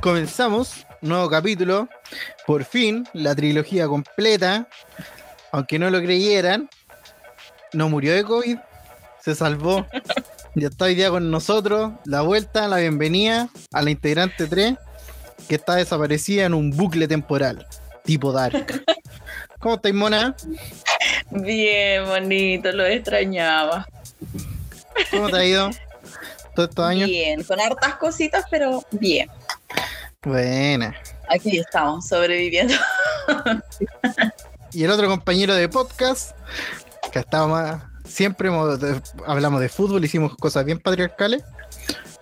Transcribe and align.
Comenzamos 0.00 0.86
nuevo 1.00 1.28
capítulo. 1.28 1.88
Por 2.46 2.64
fin, 2.64 3.06
la 3.12 3.34
trilogía 3.34 3.88
completa. 3.88 4.68
Aunque 5.50 5.78
no 5.78 5.90
lo 5.90 6.00
creyeran, 6.00 6.68
no 7.72 7.88
murió 7.88 8.14
de 8.14 8.22
COVID, 8.24 8.58
se 9.22 9.34
salvó. 9.34 9.86
Ya 10.54 10.68
está 10.68 10.86
hoy 10.86 10.96
día 10.96 11.10
con 11.10 11.30
nosotros. 11.30 11.92
La 12.04 12.22
vuelta, 12.22 12.66
la 12.66 12.78
bienvenida 12.78 13.48
a 13.72 13.82
la 13.82 13.90
integrante 13.90 14.48
3, 14.48 14.74
que 15.48 15.54
está 15.54 15.76
desaparecida 15.76 16.46
en 16.46 16.54
un 16.54 16.70
bucle 16.70 17.06
temporal, 17.06 17.64
tipo 18.02 18.32
Dark. 18.32 18.82
¿Cómo 19.60 19.76
estáis, 19.76 19.94
Mona? 19.94 20.34
Bien, 21.30 22.06
bonito, 22.06 22.72
lo 22.72 22.84
extrañaba. 22.86 23.86
¿Cómo 25.12 25.28
te 25.28 25.36
ha 25.36 25.44
ido 25.44 25.70
todos 26.56 26.70
estos 26.70 26.84
años? 26.84 27.08
Bien, 27.08 27.44
con 27.44 27.60
hartas 27.60 27.94
cositas, 27.96 28.44
pero 28.50 28.82
bien. 28.90 29.30
Buena. 30.28 30.94
Aquí 31.30 31.58
estamos, 31.58 32.06
sobreviviendo. 32.06 32.74
Y 34.72 34.84
el 34.84 34.90
otro 34.90 35.08
compañero 35.08 35.54
de 35.54 35.68
podcast, 35.68 36.36
que 37.10 37.18
estaba 37.20 37.46
más. 37.46 37.82
Siempre 38.06 38.48
hemos- 38.48 38.78
hablamos 39.26 39.60
de 39.60 39.68
fútbol, 39.70 40.04
hicimos 40.04 40.34
cosas 40.36 40.64
bien 40.66 40.78
patriarcales. 40.80 41.42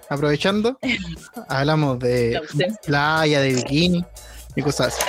Aprovechando, 0.08 0.78
hablamos 1.48 1.98
La 2.00 2.06
de 2.08 2.40
playa, 2.84 3.40
de 3.40 3.54
bikini 3.54 4.04
y 4.54 4.62
cosas 4.62 4.94
así. 4.94 5.02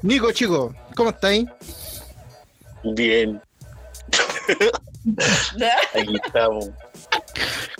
Nico, 0.00 0.32
chico, 0.32 0.74
¿cómo 0.96 1.10
estáis? 1.10 1.46
Bien, 2.82 3.40
aquí 5.94 6.16
estamos. 6.24 6.70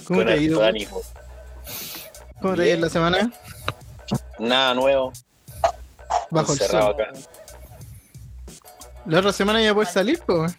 ¿Cómo 0.04 0.20
con 0.20 0.26
te 0.26 0.32
ha 0.32 0.36
ido? 0.36 0.62
ánimo. 0.62 1.00
¿Cómo 2.42 2.54
te 2.54 2.62
ha 2.62 2.66
ido 2.66 2.78
la 2.80 2.90
semana? 2.90 3.32
Nada 4.44 4.74
nuevo. 4.74 5.12
Bajo 6.30 6.52
el 6.52 6.60
encerrado 6.60 6.92
sol. 6.92 7.02
acá. 7.02 7.12
La 9.06 9.18
otra 9.18 9.32
semana 9.32 9.60
ya 9.62 9.74
puedes 9.74 9.92
salir, 9.92 10.20
pues. 10.24 10.56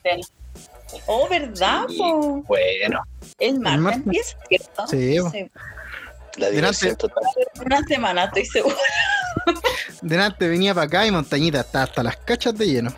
Oh, 1.07 1.27
¿verdad? 1.27 1.85
Sí, 1.89 1.97
po? 1.97 2.43
Bueno, 2.47 3.01
El 3.39 3.59
martes 3.59 3.81
martes. 3.81 4.03
empieza, 4.05 4.37
¿cierto? 4.47 4.87
Sí, 4.87 5.17
po. 5.19 5.31
la 6.37 6.95
total. 6.95 7.23
Una 7.65 7.81
semana, 7.87 8.23
estoy 8.25 8.45
segura. 8.45 8.75
Delante 10.01 10.47
venía 10.47 10.73
para 10.73 10.85
acá 10.87 11.05
y 11.05 11.11
Montañita 11.11 11.61
está 11.61 11.83
hasta 11.83 12.03
las 12.03 12.17
cachas 12.17 12.55
de 12.57 12.65
lleno. 12.67 12.93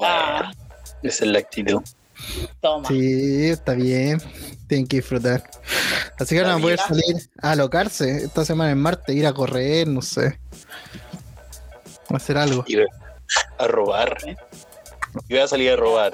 Ah, 0.00 0.52
Esa 1.02 1.24
es 1.24 1.30
la 1.30 1.38
actitud. 1.38 1.82
Toma. 2.60 2.88
Sí, 2.88 3.50
está 3.50 3.74
bien. 3.74 4.20
Tienen 4.68 4.86
que 4.86 4.96
disfrutar. 4.96 5.42
Así 6.18 6.34
que 6.34 6.40
ahora 6.40 6.52
van 6.54 6.60
a 6.60 6.62
poder 6.62 6.78
salir 6.78 7.30
a 7.40 7.52
alocarse 7.52 8.24
esta 8.24 8.44
semana 8.44 8.70
en 8.70 8.78
Marte, 8.78 9.12
ir 9.12 9.26
a 9.26 9.32
correr, 9.32 9.86
no 9.88 10.02
sé. 10.02 10.38
O 12.08 12.16
hacer 12.16 12.38
algo. 12.38 12.64
Ir 12.66 12.86
a 13.58 13.66
robar. 13.66 14.16
Yo 14.26 15.20
voy 15.28 15.38
a 15.38 15.48
salir 15.48 15.70
a 15.70 15.76
robar. 15.76 16.12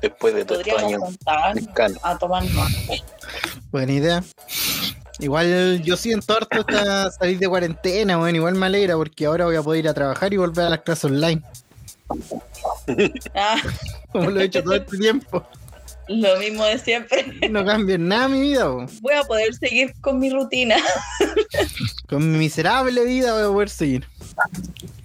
Después 0.00 0.34
de 0.34 0.44
todos 0.44 0.66
estos 0.66 0.82
años 0.82 1.02
a 2.02 2.18
tomar. 2.18 2.44
Buena 3.70 3.92
idea. 3.92 4.24
Igual 5.20 5.82
yo 5.82 5.96
siento 5.96 6.36
harto 6.36 6.60
esta 6.60 7.10
salir 7.12 7.38
de 7.38 7.48
cuarentena, 7.48 8.16
bueno, 8.16 8.36
igual 8.36 8.54
me 8.56 8.66
alegra 8.66 8.96
porque 8.96 9.26
ahora 9.26 9.44
voy 9.44 9.54
a 9.56 9.62
poder 9.62 9.84
ir 9.84 9.88
a 9.88 9.94
trabajar 9.94 10.34
y 10.34 10.36
volver 10.36 10.66
a 10.66 10.70
las 10.70 10.80
clases 10.80 11.04
online, 11.04 11.40
Ah, 13.34 13.56
como 14.12 14.30
lo 14.30 14.40
he 14.40 14.44
hecho 14.44 14.62
todo 14.62 14.74
este 14.74 14.98
tiempo. 14.98 15.44
lo 16.08 16.36
mismo 16.38 16.64
de 16.64 16.78
siempre. 16.78 17.24
No 17.50 17.64
cambia 17.64 17.98
nada 17.98 18.28
mi 18.28 18.40
vida. 18.40 18.66
Voy 18.66 19.14
a 19.14 19.24
poder 19.24 19.54
seguir 19.54 19.94
con 20.00 20.18
mi 20.18 20.30
rutina. 20.30 20.76
con 22.08 22.30
mi 22.30 22.38
miserable 22.38 23.04
vida 23.04 23.32
voy 23.32 23.42
a 23.42 23.48
poder 23.48 23.70
seguir. 23.70 24.06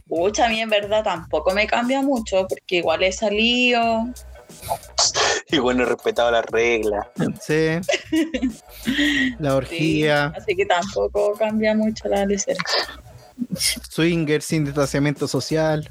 Pucha, 0.08 0.48
a 0.48 0.50
mí 0.50 0.60
en 0.60 0.70
verdad 0.70 1.04
tampoco 1.04 1.54
me 1.54 1.68
cambia 1.68 2.02
mucho, 2.02 2.48
porque 2.48 2.78
igual 2.78 3.04
he 3.04 3.12
salido. 3.12 4.06
Y 5.52 5.58
bueno, 5.58 5.81
he 5.81 5.86
respetado 5.88 6.30
las 6.30 6.46
reglas. 6.46 7.08
Sí. 7.42 7.80
La 9.40 9.50
sí, 9.50 9.56
orgía, 9.56 10.26
así 10.38 10.56
que 10.56 10.64
tampoco 10.64 11.34
cambia 11.34 11.74
mucho 11.74 12.08
la 12.08 12.24
lecera. 12.28 12.64
swinger 13.90 14.44
sin 14.44 14.66
distanciamiento 14.66 15.28
social. 15.28 15.90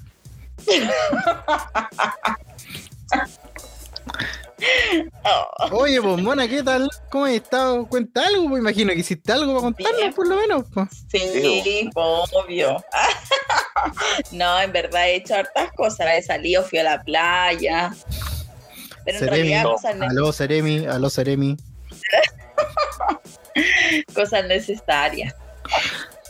Oh, 5.25 5.69
Oye, 5.73 6.01
pues 6.03 6.23
Mona, 6.23 6.49
¿qué 6.49 6.63
tal? 6.63 6.91
¿Cómo 7.11 7.27
has 7.27 7.33
estado? 7.33 7.87
Cuenta 7.87 8.27
algo, 8.27 8.49
pues 8.49 8.61
imagino 8.61 8.93
que 8.93 9.01
hiciste 9.01 9.33
algo 9.33 9.53
para 9.53 9.61
contarnos, 9.63 10.15
por 10.15 10.27
lo 10.27 10.37
menos. 10.37 10.65
pues. 10.73 10.89
sí, 11.11 11.91
obvio. 11.95 12.85
no, 14.33 14.61
en 14.61 14.73
verdad 14.73 15.09
he 15.09 15.17
hecho 15.17 15.35
hartas 15.35 15.73
cosas. 15.73 16.09
He 16.15 16.23
salido, 16.23 16.65
fui 16.65 16.79
a 16.79 16.85
la 16.85 17.03
playa. 17.03 17.95
Pero 19.05 19.19
en 19.19 19.25
Seremi, 19.25 19.37
realidad 19.37 19.63
no. 19.63 19.73
cosas, 19.73 19.97
Aló, 20.01 20.33
Seremi, 20.33 20.87
aló, 20.87 21.11
Seremi. 21.11 21.57
cosas 24.15 24.45
necesarias. 24.47 25.35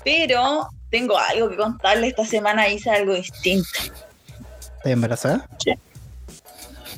Pero 0.05 0.69
tengo 0.91 1.16
algo 1.19 1.50
que 1.50 1.56
contarle. 1.56 2.09
Esta 2.09 2.25
semana 2.25 2.69
hice 2.69 2.91
algo 2.91 3.15
distinto. 3.15 3.69
¿Estás 4.78 4.93
embarazada? 4.93 5.49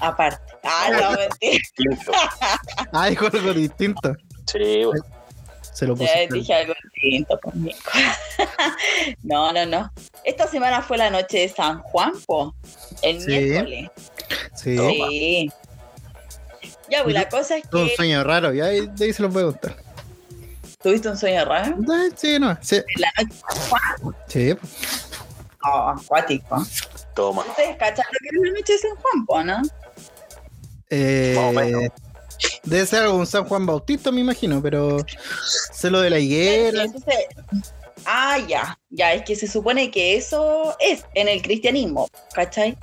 Aparte. 0.01 0.41
Ah, 0.63 0.89
no, 0.93 1.11
mentira. 1.13 1.63
Ah, 2.93 3.07
dijo 3.11 3.27
algo 3.27 3.53
distinto. 3.55 4.15
Sí, 4.47 4.85
bueno. 4.85 5.05
Se 5.73 5.87
lo 5.87 5.95
puse. 5.97 6.29
dije 6.31 6.53
algo 6.55 6.75
distinto 6.95 7.39
conmigo. 7.41 7.79
no, 9.23 9.53
no, 9.53 9.65
no. 9.67 9.91
Esta 10.25 10.47
semana 10.49 10.83
fue 10.83 10.99
la 10.99 11.11
noche 11.11 11.39
de 11.39 11.49
San 11.49 11.81
Juan, 11.81 12.13
po. 12.27 12.55
El 13.03 13.21
Sí. 13.21 13.27
miércoles. 13.31 13.91
Sí. 14.55 14.77
Sí. 14.77 15.51
Ya, 16.91 17.03
pues 17.05 17.15
la 17.15 17.29
cosa 17.29 17.57
es 17.57 17.69
Todo 17.71 17.83
un 17.83 17.89
que. 17.89 17.97
sueño 17.97 18.25
raro, 18.25 18.53
ya 18.53 18.65
ahí, 18.67 18.87
de 18.95 19.05
ahí 19.07 19.13
se 19.13 19.23
lo 19.23 19.29
voy 19.29 19.43
a 19.43 19.47
contar. 19.47 19.77
¿Tuviste 20.83 21.09
un 21.09 21.17
sueño 21.17 21.45
raro? 21.45 21.77
Ah, 21.91 22.09
Sí, 22.17 22.39
no. 22.39 22.59
Sí, 22.61 22.81
La 22.97 23.09
noche 23.19 23.35
de 23.35 23.41
San 23.41 23.69
Juan. 23.69 24.17
sí. 24.29 24.57
Oh, 25.63 25.89
acuático. 25.91 26.67
Toma. 27.15 27.43
Ustedes 27.43 27.77
cachan 27.77 28.07
lo 28.13 28.19
que 28.19 28.37
es 28.37 28.43
la 28.43 28.59
noche 28.59 28.73
de 28.73 28.79
San 28.79 28.97
Juan, 28.97 29.27
po, 29.27 29.43
¿no? 29.45 29.63
Eh, 30.91 31.35
Más 31.37 31.45
o 31.45 31.53
menos. 31.53 31.83
debe 32.65 32.87
ser 32.87 33.03
algo 33.03 33.19
un 33.19 33.27
San 33.27 33.45
Juan 33.45 33.67
Bautista, 33.67 34.11
me 34.11 34.21
imagino, 34.21 34.61
pero 34.63 34.99
sé 35.73 35.91
lo 35.91 36.01
de 36.01 36.11
la 36.11 36.19
higuera. 36.19 36.85
Ah, 38.07 38.39
ya, 38.49 38.79
ya, 38.89 39.13
es 39.13 39.23
que 39.23 39.37
se 39.37 39.47
supone 39.47 39.91
que 39.91 40.17
eso 40.17 40.75
es 40.81 41.05
en 41.15 41.29
el 41.29 41.43
cristianismo, 41.43 42.09
¿cachai? 42.33 42.77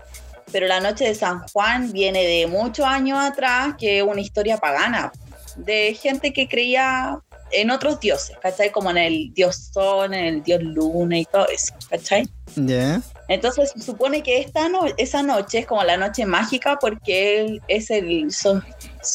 Pero 0.52 0.68
la 0.68 0.80
noche 0.80 1.06
de 1.06 1.16
San 1.16 1.40
Juan 1.50 1.92
viene 1.92 2.24
de 2.24 2.48
muchos 2.48 2.86
años 2.86 3.20
atrás, 3.20 3.76
que 3.78 3.98
es 3.98 4.04
una 4.04 4.22
historia 4.22 4.58
pagana, 4.58 5.12
de 5.58 5.98
gente 6.00 6.32
que 6.32 6.48
creía 6.48 7.20
en 7.52 7.72
otros 7.72 8.00
dioses, 8.00 8.38
¿cachai? 8.42 8.72
Como 8.72 8.92
en 8.92 8.98
el 8.98 9.34
dios 9.34 9.70
sol, 9.74 10.14
en 10.14 10.26
el 10.26 10.44
dios 10.44 10.62
luna 10.62 11.18
y 11.18 11.26
todo 11.26 11.48
eso, 11.50 11.74
¿cachai? 11.90 12.30
Ya. 12.56 13.02
Entonces 13.28 13.72
se 13.76 13.82
supone 13.82 14.24
que 14.24 14.40
esta 14.40 14.70
no- 14.70 14.86
esa 14.98 15.22
noche 15.24 15.60
es 15.60 15.66
como 15.66 15.84
la 15.84 15.98
noche 15.98 16.26
mágica 16.26 16.78
porque 16.80 17.42
él 17.42 17.62
es 17.68 17.90
el 17.90 18.32
sol, 18.32 18.64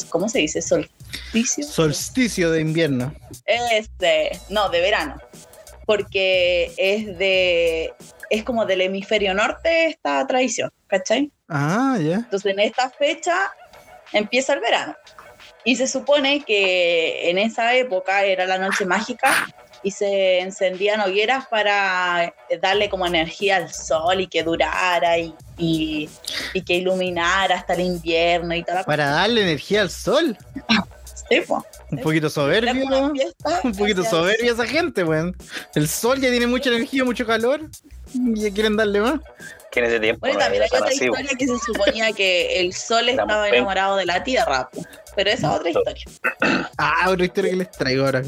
¿cómo 0.09 0.29
se 0.29 0.39
dice? 0.39 0.61
Solsticio. 0.61 1.63
Solsticio 1.65 2.51
de 2.51 2.61
invierno. 2.61 3.13
Este, 3.45 4.39
no, 4.49 4.69
de 4.69 4.81
verano. 4.81 5.15
Porque 5.85 6.71
es 6.77 7.17
de. 7.17 7.93
Es 8.29 8.43
como 8.43 8.65
del 8.65 8.81
hemisferio 8.81 9.33
norte 9.33 9.87
esta 9.87 10.25
tradición, 10.25 10.71
¿cachai? 10.87 11.31
Ah, 11.49 11.97
ya. 12.01 12.15
Entonces 12.15 12.53
en 12.53 12.59
esta 12.61 12.89
fecha 12.89 13.51
empieza 14.11 14.53
el 14.53 14.59
verano. 14.61 14.95
Y 15.65 15.75
se 15.75 15.87
supone 15.87 16.41
que 16.41 17.29
en 17.29 17.37
esa 17.37 17.75
época 17.75 18.23
era 18.23 18.45
la 18.45 18.57
noche 18.57 18.85
mágica 18.85 19.47
y 19.83 19.91
se 19.91 20.39
encendían 20.39 21.01
hogueras 21.01 21.45
para 21.47 22.33
darle 22.61 22.89
como 22.89 23.05
energía 23.05 23.57
al 23.57 23.73
sol 23.73 24.21
y 24.21 24.27
que 24.27 24.43
durara 24.43 25.17
y, 25.17 25.33
y, 25.57 26.09
y 26.53 26.61
que 26.63 26.75
iluminara 26.75 27.55
hasta 27.57 27.73
el 27.73 27.81
invierno 27.81 28.55
y 28.55 28.63
toda 28.63 28.79
la 28.79 28.83
Para 28.85 29.07
darle 29.09 29.41
energía 29.41 29.81
al 29.81 29.89
sol. 29.89 30.37
Sí, 31.29 31.41
po. 31.41 31.65
Un 31.91 31.99
poquito 31.99 32.29
soberbio, 32.29 32.73
Un 33.63 33.71
poquito 33.75 34.03
soberbia 34.03 34.51
esa 34.53 34.65
gente, 34.65 35.03
weón. 35.03 35.35
El 35.75 35.87
sol 35.87 36.19
ya 36.19 36.29
tiene 36.29 36.47
mucha 36.47 36.69
energía, 36.69 37.03
mucho 37.03 37.25
calor. 37.25 37.61
Y 38.13 38.41
ya 38.41 38.51
quieren 38.51 38.75
darle 38.75 39.01
más. 39.01 39.19
Que 39.71 39.79
en 39.79 39.85
ese 39.87 39.99
tiempo 39.99 40.19
Bueno, 40.21 40.35
no 40.35 40.39
también 40.43 40.63
hay 40.63 40.69
otra 40.71 40.87
así. 40.87 41.05
historia 41.05 41.31
que 41.37 41.47
se 41.47 41.57
suponía 41.59 42.11
que 42.13 42.59
el 42.59 42.73
sol 42.73 43.09
estaba 43.09 43.49
enamorado 43.49 43.95
de 43.97 44.05
la 44.05 44.23
tierra, 44.23 44.69
po. 44.71 44.83
pero 45.15 45.31
esa 45.31 45.47
es 45.47 45.53
otra 45.59 45.69
historia, 45.69 46.05
Ah, 46.77 47.09
otra 47.09 47.25
historia 47.25 47.51
que 47.51 47.57
les 47.57 47.71
traigo 47.71 48.05
ahora. 48.05 48.21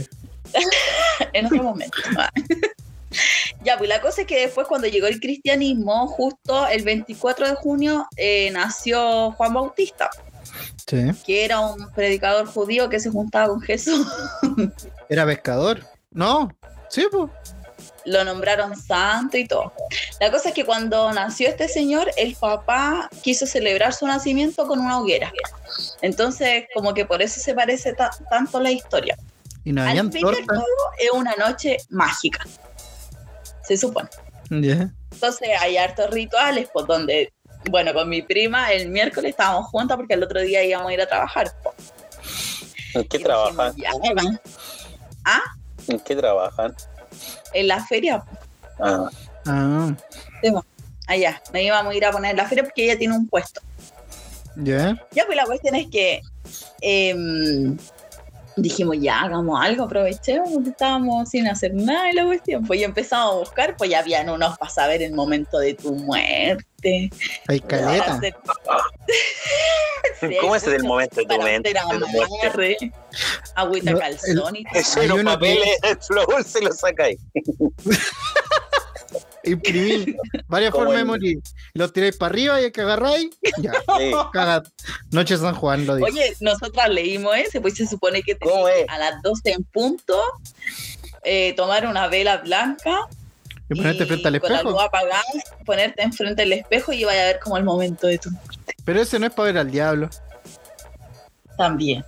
en 1.33 1.45
otro 1.45 1.63
momento. 1.63 1.97
ya, 3.63 3.77
pues 3.77 3.89
la 3.89 4.01
cosa 4.01 4.21
es 4.21 4.27
que 4.27 4.41
después 4.41 4.67
cuando 4.67 4.87
llegó 4.87 5.07
el 5.07 5.19
cristianismo, 5.19 6.07
justo 6.07 6.67
el 6.67 6.83
24 6.83 7.47
de 7.49 7.55
junio 7.55 8.07
eh, 8.17 8.49
nació 8.51 9.31
Juan 9.33 9.53
Bautista, 9.53 10.09
Sí. 10.87 11.11
que 11.25 11.43
era 11.45 11.59
un 11.59 11.91
predicador 11.93 12.45
judío 12.47 12.89
que 12.89 12.99
se 12.99 13.09
juntaba 13.09 13.47
con 13.47 13.61
Jesús. 13.61 14.07
Era 15.09 15.25
pescador. 15.25 15.83
No, 16.11 16.49
sí, 16.89 17.05
pues. 17.11 17.29
Lo 18.05 18.23
nombraron 18.23 18.79
santo 18.79 19.35
y 19.37 19.47
todo. 19.47 19.73
La 20.19 20.29
cosa 20.31 20.49
es 20.49 20.55
que 20.55 20.63
cuando 20.63 21.11
nació 21.11 21.49
este 21.49 21.67
señor, 21.67 22.11
el 22.17 22.35
papá 22.35 23.09
quiso 23.23 23.47
celebrar 23.47 23.93
su 23.93 24.05
nacimiento 24.05 24.67
con 24.67 24.79
una 24.79 24.99
hoguera. 24.99 25.33
Entonces, 26.01 26.65
como 26.75 26.93
que 26.93 27.05
por 27.05 27.21
eso 27.23 27.39
se 27.39 27.55
parece 27.55 27.93
ta- 27.93 28.11
tanto 28.29 28.59
la 28.61 28.71
historia. 28.71 29.17
Y 29.65 29.73
no 29.73 29.81
Al 29.81 29.89
habían 29.89 30.11
fin 30.11 30.25
y 30.25 30.29
al 30.29 30.35
torta. 30.37 30.53
cabo, 30.53 30.65
es 30.99 31.11
una 31.11 31.33
noche 31.35 31.77
mágica. 31.89 32.45
Se 33.67 33.75
supone. 33.77 34.07
Entonces 34.49 35.49
hay 35.59 35.75
hartos 35.77 36.09
rituales, 36.11 36.69
pues 36.71 36.85
donde, 36.85 37.33
bueno, 37.71 37.93
con 37.93 38.07
mi 38.07 38.21
prima 38.21 38.71
el 38.71 38.89
miércoles 38.89 39.31
estábamos 39.31 39.65
juntas 39.67 39.97
porque 39.97 40.13
el 40.13 40.23
otro 40.23 40.39
día 40.41 40.63
íbamos 40.63 40.89
a 40.89 40.93
ir 40.93 41.01
a 41.01 41.07
trabajar. 41.07 41.51
¿En 42.93 43.03
qué 43.05 43.17
Y 43.17 43.23
trabajan? 43.23 43.73
Ah, 45.25 45.41
¿En 45.87 45.99
qué 45.99 46.15
trabajan? 46.15 46.75
en 47.53 47.67
la 47.67 47.83
feria. 47.85 48.23
Ah, 48.79 49.09
Ah, 49.47 49.93
allá, 51.07 51.41
nos 51.53 51.61
íbamos 51.61 51.93
a 51.93 51.95
ir 51.97 52.05
a 52.05 52.11
poner 52.11 52.31
en 52.31 52.37
la 52.37 52.47
feria 52.47 52.63
porque 52.63 52.83
ella 52.85 52.97
tiene 52.97 53.15
un 53.15 53.27
puesto. 53.27 53.61
ya. 54.57 54.95
Ya, 55.11 55.25
pues 55.25 55.35
la 55.37 55.45
cuestión 55.45 55.75
es 55.75 55.87
que 55.89 56.21
em, 56.81 57.77
dijimos, 58.57 58.97
ya, 58.99 59.21
hagamos 59.21 59.59
algo, 59.61 59.83
aprovechemos 59.85 60.49
que 60.63 60.69
estábamos 60.69 61.29
sin 61.29 61.47
hacer 61.47 61.73
nada 61.73 62.09
en 62.09 62.15
la 62.15 62.25
cuestión. 62.25 62.65
Pues 62.65 62.79
ya 62.79 62.85
empezamos 62.85 63.33
a 63.33 63.37
buscar, 63.39 63.75
pues 63.77 63.89
ya 63.89 63.99
habían 63.99 64.29
unos 64.29 64.57
para 64.57 64.71
saber 64.71 65.01
el 65.01 65.13
momento 65.13 65.57
de 65.59 65.73
tu 65.73 65.93
muerte. 65.93 67.09
Hay 67.47 67.59
caleta. 67.61 68.15
Hacer- 68.17 68.35
Sí, 70.21 70.37
¿Cómo 70.41 70.55
es 70.55 70.63
el 70.63 70.71
muchos 70.73 70.87
momento 70.87 71.15
de 71.17 71.23
tu 71.25 71.33
de 71.33 71.39
muerte? 71.39 71.73
amarre, 71.77 72.77
agüita 73.55 73.91
No, 73.91 73.99
calzón 73.99 74.55
y 74.55 74.63
todo. 74.63 75.01
Hay 75.01 75.07
los 75.07 75.17
que- 75.17 75.23
papeles, 75.23 75.69
el 75.83 75.97
flor 75.97 76.43
se 76.43 76.61
lo 76.61 76.71
sacáis. 76.71 77.19
Imprimir 79.45 80.15
varias 80.47 80.71
formas 80.71 80.93
de 80.95 80.99
el- 81.01 81.05
morir. 81.05 81.39
Los 81.73 81.93
tiráis 81.93 82.17
para 82.17 82.29
arriba 82.31 82.61
y 82.61 82.65
el 82.65 82.71
que 82.71 82.81
agarráis, 82.81 83.29
ya. 83.61 83.71
Sí. 83.97 84.11
Noche 85.11 85.37
San 85.37 85.55
Juan 85.55 85.85
lo 85.85 85.95
digo. 85.95 86.07
Oye, 86.07 86.33
nosotras 86.39 86.89
leímos 86.89 87.35
ese, 87.37 87.61
pues 87.61 87.75
se 87.75 87.87
supone 87.87 88.21
que 88.23 88.35
que 88.35 88.85
a 88.87 88.97
las 88.97 89.21
12 89.21 89.51
en 89.51 89.63
punto 89.63 90.21
eh, 91.23 91.53
tomar 91.55 91.87
una 91.87 92.07
vela 92.07 92.37
blanca 92.37 93.07
y 93.69 93.75
ponerte 93.75 94.05
frente 94.05 94.27
al 94.27 94.39
con 94.39 94.51
la 94.51 94.61
luz 94.61 94.73
espejo. 94.73 94.81
apagada, 94.87 95.23
ponerte 95.65 96.03
enfrente 96.03 96.41
del 96.43 96.53
espejo 96.53 96.93
y 96.93 97.03
vaya 97.03 97.21
a 97.23 97.25
ver 97.25 97.39
como 97.39 97.57
el 97.57 97.63
momento 97.63 98.05
de 98.07 98.17
tu 98.19 98.29
Pero 98.83 99.01
ese 99.01 99.17
no 99.19 99.25
es 99.25 99.33
para 99.33 99.47
ver 99.47 99.57
al 99.57 99.71
diablo. 99.71 100.09
también. 101.57 102.03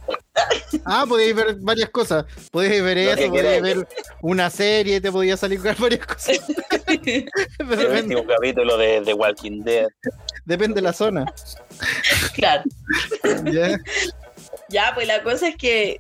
Ah, 0.86 1.06
podéis 1.08 1.36
ver 1.36 1.56
varias 1.60 1.90
cosas. 1.90 2.26
Podéis 2.52 2.82
ver 2.84 2.98
Lo 2.98 3.14
eso, 3.14 3.30
podéis 3.32 3.62
ver 3.62 3.88
una 4.22 4.50
serie, 4.50 5.02
te 5.02 5.12
podía 5.12 5.36
salir 5.38 5.62
con 5.62 5.76
varias 5.80 6.06
cosas. 6.06 6.38
De 6.88 7.26
El 7.60 7.68
repente, 7.68 8.16
último 8.16 8.26
capítulo 8.28 8.78
de, 8.78 9.02
de 9.02 9.14
Walking 9.14 9.64
Dead. 9.64 9.88
depende 10.46 10.76
de 10.76 10.82
la 10.82 10.94
zona. 10.94 11.26
claro. 12.36 12.64
Ya. 13.52 13.78
Ya, 14.70 14.92
pues 14.96 15.08
la 15.08 15.24
cosa 15.24 15.50
es 15.50 15.56
que, 15.58 16.00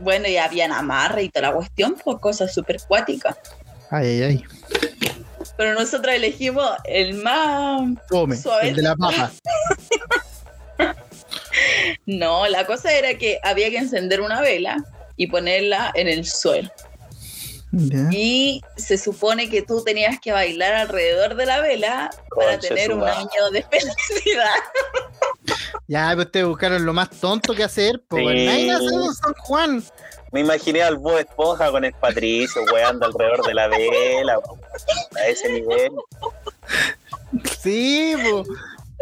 bueno, 0.00 0.28
ya 0.28 0.44
habían 0.44 0.72
amarre 0.72 1.22
y 1.24 1.28
toda 1.30 1.48
la 1.48 1.54
cuestión, 1.54 1.96
pues 2.02 2.18
cosas 2.18 2.52
súper 2.54 2.78
cuáticas. 2.86 3.36
Ay, 3.90 4.06
ay, 4.06 4.22
ay. 4.22 4.44
Pero 5.56 5.74
nosotros 5.74 6.14
elegimos 6.14 6.70
el 6.84 7.14
más 7.14 7.82
Come, 8.10 8.36
Suave. 8.36 8.68
el 8.68 8.76
de 8.76 8.82
la 8.82 8.94
papa. 8.96 9.30
No, 12.06 12.46
la 12.48 12.66
cosa 12.66 12.92
era 12.92 13.14
que 13.18 13.38
había 13.42 13.70
que 13.70 13.78
encender 13.78 14.20
una 14.20 14.40
vela 14.40 14.76
y 15.16 15.26
ponerla 15.26 15.92
en 15.94 16.08
el 16.08 16.24
suelo. 16.24 16.70
Y 18.10 18.62
se 18.76 18.96
supone 18.96 19.50
que 19.50 19.60
tú 19.60 19.84
tenías 19.84 20.18
que 20.20 20.32
bailar 20.32 20.74
alrededor 20.74 21.34
de 21.34 21.44
la 21.44 21.60
vela 21.60 22.10
para 22.34 22.52
Conche 22.52 22.68
tener 22.68 22.92
un 22.94 23.04
año 23.04 23.50
de 23.52 23.62
felicidad. 23.62 24.54
Ya, 25.86 26.12
pues 26.14 26.26
ustedes 26.26 26.46
buscaron 26.46 26.84
lo 26.84 26.92
más 26.92 27.08
tonto 27.08 27.54
que 27.54 27.64
hacer. 27.64 28.02
Pues 28.08 28.26
Sí. 28.26 28.68
San 29.22 29.32
Juan. 29.38 29.82
Me 30.32 30.40
imaginé 30.40 30.82
al 30.82 30.98
Bob 30.98 31.16
Esponja 31.16 31.70
con 31.70 31.82
el 31.82 31.94
Patricio, 31.94 32.62
weando 32.70 33.06
alrededor 33.06 33.46
de 33.46 33.54
la 33.54 33.68
vela, 33.68 34.38
a 35.16 35.26
ese 35.26 35.48
nivel. 35.50 35.92
Sí, 37.62 38.14
pues. 38.22 38.46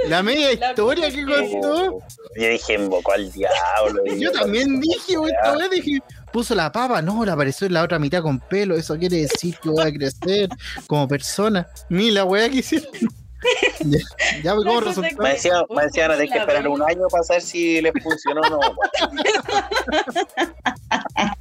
La 0.04 0.22
media 0.22 0.52
historia 0.52 1.06
cosa 1.06 1.16
que 1.16 1.25
contó. 1.25 1.98
Yo 2.37 2.48
dije, 2.48 2.75
invocó 2.75 3.12
al 3.12 3.32
diablo. 3.32 4.02
Yo 4.19 4.31
también 4.32 4.78
dije, 4.81 5.16
güey, 5.16 5.32
esta 5.32 5.69
dije, 5.69 6.00
puso 6.32 6.54
la 6.54 6.70
papa, 6.70 7.00
no, 7.02 7.25
la 7.25 7.32
apareció 7.32 7.66
en 7.66 7.72
la 7.75 7.82
otra 7.82 7.98
mitad 7.98 8.22
con 8.22 8.38
pelo, 8.38 8.76
eso 8.76 8.96
quiere 8.98 9.22
decir 9.22 9.56
que 9.62 9.70
voy 9.70 9.87
a 9.87 9.93
crecer 9.93 10.48
como 10.87 11.08
persona. 11.08 11.66
Ni 11.88 12.10
la 12.10 12.25
weá 12.25 12.48
que 12.48 12.56
hicieron. 12.56 12.90
ya, 13.81 13.98
ya, 14.43 14.54
pues, 14.54 14.66
¿cómo 14.66 14.81
La 14.81 14.87
cosa 14.87 14.90
es 14.90 14.96
resultó? 14.96 15.22
Me 15.22 15.31
decían, 15.31 15.62
me 15.69 15.88
tenés 15.90 16.31
que 16.31 16.38
esperar 16.38 16.69
un 16.69 16.82
año 16.82 17.06
para 17.10 17.25
saber 17.25 17.43
si 17.43 17.81
les 17.81 17.93
funcionó 18.02 18.43
o 18.43 18.50
no. 18.50 18.60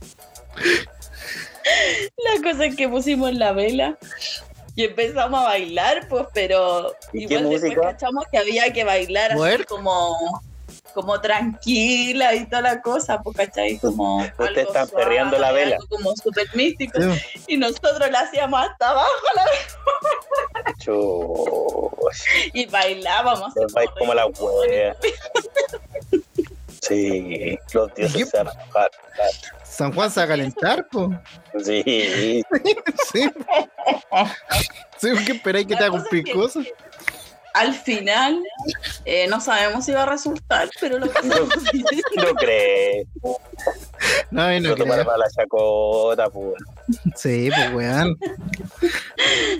La 2.17 2.41
cosa 2.43 2.65
es 2.65 2.75
que 2.75 2.87
pusimos 2.87 3.33
la 3.33 3.51
vela 3.51 3.97
y 4.75 4.83
empezamos 4.83 5.39
a 5.39 5.43
bailar, 5.43 6.07
pues, 6.09 6.25
pero 6.33 6.93
¿Y 7.13 7.27
qué 7.27 7.35
igual 7.35 7.49
después 7.61 7.79
cachamos 7.81 8.25
que 8.31 8.37
había 8.37 8.71
que 8.73 8.83
bailar 8.83 9.31
así 9.31 9.63
como, 9.65 10.41
como 10.93 11.19
tranquila 11.21 12.33
y 12.35 12.45
toda 12.45 12.61
la 12.61 12.81
cosa, 12.81 13.21
pues, 13.21 13.37
¿cachai? 13.37 13.77
Como 13.79 14.17
Ustedes 14.17 14.39
algo 14.39 14.61
están 14.61 14.89
perreando 14.89 15.37
la 15.39 15.51
vela. 15.51 15.77
como 15.89 16.13
súper 16.15 16.47
místico. 16.55 16.99
Sí. 17.01 17.43
Y 17.47 17.57
nosotros 17.57 18.09
la 18.11 18.19
hacíamos 18.21 18.59
hasta 18.61 18.89
abajo 18.91 19.09
la 19.35 20.73
Chuch, 20.79 22.19
y 22.53 22.65
bailábamos. 22.65 23.53
así 23.57 23.87
como 23.97 24.13
la 24.13 24.25
wea. 24.27 24.95
Sí, 26.81 27.57
los 27.73 27.93
dioses 27.95 28.29
se. 28.29 28.43
San 29.63 29.91
Juan 29.93 30.09
se 30.11 30.19
va 30.19 30.23
a 30.25 30.27
calentar, 30.27 30.87
pues. 30.91 31.09
Sí, 31.65 32.43
Sí. 33.11 33.29
Sí, 34.97 35.09
¿qué 35.25 35.33
esperáis 35.33 35.67
que 35.67 35.75
te 35.75 35.83
haga 35.83 35.97
es 35.97 36.23
que- 36.23 36.31
cosas? 36.31 36.65
Al 37.53 37.73
final, 37.73 38.43
eh, 39.05 39.27
no 39.29 39.39
sabemos 39.39 39.85
si 39.85 39.93
va 39.93 40.03
a 40.03 40.07
resultar, 40.07 40.69
pero 40.81 40.99
lo 40.99 41.09
pasamos 41.09 41.49
bien. 41.71 41.85
no 42.17 42.33
crees. 42.35 43.07
No, 44.29 44.53
y 44.53 44.59
no 44.59 44.69
No 44.71 44.75
tomar 44.75 44.95
creo. 44.95 45.05
para 45.05 45.17
la 45.19 45.25
chacota, 45.33 46.29
pues. 46.29 46.55
Sí, 47.15 47.49
pues 47.55 47.73
weón. 47.73 48.17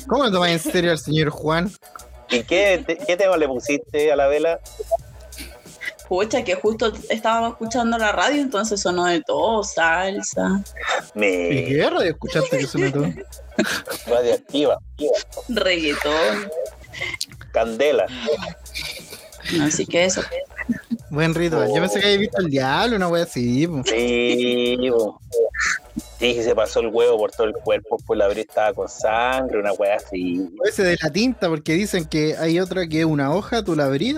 ¿Cómo 0.07 0.25
lo 0.25 0.31
tomas 0.31 0.49
en 0.49 0.59
serio 0.59 0.91
al 0.91 0.97
señor 0.99 1.29
Juan? 1.29 1.71
¿Y 2.29 2.43
qué, 2.43 2.83
te- 2.85 2.97
qué 2.97 3.15
tema 3.15 3.37
le 3.37 3.47
pusiste 3.47 4.11
a 4.11 4.17
la 4.17 4.27
vela? 4.27 4.59
Pucha, 6.07 6.43
que 6.43 6.55
justo 6.55 6.91
estábamos 7.09 7.51
escuchando 7.53 7.97
la 7.97 8.11
radio, 8.11 8.41
entonces 8.41 8.79
sonó 8.79 9.05
de 9.05 9.21
todo, 9.21 9.63
salsa, 9.63 10.61
¿Y 11.15 11.19
Me 11.19 11.65
qué 11.65 11.89
radio 11.89 12.11
escuchaste 12.11 12.57
que 12.59 12.67
suena 12.67 12.91
todo? 12.91 13.07
radioactiva, 14.07 14.77
reggaetón. 15.49 16.49
candela. 17.51 18.05
Así 19.61 19.85
que 19.85 20.05
eso. 20.05 20.21
Buen 21.09 21.33
ritual. 21.33 21.69
Yo 21.69 21.75
pensé 21.75 21.99
que 21.99 22.05
había 22.07 22.17
visto 22.17 22.41
el 22.41 22.49
diablo, 22.49 22.95
una 22.95 23.07
wea 23.07 23.23
así. 23.23 23.67
Sí, 23.85 24.77
sí, 26.19 26.43
se 26.43 26.55
pasó 26.55 26.79
el 26.79 26.87
huevo 26.87 27.17
por 27.17 27.31
todo 27.31 27.47
el 27.47 27.53
cuerpo, 27.53 27.97
pues 28.05 28.17
la 28.17 28.25
abril 28.25 28.45
estaba 28.47 28.73
con 28.73 28.89
sangre, 28.89 29.59
una 29.59 29.73
wea 29.73 29.95
así. 29.95 30.49
Ese 30.65 30.83
de 30.83 30.97
la 31.01 31.09
tinta, 31.11 31.47
porque 31.47 31.73
dicen 31.73 32.05
que 32.05 32.35
hay 32.37 32.59
otra 32.59 32.87
que 32.87 33.01
es 33.01 33.05
una 33.05 33.33
hoja, 33.33 33.63
tú 33.63 33.75
la 33.75 33.85
abrís, 33.85 34.17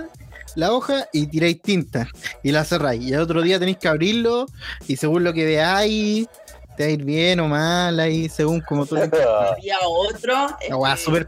la 0.57 0.71
hoja 0.73 1.07
y 1.13 1.27
tiráis 1.27 1.61
tinta 1.61 2.07
y 2.41 2.51
la 2.51 2.65
cerráis. 2.65 3.03
Y 3.03 3.13
el 3.13 3.19
otro 3.19 3.43
día 3.43 3.59
tenéis 3.59 3.77
que 3.77 3.87
abrirlo 3.87 4.47
y 4.87 4.97
según 4.97 5.23
lo 5.23 5.31
que 5.31 5.45
veáis, 5.45 6.27
te 6.75 6.83
va 6.83 6.89
a 6.89 6.91
ir 6.93 7.03
bien 7.03 7.39
o 7.39 7.47
mal 7.47 7.99
ahí, 7.99 8.27
según 8.27 8.61
como 8.61 8.87
tú. 8.87 8.95
La 8.95 9.03
Había 9.03 9.77
otro. 9.87 10.47
weá 10.77 10.95
eh, 10.95 10.97
súper 10.97 11.27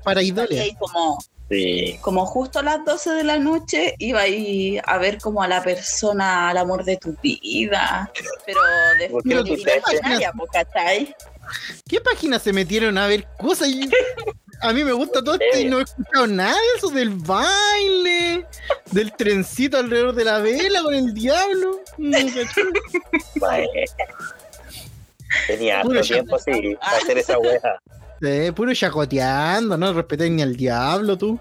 como, 0.80 1.20
Sí. 1.48 1.98
como 2.02 2.26
justo 2.26 2.60
a 2.60 2.64
las 2.64 2.84
12 2.84 3.12
de 3.12 3.24
la 3.24 3.38
noche 3.38 3.94
iba 4.00 4.22
a 4.22 4.28
ir 4.28 4.82
a 4.86 4.98
ver 4.98 5.20
como 5.20 5.44
a 5.44 5.48
la 5.48 5.64
persona, 5.64 6.50
al 6.50 6.58
amor 6.58 6.84
de 6.84 6.98
tu 6.98 7.16
vida, 7.22 8.12
pero 8.48 8.60
de 9.00 9.10
¿Por 9.10 9.24
qué 9.24 9.36
forma 9.36 9.50
no 9.50 9.56
te 9.56 9.62
imaginaria, 9.62 10.32
po, 10.32 10.48
¿cachai? 10.48 11.16
¿Qué 11.88 12.02
páginas 12.02 12.42
se 12.42 12.52
metieron 12.54 12.98
a 12.98 13.06
ver 13.06 13.28
cosas? 13.38 13.68
A 14.62 14.74
mí 14.74 14.84
me 14.84 14.92
gusta 14.92 15.24
todo 15.24 15.36
esto 15.40 15.60
y 15.60 15.66
no 15.66 15.80
he 15.80 15.84
escuchado 15.84 16.28
nada 16.28 16.54
de 16.54 16.78
eso 16.78 16.90
del 16.90 17.10
baile, 17.12 18.46
del 18.92 19.14
trencito 19.14 19.78
alrededor 19.78 20.14
de 20.14 20.26
la 20.26 20.40
vela 20.40 20.84
con 20.84 20.94
el 20.94 21.14
diablo. 21.14 21.80
Tenía 25.48 25.80
harto 25.80 26.02
tiempo 26.02 26.36
así 26.36 26.76
para 26.76 26.98
hacer 26.98 27.18
esa 27.20 27.38
wea. 27.38 27.80
Eh, 28.22 28.52
puro 28.54 28.74
chacoteando, 28.74 29.78
no 29.78 29.94
respetáis 29.94 30.32
ni 30.32 30.42
al 30.42 30.56
diablo 30.56 31.18
tú. 31.18 31.40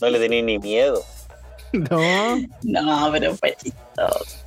No 0.00 0.08
le 0.08 0.18
tenía 0.18 0.42
ni 0.42 0.58
miedo. 0.58 1.04
No, 1.72 2.38
No, 2.62 3.10
pero 3.12 3.34
fue 3.36 3.54
chistoso. 3.62 4.38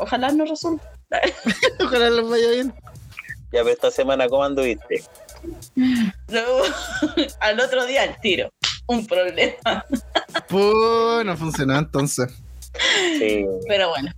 Ojalá 0.00 0.30
no 0.32 0.44
resulte. 0.44 0.84
ojalá 1.80 2.10
les 2.10 2.28
vaya 2.28 2.50
bien. 2.50 2.74
Ya, 3.52 3.62
pero 3.62 3.70
esta 3.70 3.90
semana, 3.90 4.28
¿cómo 4.28 4.44
anduviste? 4.44 5.02
Luego, 6.28 6.62
al 7.40 7.60
otro 7.60 7.86
día 7.86 8.04
el 8.04 8.18
tiro. 8.20 8.50
Un 8.86 9.06
problema. 9.06 9.84
Pues 10.48 11.24
no 11.26 11.36
funcionó 11.36 11.78
entonces. 11.78 12.32
Sí. 13.18 13.44
Pero 13.66 13.90
bueno. 13.90 14.10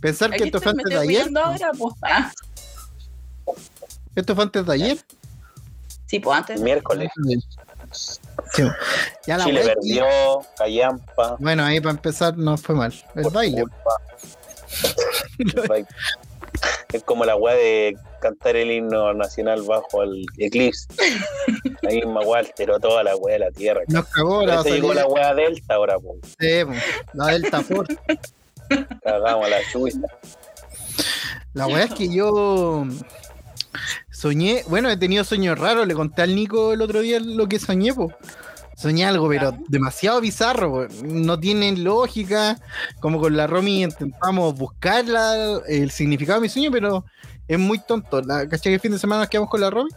Pensar 0.00 0.30
que 0.30 0.44
esto 0.44 0.60
fue 0.60 0.72
antes 0.72 0.86
de 0.86 0.98
ayer. 0.98 1.28
ahora, 1.36 1.70
pues. 1.78 1.94
Ah, 2.02 2.32
Esto 4.14 4.34
fue 4.34 4.44
antes 4.44 4.64
de 4.66 4.72
ayer. 4.72 4.98
sí, 6.06 6.18
pues 6.20 6.38
antes. 6.38 6.60
Miércoles. 6.60 7.10
Sí. 8.52 8.64
Ya 9.26 9.38
la 9.38 9.44
Chile 9.44 9.62
perdió, 9.64 10.06
Callampa. 10.56 11.36
Bueno, 11.38 11.64
ahí 11.64 11.80
para 11.80 11.92
empezar 11.92 12.36
no 12.36 12.56
fue 12.56 12.74
mal. 12.74 12.94
El 13.14 13.22
por 13.22 13.32
baile. 13.32 13.62
culpa. 13.62 13.90
Es 16.96 17.02
como 17.04 17.26
la 17.26 17.36
weá 17.36 17.54
de 17.54 17.94
cantar 18.22 18.56
el 18.56 18.70
himno 18.70 19.12
nacional 19.12 19.60
bajo 19.62 20.02
el 20.02 20.24
eclipse. 20.38 20.86
La 21.82 21.90
misma 21.90 22.22
weá 22.22 22.40
alteró 22.40 22.80
toda 22.80 23.04
la 23.04 23.14
weá 23.16 23.34
de 23.34 23.38
la 23.40 23.50
tierra. 23.50 23.82
Nos 23.88 24.06
cagó 24.06 24.46
la 24.46 24.62
llegó 24.62 24.94
la 24.94 25.06
weá 25.06 25.34
Delta 25.34 25.74
ahora, 25.74 25.98
po. 25.98 26.16
Sí, 26.40 26.64
po, 26.64 26.72
la 27.12 27.26
Delta 27.26 27.60
Force. 27.62 27.98
Cagamos 29.02 29.50
la 29.50 29.58
chuita. 29.70 30.08
La 31.52 31.66
weá 31.66 31.84
es 31.84 31.92
que 31.92 32.08
yo 32.08 32.86
soñé, 34.10 34.64
bueno, 34.68 34.88
he 34.88 34.96
tenido 34.96 35.22
sueños 35.24 35.58
raros, 35.58 35.86
le 35.86 35.94
conté 35.94 36.22
al 36.22 36.34
Nico 36.34 36.72
el 36.72 36.80
otro 36.80 37.00
día 37.00 37.20
lo 37.20 37.46
que 37.46 37.58
soñé, 37.58 37.92
po. 37.92 38.10
Soñé 38.76 39.06
algo, 39.06 39.28
pero 39.28 39.56
demasiado 39.68 40.20
bizarro, 40.20 40.86
no 41.02 41.40
tiene 41.40 41.72
lógica. 41.76 42.58
Como 43.00 43.18
con 43.18 43.36
la 43.36 43.46
Romy 43.46 43.82
intentamos 43.84 44.54
buscar 44.54 45.06
la- 45.06 45.60
el 45.66 45.90
significado 45.90 46.38
de 46.40 46.42
mi 46.42 46.48
sueño, 46.50 46.70
pero 46.70 47.04
es 47.48 47.58
muy 47.58 47.78
tonto. 47.78 48.20
La, 48.20 48.46
¿Cachai 48.46 48.70
que 48.70 48.74
el 48.74 48.80
fin 48.80 48.92
de 48.92 48.98
semana 48.98 49.22
nos 49.22 49.30
quedamos 49.30 49.48
con 49.50 49.62
la 49.62 49.70
Romy? 49.70 49.90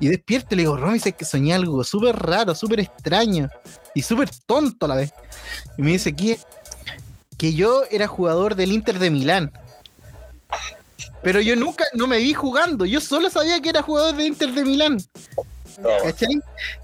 Y 0.00 0.08
despierto 0.08 0.48
y 0.50 0.56
le 0.56 0.62
digo, 0.62 0.76
Romy, 0.76 0.98
sé 0.98 1.12
que 1.12 1.24
soñé 1.24 1.54
algo 1.54 1.84
súper 1.84 2.16
raro, 2.16 2.54
súper 2.54 2.80
extraño 2.80 3.48
y 3.94 4.02
súper 4.02 4.30
tonto 4.46 4.86
a 4.86 4.88
la 4.88 4.96
vez. 4.96 5.12
Y 5.76 5.82
me 5.82 5.92
dice, 5.92 6.12
¿qué? 6.14 6.38
Que 7.36 7.54
yo 7.54 7.82
era 7.90 8.08
jugador 8.08 8.56
del 8.56 8.72
Inter 8.72 8.98
de 8.98 9.10
Milán. 9.10 9.52
Pero 11.22 11.40
yo 11.40 11.54
nunca, 11.56 11.84
no 11.94 12.06
me 12.06 12.18
vi 12.18 12.32
jugando. 12.32 12.84
Yo 12.84 13.00
solo 13.00 13.28
sabía 13.30 13.60
que 13.60 13.68
era 13.68 13.82
jugador 13.82 14.16
del 14.16 14.26
Inter 14.28 14.52
de 14.52 14.64
Milán. 14.64 14.98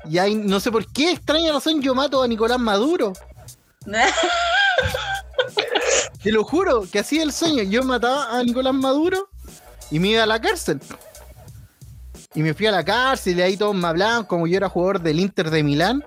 Y 0.04 0.18
ahí, 0.18 0.34
no 0.34 0.60
sé 0.60 0.70
por 0.70 0.86
qué, 0.92 1.12
extraña 1.12 1.52
razón, 1.52 1.80
yo 1.82 1.94
mato 1.94 2.22
a 2.22 2.28
Nicolás 2.28 2.58
Maduro. 2.58 3.12
Te 6.22 6.32
lo 6.32 6.44
juro, 6.44 6.84
que 6.90 7.00
así 7.00 7.18
es 7.18 7.22
el 7.24 7.32
sueño. 7.32 7.62
Yo 7.64 7.82
mataba 7.82 8.38
a 8.38 8.42
Nicolás 8.42 8.74
Maduro 8.74 9.28
y 9.90 9.98
me 9.98 10.08
iba 10.08 10.22
a 10.22 10.26
la 10.26 10.40
cárcel. 10.40 10.80
Y 12.34 12.42
me 12.42 12.54
fui 12.54 12.66
a 12.66 12.72
la 12.72 12.84
cárcel 12.84 13.38
y 13.38 13.42
ahí 13.42 13.56
todos 13.56 13.74
me 13.74 13.86
hablaban 13.86 14.24
como 14.24 14.46
yo 14.46 14.56
era 14.56 14.68
jugador 14.68 15.00
del 15.02 15.20
Inter 15.20 15.50
de 15.50 15.62
Milán. 15.62 16.04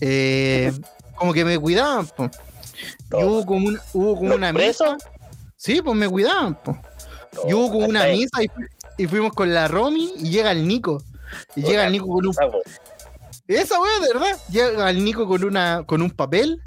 eh, 0.00 0.72
como 1.16 1.32
que 1.32 1.44
me 1.44 1.58
cuidaban. 1.58 2.06
po. 2.06 2.30
Y 3.12 3.24
hubo 3.24 3.44
como, 3.44 3.68
una- 3.68 3.82
hubo 3.92 4.14
como 4.16 4.28
¿Los 4.30 4.38
una 4.38 4.52
presos? 4.52 4.94
misa. 4.94 5.10
Sí, 5.56 5.82
pues 5.82 5.96
me 5.96 6.08
cuidaban. 6.08 6.54
po. 6.62 6.78
Y 7.48 7.52
hubo 7.54 7.70
como 7.72 7.86
una 7.86 8.04
misa 8.06 8.42
y, 8.42 8.50
y 8.98 9.06
fuimos 9.06 9.32
con 9.32 9.52
la 9.52 9.68
Romy 9.68 10.12
y 10.18 10.30
llega 10.30 10.52
el 10.52 10.66
Nico. 10.66 11.02
Y 11.56 11.62
llega 11.62 11.86
el 11.86 11.92
Nico 11.92 12.08
con 12.08 12.26
un 12.26 12.34
esa 13.48 13.80
weá, 13.80 14.00
de 14.00 14.12
verdad. 14.12 14.38
Llega 14.50 14.90
el 14.90 15.04
Nico 15.04 15.26
con 15.26 15.44
una 15.44 15.84
con 15.86 16.02
un 16.02 16.10
papel 16.10 16.62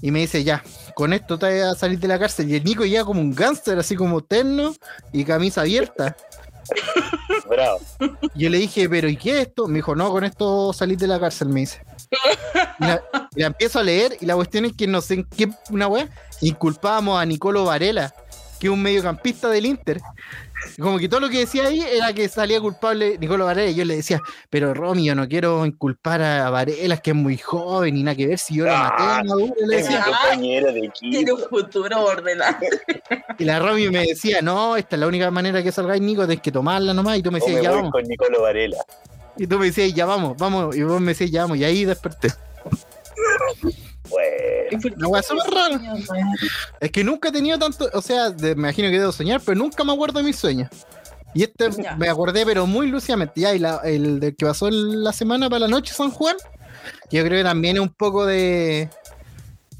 y 0.00 0.10
me 0.10 0.20
dice, 0.20 0.44
ya, 0.44 0.62
con 0.94 1.12
esto 1.12 1.38
te 1.38 1.62
vas 1.62 1.76
a 1.76 1.78
salir 1.78 1.98
de 1.98 2.08
la 2.08 2.18
cárcel. 2.18 2.50
Y 2.50 2.56
el 2.56 2.64
Nico 2.64 2.84
llega 2.84 3.04
como 3.04 3.20
un 3.20 3.34
gángster, 3.34 3.78
así 3.78 3.96
como 3.96 4.22
terno 4.22 4.74
y 5.12 5.24
camisa 5.24 5.62
abierta. 5.62 6.16
Bravo. 7.48 7.80
Yo 8.34 8.50
le 8.50 8.58
dije, 8.58 8.88
pero 8.88 9.08
¿y 9.08 9.16
qué 9.16 9.40
es 9.40 9.48
esto? 9.48 9.66
Me 9.68 9.76
dijo, 9.76 9.94
no, 9.94 10.10
con 10.10 10.24
esto 10.24 10.72
salís 10.72 10.98
de 10.98 11.06
la 11.06 11.18
cárcel, 11.18 11.48
me 11.48 11.60
dice. 11.60 11.82
Y 12.80 12.84
la, 12.84 13.02
y 13.34 13.40
la 13.40 13.46
empiezo 13.48 13.78
a 13.78 13.82
leer 13.82 14.16
y 14.20 14.26
la 14.26 14.34
cuestión 14.34 14.64
es 14.66 14.72
que 14.74 14.86
no 14.86 15.00
sé 15.00 15.14
en 15.14 15.24
qué, 15.24 15.48
una 15.70 15.88
weá, 15.88 16.08
inculpábamos 16.40 17.20
a 17.20 17.24
Nicolo 17.24 17.64
Varela, 17.64 18.14
que 18.58 18.66
es 18.66 18.72
un 18.72 18.82
mediocampista 18.82 19.48
del 19.48 19.66
Inter. 19.66 20.00
Como 20.80 20.98
que 20.98 21.08
todo 21.08 21.20
lo 21.20 21.28
que 21.28 21.40
decía 21.40 21.66
ahí 21.66 21.80
era 21.80 22.12
que 22.12 22.28
salía 22.28 22.60
culpable 22.60 23.16
Nicolo 23.18 23.44
Varela. 23.44 23.70
Y 23.70 23.74
yo 23.74 23.84
le 23.84 23.96
decía, 23.96 24.20
pero 24.50 24.74
Romy, 24.74 25.04
yo 25.06 25.14
no 25.14 25.28
quiero 25.28 25.64
inculpar 25.66 26.22
a 26.22 26.50
Varela, 26.50 26.96
que 26.98 27.10
es 27.10 27.16
muy 27.16 27.36
joven 27.38 27.96
y 27.96 28.02
nada 28.02 28.16
que 28.16 28.26
ver 28.26 28.38
si 28.38 28.56
yo 28.56 28.64
lo 28.66 28.72
maté 28.72 29.02
a 29.02 29.22
Maduro. 29.24 29.54
Le 29.66 29.78
Es 29.78 29.88
mi 29.88 29.94
decía. 29.94 30.04
compañero 30.04 30.72
de 30.72 30.90
Tiene 31.00 31.32
un 31.32 31.40
futuro 31.48 32.04
ordenado. 32.04 32.56
Y 33.38 33.44
la 33.44 33.58
Romy 33.60 33.88
me 33.90 34.06
decía, 34.06 34.42
no, 34.42 34.76
esta 34.76 34.96
es 34.96 35.00
la 35.00 35.06
única 35.06 35.30
manera 35.30 35.62
que 35.62 35.72
salgáis, 35.72 36.02
Nico, 36.02 36.22
tenés 36.26 36.40
que 36.42 36.52
tomarla 36.52 36.92
nomás. 36.94 37.18
Y 37.18 37.22
tú 37.22 37.30
me 37.32 37.40
decías, 37.40 37.62
ya 37.62 37.70
voy 37.70 37.78
vamos. 37.78 37.92
con 37.92 38.04
Nicolo 38.04 38.42
Varela. 38.42 38.78
Y 39.36 39.46
tú 39.46 39.58
me 39.58 39.66
decías, 39.66 39.92
ya 39.94 40.06
vamos, 40.06 40.36
vamos. 40.36 40.76
Y 40.76 40.82
vos 40.82 41.00
me 41.00 41.12
decías, 41.12 41.30
ya 41.30 41.42
vamos. 41.42 41.58
Y 41.58 41.64
ahí 41.64 41.84
desperté. 41.84 42.28
Bueno, 44.10 44.94
Una 44.96 45.08
weá 45.08 45.22
súper 45.22 45.52
rara. 45.52 45.80
Es 46.80 46.90
que 46.90 47.04
nunca 47.04 47.28
he 47.28 47.32
tenido 47.32 47.58
tanto, 47.58 47.88
o 47.92 48.02
sea, 48.02 48.30
de- 48.30 48.54
me 48.54 48.68
imagino 48.68 48.88
que 48.90 48.98
debo 48.98 49.12
soñar, 49.12 49.40
pero 49.44 49.58
nunca 49.58 49.84
me 49.84 49.92
acuerdo 49.92 50.18
de 50.18 50.24
mis 50.24 50.36
sueños. 50.36 50.68
Y 51.34 51.42
este 51.42 51.70
Ya. 51.82 51.94
me 51.96 52.08
acordé, 52.08 52.44
pero 52.46 52.66
muy 52.66 52.86
lúcidamente. 52.88 53.40
Ya, 53.40 53.54
y 53.54 53.58
la- 53.58 53.80
el 53.84 54.18
del 54.20 54.34
que 54.36 54.46
pasó 54.46 54.70
la 54.70 55.12
semana 55.12 55.48
para 55.48 55.60
la 55.60 55.68
noche 55.68 55.92
San 55.94 56.10
Juan, 56.10 56.36
yo 57.10 57.22
creo 57.24 57.38
que 57.40 57.44
también 57.44 57.76
es 57.76 57.82
un 57.82 57.90
poco 57.92 58.24
de. 58.26 58.88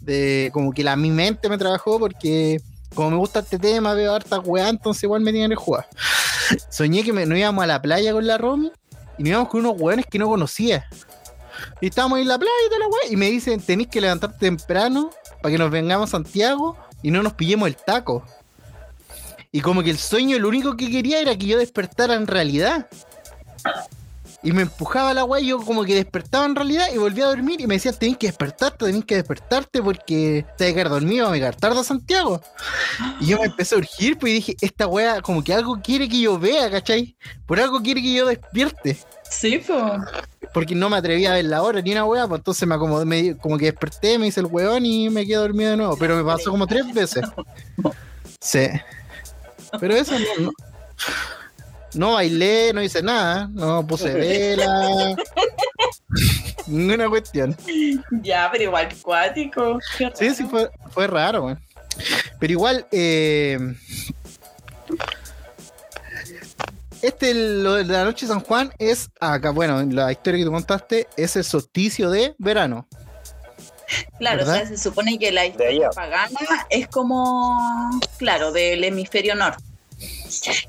de 0.00 0.50
como 0.52 0.72
que 0.72 0.82
la, 0.84 0.96
mi 0.96 1.10
mente 1.10 1.48
me 1.48 1.58
trabajó 1.58 1.98
porque. 1.98 2.60
Como 2.94 3.10
me 3.10 3.16
gusta 3.18 3.40
este 3.40 3.58
tema, 3.58 3.92
veo 3.92 4.14
harta 4.14 4.40
weá, 4.40 4.70
entonces 4.70 5.02
igual 5.04 5.20
me 5.20 5.30
tienen 5.30 5.50
que 5.50 5.56
jugar. 5.56 5.86
Soñé 6.70 7.02
que 7.04 7.12
me, 7.12 7.26
nos 7.26 7.38
íbamos 7.38 7.62
a 7.62 7.66
la 7.66 7.82
playa 7.82 8.12
con 8.12 8.26
la 8.26 8.38
Romy 8.38 8.72
y 9.18 9.22
nos 9.24 9.28
íbamos 9.30 9.48
con 9.50 9.60
unos 9.60 9.78
weones 9.78 10.06
que 10.06 10.18
no 10.18 10.26
conocía. 10.26 10.88
Y 11.80 11.88
estábamos 11.88 12.18
en 12.20 12.28
la 12.28 12.38
playa 12.38 12.52
y 12.66 12.68
toda 12.68 12.80
la 12.80 12.86
weá, 12.86 13.12
y 13.12 13.16
me 13.16 13.30
dicen, 13.30 13.60
tenéis 13.60 13.88
que 13.88 14.00
levantarte 14.00 14.38
temprano 14.38 15.10
para 15.42 15.52
que 15.52 15.58
nos 15.58 15.70
vengamos 15.70 16.10
a 16.10 16.12
Santiago 16.12 16.76
y 17.02 17.10
no 17.10 17.22
nos 17.22 17.34
pillemos 17.34 17.68
el 17.68 17.76
taco. 17.76 18.24
Y 19.50 19.60
como 19.60 19.82
que 19.82 19.90
el 19.90 19.98
sueño 19.98 20.38
lo 20.38 20.48
único 20.48 20.76
que 20.76 20.90
quería 20.90 21.20
era 21.20 21.36
que 21.36 21.46
yo 21.46 21.58
despertara 21.58 22.14
en 22.14 22.26
realidad. 22.26 22.88
Y 24.42 24.52
me 24.52 24.62
empujaba 24.62 25.12
la 25.14 25.24
weá 25.24 25.40
y 25.40 25.48
yo 25.48 25.58
como 25.58 25.84
que 25.84 25.96
despertaba 25.96 26.44
en 26.44 26.54
realidad 26.54 26.86
y 26.94 26.98
volvía 26.98 27.24
a 27.24 27.28
dormir 27.28 27.60
y 27.60 27.66
me 27.66 27.74
decían, 27.74 27.96
tenés 27.98 28.18
que 28.18 28.28
despertarte, 28.28 28.84
tenés 28.84 29.04
que 29.04 29.16
despertarte 29.16 29.82
porque 29.82 30.46
te 30.56 30.72
vas 30.72 30.86
a 30.86 30.88
dormido, 30.88 31.28
vamos 31.28 31.42
a 31.42 31.52
tarde 31.52 31.80
a 31.80 31.84
Santiago. 31.84 32.40
Y 33.20 33.26
yo 33.26 33.38
me 33.38 33.46
empecé 33.46 33.74
a 33.74 33.78
urgir 33.78 34.16
pues 34.16 34.30
y 34.30 34.34
dije, 34.34 34.56
esta 34.60 34.86
weá 34.86 35.20
como 35.22 35.42
que 35.42 35.52
algo 35.52 35.80
quiere 35.82 36.08
que 36.08 36.20
yo 36.20 36.38
vea, 36.38 36.70
¿cachai? 36.70 37.16
Por 37.46 37.58
algo 37.58 37.82
quiere 37.82 38.00
que 38.00 38.12
yo 38.12 38.26
despierte. 38.26 38.96
Sí, 39.30 39.58
pues. 39.66 39.82
Porque 40.54 40.74
no 40.74 40.88
me 40.88 40.96
atrevía 40.96 41.30
a 41.32 41.34
ver 41.34 41.44
la 41.44 41.62
hora 41.62 41.80
ni 41.82 41.92
una 41.92 42.04
weá, 42.04 42.26
pues 42.26 42.40
entonces 42.40 42.66
me 42.66 42.74
acomodé, 42.74 43.04
me- 43.04 43.36
como 43.36 43.58
que 43.58 43.66
desperté, 43.66 44.18
me 44.18 44.26
hice 44.26 44.40
el 44.40 44.46
weón 44.46 44.84
y 44.86 45.10
me 45.10 45.26
quedé 45.26 45.36
dormido 45.36 45.70
de 45.72 45.76
nuevo. 45.76 45.96
Pero 45.98 46.16
me 46.16 46.24
pasó 46.24 46.50
como 46.50 46.66
tres 46.66 46.92
veces. 46.92 47.24
Sí. 48.40 48.66
Pero 49.78 49.94
eso 49.94 50.18
no, 50.18 50.24
no, 50.44 50.50
no 51.94 52.12
bailé, 52.14 52.72
no 52.72 52.82
hice 52.82 53.02
nada, 53.02 53.48
no 53.52 53.86
puse 53.86 54.12
vela. 54.14 55.14
Ninguna 56.66 57.08
cuestión. 57.08 57.56
Ya, 58.22 58.48
pero 58.50 58.64
igual 58.64 58.88
cuático. 59.02 59.78
Sí, 60.14 60.34
sí, 60.34 60.44
fue, 60.44 60.70
fue 60.90 61.06
raro, 61.06 61.44
weón. 61.44 61.60
Pero 62.38 62.52
igual, 62.52 62.86
eh, 62.92 63.58
este, 67.02 67.34
lo 67.34 67.74
de 67.74 67.84
la 67.84 68.04
noche 68.04 68.26
de 68.26 68.32
San 68.32 68.40
Juan 68.40 68.72
es 68.78 69.10
acá, 69.20 69.50
bueno, 69.50 69.82
la 69.84 70.10
historia 70.12 70.38
que 70.38 70.44
tú 70.44 70.52
contaste 70.52 71.06
es 71.16 71.36
el 71.36 71.44
solsticio 71.44 72.10
de 72.10 72.34
verano. 72.38 72.86
Claro, 74.18 74.38
¿verdad? 74.38 74.54
o 74.54 74.58
sea, 74.58 74.66
se 74.66 74.76
supone 74.76 75.18
que 75.18 75.32
la 75.32 75.46
historia 75.46 75.90
pagana 75.90 76.38
es 76.70 76.88
como, 76.88 77.98
claro, 78.18 78.52
del 78.52 78.84
hemisferio 78.84 79.34
norte. 79.34 79.62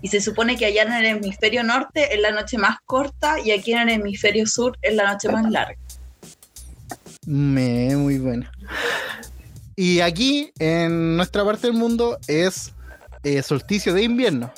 Y 0.02 0.08
se 0.08 0.22
supone 0.22 0.56
que 0.58 0.66
allá 0.66 0.84
en 0.84 0.94
el 0.94 1.06
hemisferio 1.06 1.64
norte 1.64 2.14
es 2.16 2.22
la 2.22 2.32
noche 2.32 2.58
más 2.58 2.78
corta 2.86 3.40
y 3.40 3.52
aquí 3.52 3.74
en 3.74 3.90
el 3.90 4.02
hemisferio 4.02 4.48
sur 4.48 4.78
es 4.82 4.96
la 4.96 5.12
noche 5.12 5.30
más 5.30 5.50
larga. 5.52 5.78
Me, 7.26 7.96
muy 7.96 8.18
buena. 8.18 8.52
Y 9.76 10.00
aquí, 10.00 10.52
en 10.60 11.16
nuestra 11.16 11.46
parte 11.46 11.68
del 11.68 11.76
mundo, 11.76 12.18
es 12.28 12.74
eh, 13.24 13.42
solsticio 13.44 13.94
de 13.94 14.04
invierno. 14.04 14.52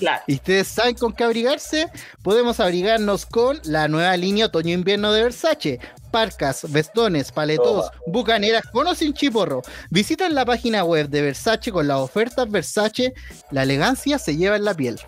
Claro. 0.00 0.22
Y 0.26 0.36
ustedes 0.36 0.66
saben 0.66 0.94
con 0.94 1.12
qué 1.12 1.24
abrigarse. 1.24 1.90
Podemos 2.22 2.58
abrigarnos 2.58 3.26
con 3.26 3.60
la 3.64 3.86
nueva 3.86 4.16
línea 4.16 4.46
otoño-invierno 4.46 5.12
de 5.12 5.22
Versace. 5.24 5.78
Parcas, 6.10 6.72
vestones, 6.72 7.30
paletos, 7.30 7.90
bucaneras 8.06 8.64
con 8.72 8.86
o 8.86 8.94
sin 8.94 9.12
chiporro. 9.12 9.60
Visitan 9.90 10.34
la 10.34 10.46
página 10.46 10.84
web 10.84 11.10
de 11.10 11.20
Versace 11.20 11.70
con 11.70 11.86
las 11.86 11.98
ofertas 11.98 12.50
Versace. 12.50 13.12
La 13.50 13.64
elegancia 13.64 14.18
se 14.18 14.36
lleva 14.36 14.56
en 14.56 14.64
la 14.64 14.72
piel. 14.72 14.98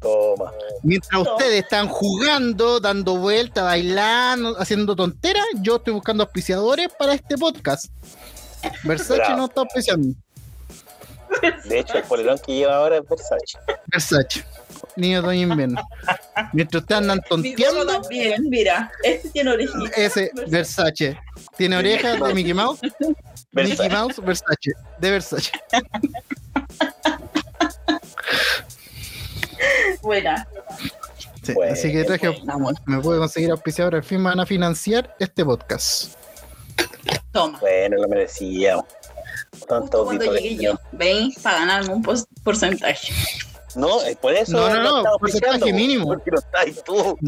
Toma. 0.00 0.52
Mientras 0.84 1.22
ustedes 1.22 1.64
están 1.64 1.88
jugando, 1.88 2.78
dando 2.78 3.16
vueltas, 3.16 3.64
bailando, 3.64 4.56
haciendo 4.56 4.94
tonteras, 4.94 5.46
yo 5.62 5.76
estoy 5.76 5.94
buscando 5.94 6.22
auspiciadores 6.22 6.90
para 6.96 7.14
este 7.14 7.36
podcast. 7.36 7.86
Versace 8.84 9.16
Bravo. 9.16 9.36
no 9.36 9.44
está 9.46 9.62
auspiciando. 9.62 10.16
De 11.64 11.78
hecho, 11.78 11.98
el 11.98 12.04
polerón 12.04 12.38
que 12.44 12.54
lleva 12.54 12.76
ahora 12.76 12.96
es 12.98 13.02
Versace. 13.08 13.58
Versace. 13.86 14.44
Niño 14.96 15.22
de 15.22 15.36
invierno. 15.36 15.86
Mientras 16.52 16.82
ustedes 16.82 17.00
andan 17.02 17.20
tonteando, 17.28 17.86
también, 17.86 18.44
mira, 18.48 18.90
este 19.02 19.28
tiene 19.30 19.50
orejita. 19.52 19.90
ese 19.96 20.30
Versace. 20.48 21.18
Tiene 21.56 21.76
orejas 21.76 22.20
de 22.20 22.34
Mickey 22.34 22.54
Mouse. 22.54 22.80
Mickey. 23.52 23.88
Mouse, 23.88 24.20
Versace. 24.22 24.72
De 24.98 25.10
Versace. 25.10 25.50
Buena. 30.02 30.46
Sí, 31.42 31.52
Bueno, 31.54 31.72
así 31.72 31.92
que 31.92 32.04
traje, 32.04 32.28
buena, 32.28 32.54
amor. 32.54 32.74
me 32.86 33.00
puedo 33.00 33.20
conseguir 33.20 33.50
auspiciador. 33.50 33.94
Al 33.94 34.02
fin 34.04 34.18
me 34.18 34.30
van 34.30 34.40
a 34.40 34.46
financiar 34.46 35.14
este 35.18 35.44
podcast. 35.44 36.14
Toma. 37.32 37.58
Bueno, 37.60 37.96
lo 37.98 38.08
merecíamos. 38.08 38.84
Tanto 39.68 40.04
Justo 40.04 40.04
cuando 40.04 40.34
llegué 40.36 40.56
yo, 40.56 40.74
veis, 40.92 41.38
para 41.40 41.60
ganarme 41.60 41.94
un 41.94 42.02
porcentaje. 42.44 43.12
No, 43.74 44.00
es 44.02 44.16
por 44.16 44.32
eso. 44.32 44.52
No, 44.52 44.68
no, 44.70 45.02
no, 45.02 45.18
porcentaje 45.18 45.72
mínimo. 45.72 46.06
Porque 46.06 46.30
no 46.30 46.38
estás 46.38 46.82
tú. 46.84 47.18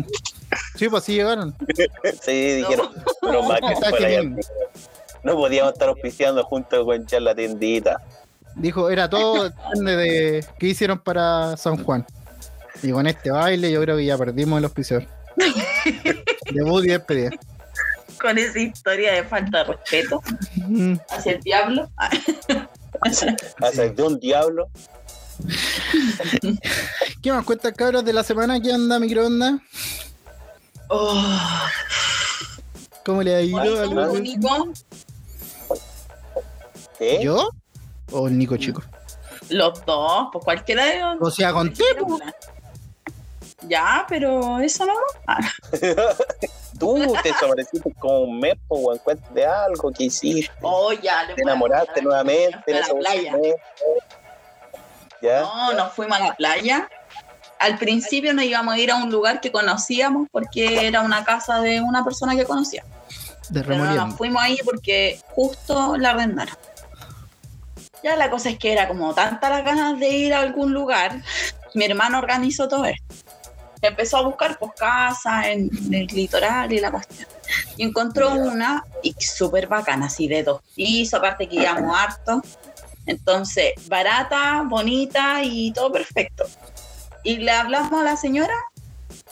Sí, 0.76 0.88
pues 0.88 1.02
así 1.02 1.14
llegaron. 1.14 1.54
Sí, 2.22 2.54
dijeron. 2.56 2.88
Pero 3.20 3.42
más 3.42 3.56
que 3.60 3.66
Porcentaje 3.66 3.90
fuera 3.90 4.10
ya- 4.10 4.22
mínimo. 4.22 4.40
No 5.24 5.34
podíamos 5.34 5.72
estar 5.72 5.88
auspiciando 5.88 6.44
junto 6.44 6.84
con 6.84 7.04
Char 7.06 7.22
la 7.22 7.34
tiendita. 7.34 8.00
Dijo, 8.54 8.88
era 8.88 9.10
todo 9.10 9.44
depende 9.50 9.96
de 9.96 10.44
qué 10.58 10.66
hicieron 10.68 10.98
para 11.00 11.56
San 11.56 11.82
Juan. 11.84 12.06
Y 12.82 12.92
con 12.92 13.06
este 13.06 13.30
baile 13.30 13.70
yo 13.70 13.80
creo 13.82 13.96
que 13.96 14.04
ya 14.06 14.16
perdimos 14.16 14.58
el 14.58 14.64
auspiciador. 14.64 15.06
Debut 16.52 16.84
y 16.84 16.88
despedida. 16.88 17.30
Con 18.20 18.38
esa 18.38 18.58
historia 18.58 19.12
de 19.14 19.24
falta 19.24 19.58
de 19.58 19.64
respeto 19.64 20.22
hacia 21.10 21.32
el 21.32 21.40
diablo. 21.40 21.90
Hacia 23.60 23.88
de 23.90 24.02
un 24.02 24.18
diablo. 24.18 24.68
¿Qué 27.22 27.32
más 27.32 27.44
cuentas, 27.44 27.72
cabros, 27.74 28.04
de 28.04 28.12
la 28.12 28.22
semana? 28.24 28.60
¿Qué 28.60 28.72
anda, 28.72 28.98
microondas? 28.98 29.60
Oh, 30.88 31.22
¿Cómo 33.04 33.22
le 33.22 33.34
ha 33.36 33.42
ido? 33.42 33.58
Al- 33.58 33.94
no. 33.94 34.12
único, 34.12 34.72
¿Qué? 36.98 37.20
¿Yo? 37.22 37.50
¿O 38.10 38.26
el 38.28 38.36
Nico 38.38 38.56
Chico? 38.56 38.82
los 39.50 39.84
dos, 39.86 40.28
pues 40.32 40.44
cualquiera 40.44 40.84
de 40.84 41.00
los 41.00 41.16
O 41.20 41.30
sea, 41.30 41.52
conté, 41.52 41.84
po. 41.98 42.18
Ya, 43.66 44.04
pero 44.08 44.58
eso 44.60 44.84
no. 44.86 44.92
Ah, 45.26 45.38
Tú 46.78 47.12
te 47.22 47.28
desapareciste 47.32 47.92
como 47.98 48.20
un 48.20 48.40
mes, 48.40 48.54
po, 48.66 48.76
weón. 48.76 48.98
Cuéntate 48.98 49.44
algo 49.44 49.90
que 49.92 50.04
hiciste. 50.04 50.52
Oh, 50.62 50.92
ya. 50.92 51.24
le 51.24 51.34
Te 51.34 51.42
enamoraste 51.42 52.02
nuevamente. 52.02 52.80
No, 55.22 55.72
nos 55.72 55.92
fuimos 55.92 56.18
a 56.18 56.26
la 56.28 56.34
playa. 56.34 56.88
Al 57.58 57.76
principio 57.76 58.32
nos 58.32 58.44
íbamos 58.44 58.74
a 58.74 58.78
ir 58.78 58.90
a 58.90 58.96
un 58.96 59.10
lugar 59.10 59.40
que 59.40 59.50
conocíamos 59.50 60.28
porque 60.30 60.86
era 60.86 61.00
una 61.00 61.24
casa 61.24 61.60
de 61.60 61.80
una 61.80 62.04
persona 62.04 62.36
que 62.36 62.44
conocía. 62.44 62.84
De 63.48 63.62
Pero 63.62 63.84
no 63.84 63.94
nos 63.94 64.14
fuimos 64.14 64.42
ahí 64.42 64.58
porque 64.64 65.20
justo 65.30 65.96
la 65.96 66.10
arrendaron. 66.10 66.54
Ya 68.02 68.14
la 68.14 68.30
cosa 68.30 68.50
es 68.50 68.58
que 68.58 68.72
era 68.72 68.86
como 68.86 69.12
tantas 69.12 69.50
las 69.50 69.64
ganas 69.64 69.98
de 69.98 70.08
ir 70.08 70.32
a 70.32 70.40
algún 70.40 70.72
lugar, 70.72 71.20
mi 71.74 71.84
hermano 71.84 72.18
organizó 72.18 72.68
todo 72.68 72.84
esto. 72.84 73.14
Empezó 73.80 74.16
a 74.18 74.22
buscar 74.22 74.58
pues 74.58 74.72
casas 74.76 75.46
en, 75.46 75.70
en 75.86 75.94
el 75.94 76.06
litoral 76.06 76.72
y 76.72 76.80
la 76.80 76.90
cuestión. 76.90 77.28
Y 77.76 77.84
encontró 77.84 78.32
una 78.34 78.84
y 79.02 79.14
súper 79.18 79.66
bacana, 79.68 80.06
así 80.06 80.26
de 80.28 80.42
dos 80.42 80.60
pisos, 80.74 81.14
aparte 81.18 81.48
que 81.48 81.56
íbamos 81.56 81.96
harto. 81.96 82.42
Entonces, 83.06 83.72
barata, 83.86 84.62
bonita 84.66 85.42
y 85.42 85.72
todo 85.72 85.92
perfecto. 85.92 86.44
Y 87.22 87.36
le 87.38 87.50
hablamos 87.52 87.92
a 88.00 88.04
la 88.04 88.16
señora 88.16 88.54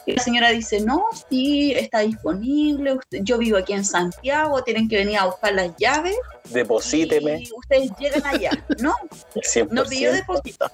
y 0.07 0.13
la 0.13 0.23
señora 0.23 0.51
dice, 0.51 0.81
no, 0.81 1.05
sí, 1.29 1.73
está 1.73 1.99
disponible, 2.01 2.95
usted- 2.95 3.19
yo 3.23 3.39
vivo 3.39 3.59
aquí 3.59 3.73
en 3.73 3.85
Santiago, 3.85 4.63
tienen 4.63 4.89
que 4.89 4.97
venir 4.99 5.19
a 5.19 5.27
buscar 5.27 5.53
las 5.53 5.73
llaves 5.77 6.15
Deposíteme. 6.45 7.41
y 7.43 7.51
ustedes 7.57 7.91
llegan 7.99 8.25
allá. 8.25 8.51
No, 8.79 8.95
100%. 9.35 9.69
no 9.71 9.85
pidió 9.85 10.13
depósito. 10.13 10.71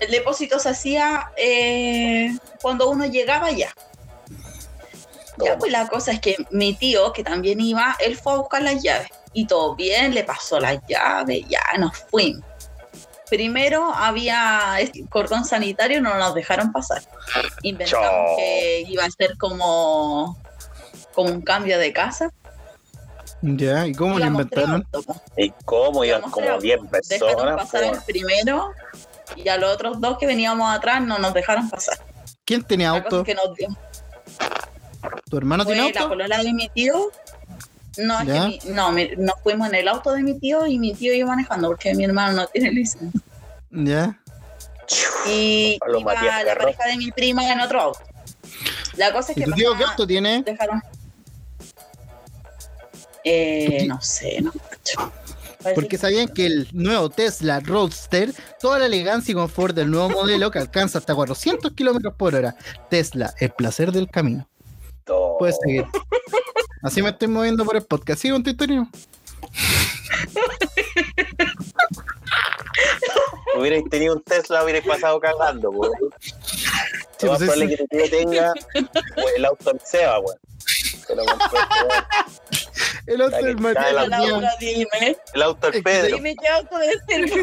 El 0.00 0.10
depósito 0.10 0.58
se 0.58 0.68
hacía 0.70 1.30
eh, 1.36 2.36
cuando 2.62 2.88
uno 2.88 3.06
llegaba. 3.06 3.50
Ya, 3.50 3.72
Toma. 5.36 5.58
pues 5.58 5.72
la 5.72 5.88
cosa 5.88 6.12
es 6.12 6.20
que 6.20 6.36
mi 6.50 6.74
tío, 6.74 7.12
que 7.12 7.24
también 7.24 7.60
iba, 7.60 7.96
él 8.00 8.16
fue 8.16 8.32
a 8.32 8.36
buscar 8.36 8.62
las 8.62 8.82
llaves. 8.82 9.08
Y 9.32 9.46
todo 9.46 9.74
bien, 9.74 10.14
le 10.14 10.24
pasó 10.24 10.60
las 10.60 10.78
llaves, 10.88 11.44
ya 11.48 11.62
nos 11.78 11.96
fuimos. 11.96 12.44
Primero 13.28 13.92
había 13.92 14.76
este 14.80 15.04
cordón 15.06 15.44
sanitario, 15.44 16.00
no 16.00 16.14
nos 16.14 16.34
dejaron 16.34 16.72
pasar. 16.72 17.02
Inventamos 17.62 18.08
Chao. 18.08 18.36
que 18.36 18.84
iba 18.88 19.04
a 19.04 19.10
ser 19.10 19.36
como, 19.36 20.38
como 21.14 21.30
un 21.30 21.42
cambio 21.42 21.78
de 21.78 21.92
casa. 21.92 22.32
Ya, 23.42 23.86
¿y 23.86 23.92
cómo 23.92 24.18
lo 24.18 24.24
inventaron? 24.24 24.86
¿Y 25.36 25.50
cómo 25.64 26.04
iban 26.04 26.22
como 26.22 26.58
tres 26.58 26.62
10 26.62 26.80
autos. 26.80 27.08
Dejaron 27.08 27.36
personas? 27.36 27.56
pasar 27.56 27.82
po? 27.82 27.90
al 27.90 28.04
primero 28.04 28.70
y 29.36 29.48
a 29.48 29.56
los 29.56 29.72
otros 29.74 30.00
dos 30.00 30.18
que 30.18 30.26
veníamos 30.26 30.74
atrás 30.74 31.02
no 31.02 31.18
nos 31.18 31.32
dejaron 31.34 31.68
pasar. 31.70 31.98
¿Quién 32.44 32.62
tenía 32.62 32.90
La 32.92 32.98
auto? 32.98 33.20
es 33.20 33.26
que 33.26 33.34
nos 33.34 33.54
dio. 33.54 33.68
¿Tu 35.30 35.36
hermano 35.36 35.64
Fue 35.64 35.74
tiene 35.74 35.92
la 35.92 36.00
auto? 36.00 36.08
polola 36.10 36.38
de 36.42 36.52
mi 36.52 36.68
tío. 36.70 37.10
No, 37.98 38.20
es 38.20 38.26
que 38.26 38.40
mi- 38.40 38.60
no, 38.74 38.92
mi- 38.92 39.10
nos 39.16 39.34
fuimos 39.42 39.68
en 39.68 39.74
el 39.74 39.88
auto 39.88 40.12
de 40.12 40.22
mi 40.22 40.38
tío 40.38 40.66
y 40.66 40.78
mi 40.78 40.94
tío 40.94 41.12
iba 41.12 41.26
manejando 41.28 41.68
porque 41.68 41.94
mi 41.94 42.04
hermano 42.04 42.32
no 42.42 42.46
tiene 42.46 42.70
licencia. 42.70 43.20
Ya. 43.70 44.18
Y 45.26 45.78
iba 45.98 46.14
Matías 46.14 46.38
la 46.38 46.44
Carro. 46.44 46.60
pareja 46.62 46.86
de 46.86 46.96
mi 46.96 47.10
prima 47.10 47.46
en 47.52 47.60
otro 47.60 47.80
auto. 47.80 48.00
La 48.96 49.12
cosa 49.12 49.32
es 49.32 49.38
¿Y 49.38 49.40
que 49.42 49.46
tu 49.50 49.52
tío 49.56 49.76
qué 49.76 49.84
auto 49.84 50.06
tiene? 50.06 50.42
dejaron. 50.42 50.82
Eh, 53.24 53.84
no 53.86 54.00
sé, 54.00 54.40
no 54.40 54.52
cacho. 54.52 55.12
Porque 55.74 55.88
que- 55.88 55.98
sabían 55.98 56.28
que 56.28 56.46
el 56.46 56.68
nuevo 56.72 57.10
Tesla 57.10 57.60
Roadster, 57.60 58.32
toda 58.60 58.78
la 58.78 58.86
elegancia 58.86 59.32
y 59.32 59.34
confort 59.34 59.74
del 59.74 59.90
nuevo 59.90 60.08
modelo 60.10 60.50
que 60.50 60.58
alcanza 60.58 60.98
hasta 60.98 61.14
400 61.14 61.72
kilómetros 61.72 62.14
por 62.14 62.34
hora. 62.34 62.54
Tesla, 62.90 63.34
el 63.40 63.50
placer 63.50 63.92
del 63.92 64.08
camino. 64.08 64.48
Puedes 65.38 65.56
seguir. 65.64 65.84
Así 66.82 67.02
me 67.02 67.08
estoy 67.10 67.28
moviendo 67.28 67.64
por 67.64 67.76
el 67.76 67.82
podcast. 67.82 68.20
¿Sigo 68.22 68.36
con 68.36 68.42
tu 68.44 68.50
historia? 68.50 68.86
Hubierais 73.58 73.84
tenido 73.90 74.14
un 74.14 74.22
Tesla, 74.22 74.62
hubierais 74.62 74.86
pasado 74.86 75.18
cagando, 75.18 75.72
po. 75.72 75.90
Sí, 77.18 77.26
pues 77.26 77.40
es- 77.42 77.50
que 77.68 77.76
tu 77.78 77.86
tío 77.88 78.10
tenga 78.10 78.52
pues, 79.14 79.26
el 79.36 79.44
auto 79.44 79.70
del 79.72 79.80
Seba, 79.84 80.20
weón. 80.20 80.38
El 83.08 83.20
auto 83.22 83.36
del 83.36 83.56
Matías. 83.58 83.92
la 83.92 84.06
Laura, 84.06 84.50
dime, 84.60 85.16
El 85.32 85.42
auto 85.42 85.70
del 85.70 85.82
Pedro. 85.82 86.16
dime 86.16 86.36
qué 86.36 86.48
auto 86.48 86.78
es 86.80 86.98
el 87.08 87.30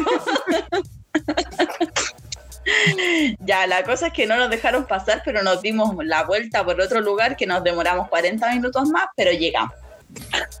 Ya, 3.40 3.66
la 3.66 3.82
cosa 3.84 4.08
es 4.08 4.12
que 4.12 4.26
no 4.26 4.36
nos 4.36 4.50
dejaron 4.50 4.86
pasar, 4.86 5.22
pero 5.24 5.42
nos 5.42 5.62
dimos 5.62 5.94
la 6.04 6.24
vuelta 6.24 6.64
por 6.64 6.80
otro 6.80 7.00
lugar 7.00 7.36
que 7.36 7.46
nos 7.46 7.62
demoramos 7.64 8.08
40 8.08 8.48
minutos 8.52 8.88
más, 8.88 9.06
pero 9.16 9.30
llegamos. 9.32 9.72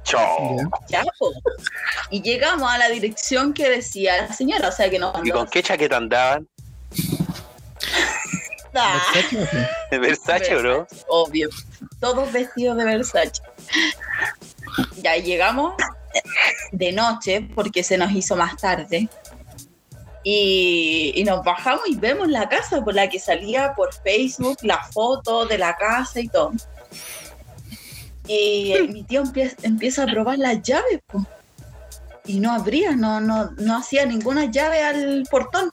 Chao. 0.04 0.56
Ya. 0.88 1.04
Y 2.10 2.22
llegamos 2.22 2.70
a 2.70 2.78
la 2.78 2.88
dirección 2.88 3.52
que 3.54 3.68
decía 3.70 4.22
la 4.22 4.32
señora, 4.32 4.68
o 4.68 4.72
sea 4.72 4.88
que 4.90 4.98
nos 4.98 5.14
¿Y 5.24 5.30
con 5.30 5.46
qué 5.48 5.62
chaqueta 5.62 5.96
andaban? 5.96 6.48
Ah, 8.78 9.00
Versace. 9.14 9.68
¿De 9.90 9.98
Versace, 9.98 10.54
bro? 10.56 10.86
Obvio. 11.08 11.48
Todos 11.98 12.30
vestidos 12.30 12.76
de 12.76 12.84
Versace. 12.84 13.40
Ya 15.02 15.16
llegamos 15.16 15.74
de 16.72 16.92
noche 16.92 17.48
porque 17.54 17.82
se 17.82 17.96
nos 17.96 18.12
hizo 18.12 18.36
más 18.36 18.56
tarde. 18.56 19.08
Y, 20.22 21.12
y 21.14 21.24
nos 21.24 21.44
bajamos 21.44 21.82
y 21.88 21.94
vemos 21.96 22.28
la 22.28 22.48
casa 22.48 22.82
por 22.84 22.94
la 22.94 23.08
que 23.08 23.20
salía 23.20 23.74
por 23.74 23.94
Facebook 23.94 24.58
la 24.62 24.82
foto 24.92 25.46
de 25.46 25.56
la 25.56 25.76
casa 25.76 26.20
y 26.20 26.28
todo. 26.28 26.52
Y 28.26 28.74
mi 28.92 29.02
tío 29.04 29.22
empie- 29.22 29.54
empieza 29.62 30.02
a 30.02 30.06
probar 30.06 30.38
las 30.38 30.60
llaves 30.62 31.00
po. 31.06 31.24
y 32.24 32.40
no 32.40 32.52
abría, 32.52 32.92
no, 32.96 33.20
no, 33.20 33.52
no 33.52 33.76
hacía 33.78 34.04
ninguna 34.04 34.46
llave 34.50 34.82
al 34.82 35.22
portón. 35.30 35.70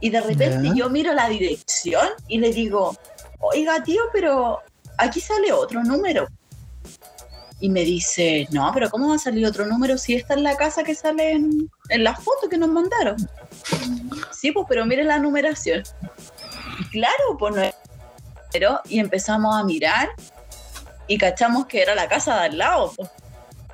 Y 0.00 0.10
de 0.10 0.20
repente 0.20 0.68
Ya. 0.68 0.74
yo 0.74 0.88
miro 0.90 1.12
la 1.12 1.28
dirección 1.28 2.06
y 2.28 2.38
le 2.38 2.52
digo, 2.52 2.96
oiga 3.40 3.82
tío, 3.82 4.02
pero 4.12 4.60
aquí 4.98 5.20
sale 5.20 5.52
otro 5.52 5.82
número. 5.82 6.26
Y 7.58 7.70
me 7.70 7.84
dice, 7.84 8.46
no, 8.50 8.70
pero 8.74 8.90
¿cómo 8.90 9.08
va 9.08 9.14
a 9.14 9.18
salir 9.18 9.46
otro 9.46 9.64
número 9.64 9.96
si 9.96 10.14
esta 10.14 10.34
es 10.34 10.40
la 10.42 10.56
casa 10.56 10.82
que 10.82 10.94
sale 10.94 11.32
en, 11.32 11.70
en 11.88 12.04
la 12.04 12.14
foto 12.14 12.48
que 12.50 12.58
nos 12.58 12.68
mandaron? 12.68 13.16
Sí, 14.30 14.52
pues, 14.52 14.66
pero 14.68 14.84
mire 14.84 15.04
la 15.04 15.18
numeración. 15.18 15.82
Y 16.80 16.84
claro, 16.90 17.36
pues 17.38 17.54
no 17.54 17.62
es 17.62 17.74
pero 18.52 18.80
Y 18.88 19.00
empezamos 19.00 19.54
a 19.54 19.64
mirar 19.64 20.08
y 21.08 21.18
cachamos 21.18 21.66
que 21.66 21.82
era 21.82 21.94
la 21.94 22.08
casa 22.08 22.34
de 22.36 22.40
al 22.46 22.58
lado. 22.58 22.92
pues. 22.96 23.08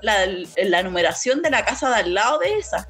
La, 0.00 0.26
la 0.56 0.82
numeración 0.82 1.42
de 1.42 1.50
la 1.50 1.64
casa 1.64 1.88
de 1.90 1.96
al 1.96 2.14
lado 2.14 2.38
de 2.38 2.58
esa. 2.58 2.88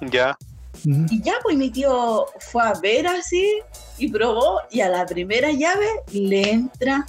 Ya. 0.00 0.36
Y 0.84 1.22
ya, 1.22 1.34
pues 1.42 1.56
mi 1.56 1.70
tío 1.70 2.26
fue 2.40 2.62
a 2.62 2.72
ver 2.80 3.06
así 3.06 3.60
y 3.98 4.10
probó 4.10 4.60
y 4.70 4.80
a 4.80 4.88
la 4.88 5.06
primera 5.06 5.52
llave 5.52 5.86
le 6.12 6.50
entra 6.50 7.06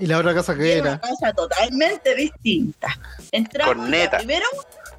¿Y 0.00 0.06
la 0.06 0.18
otra 0.18 0.34
casa 0.34 0.54
que 0.56 0.78
era 0.78 0.82
una 0.82 1.00
casa 1.00 1.32
totalmente 1.34 2.14
distinta. 2.14 2.88
Entramos 3.30 3.76
Corneta. 3.76 4.12
la 4.12 4.18
primero, 4.18 4.46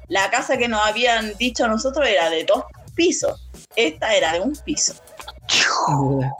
la 0.08 0.30
casa 0.30 0.56
que 0.56 0.68
nos 0.68 0.80
habían 0.80 1.36
dicho 1.36 1.64
a 1.64 1.68
nosotros 1.68 2.06
era 2.06 2.30
de 2.30 2.44
dos 2.44 2.64
pisos. 2.94 3.50
Esta 3.74 4.14
era 4.14 4.34
de 4.34 4.40
un 4.40 4.54
piso. 4.64 4.94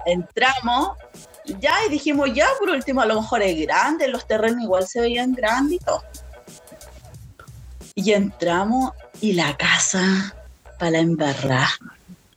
Entramos 0.06 0.96
ya 1.58 1.74
y 1.86 1.90
dijimos, 1.90 2.32
ya, 2.32 2.46
por 2.58 2.70
último, 2.70 3.00
a 3.00 3.06
lo 3.06 3.20
mejor 3.20 3.42
es 3.42 3.58
grande, 3.66 4.06
los 4.06 4.26
terrenos 4.26 4.62
igual 4.62 4.86
se 4.86 5.00
veían 5.00 5.32
grandes 5.32 5.80
y 5.80 5.84
todo. 5.84 6.04
Y 7.96 8.12
entramos 8.12 8.92
y 9.20 9.32
la 9.32 9.56
casa 9.56 10.34
para 10.78 10.92
la 10.92 10.98
embarrar. 10.98 11.68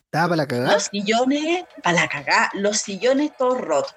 ¿Estaba 0.06 0.30
para 0.30 0.38
la 0.38 0.48
cagada? 0.48 0.74
Los 0.74 0.84
sillones 0.86 1.66
para 1.84 2.02
la 2.02 2.08
cagá, 2.08 2.50
los 2.54 2.78
sillones 2.78 3.32
todos 3.38 3.62
rotos. 3.62 3.96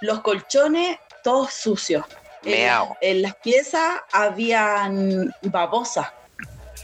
Los 0.00 0.20
colchones 0.20 0.98
todos 1.28 1.52
sucios. 1.52 2.06
En, 2.42 2.52
Meao. 2.52 2.96
en 3.02 3.20
las 3.20 3.34
piezas 3.36 4.00
habían 4.12 5.30
babosas. 5.42 6.06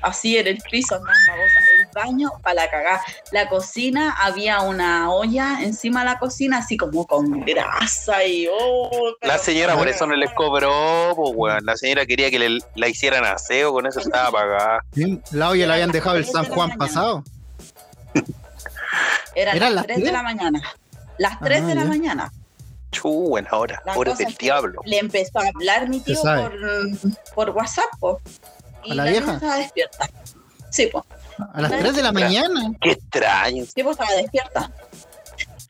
Así 0.02 0.36
en 0.36 0.46
el 0.48 0.58
piso 0.70 0.96
andaban 0.96 1.16
babosas. 1.26 1.62
El 1.80 1.86
baño 1.94 2.30
para 2.42 2.54
la 2.56 2.70
cagá. 2.70 3.00
La 3.32 3.48
cocina 3.48 4.14
había 4.20 4.60
una 4.60 5.10
olla 5.10 5.62
encima 5.62 6.00
de 6.00 6.06
la 6.10 6.18
cocina, 6.18 6.58
así 6.58 6.76
como 6.76 7.06
con 7.06 7.40
grasa 7.40 8.22
y. 8.24 8.46
Oh, 8.52 9.14
La 9.22 9.38
señora 9.38 9.76
por 9.78 9.88
eso 9.88 10.06
no 10.06 10.14
les 10.14 10.30
cobró, 10.34 11.14
pues, 11.16 11.30
weón. 11.34 11.64
La 11.64 11.76
señora 11.78 12.04
quería 12.04 12.30
que 12.30 12.38
le, 12.38 12.58
la 12.74 12.88
hicieran 12.88 13.24
aseo, 13.24 13.72
con 13.72 13.86
eso 13.86 14.00
estaba 14.00 14.30
pagada. 14.30 14.80
Sí, 14.92 15.22
La 15.30 15.48
olla 15.48 15.66
la 15.66 15.74
habían 15.74 15.90
dejado 15.92 16.16
el 16.16 16.26
San 16.26 16.44
Juan 16.50 16.76
pasado. 16.76 17.24
Eran, 19.34 19.56
¿Eran 19.56 19.74
las 19.74 19.86
las 19.86 19.94
3 19.96 20.04
de 20.04 20.12
la 20.12 20.22
mañana. 20.22 20.62
Las 21.16 21.40
3 21.40 21.62
Ah, 21.62 21.66
de 21.66 21.74
la 21.76 21.82
ya. 21.82 21.88
mañana. 21.88 22.32
Chu, 22.94 23.28
buena 23.28 23.50
hora. 23.52 23.82
La 23.84 23.94
cosa 23.94 24.14
del 24.14 24.34
diablo. 24.34 24.80
Le 24.84 24.98
empezó 24.98 25.38
a 25.40 25.48
hablar 25.48 25.88
mi 25.88 26.00
tío 26.00 26.16
sabe. 26.16 26.42
por, 26.48 27.34
por 27.34 27.50
WhatsApp, 27.50 27.90
po. 28.00 28.20
Y 28.84 28.92
¿A 28.92 28.94
la 28.94 29.04
la 29.04 29.10
vieja? 29.10 29.34
estaba 29.34 29.56
despierta. 29.56 30.08
Sí. 30.70 30.90
A 31.52 31.60
las 31.60 31.70
3 31.70 31.96
de 31.96 32.02
la 32.02 32.12
mañana. 32.12 32.72
Qué 32.80 32.92
extraño. 32.92 33.64
Sí, 33.64 33.82
pues 33.82 33.98
estaba 33.98 34.12
despierta. 34.16 34.70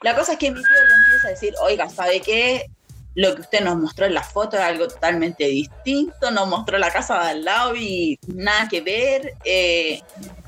La 0.03 0.15
cosa 0.15 0.33
es 0.33 0.39
que 0.39 0.51
mi 0.51 0.61
tío 0.61 0.71
le 0.71 0.95
empieza 1.05 1.29
a 1.29 1.31
decir, 1.31 1.55
oiga, 1.63 1.89
¿sabe 1.89 2.21
qué? 2.21 2.67
Lo 3.15 3.35
que 3.35 3.43
usted 3.43 3.61
nos 3.63 3.77
mostró 3.77 4.07
en 4.07 4.15
la 4.15 4.23
foto 4.25 4.57
es 4.57 4.63
algo 4.63 4.89
totalmente 4.89 5.45
distinto, 5.45 6.31
nos 6.31 6.49
mostró 6.49 6.79
la 6.79 6.91
casa 6.91 7.23
de 7.23 7.31
al 7.31 7.45
lado 7.45 7.77
y 7.77 8.19
nada 8.27 8.69
que 8.69 8.81
ver. 8.81 9.35
eh, 9.45 10.03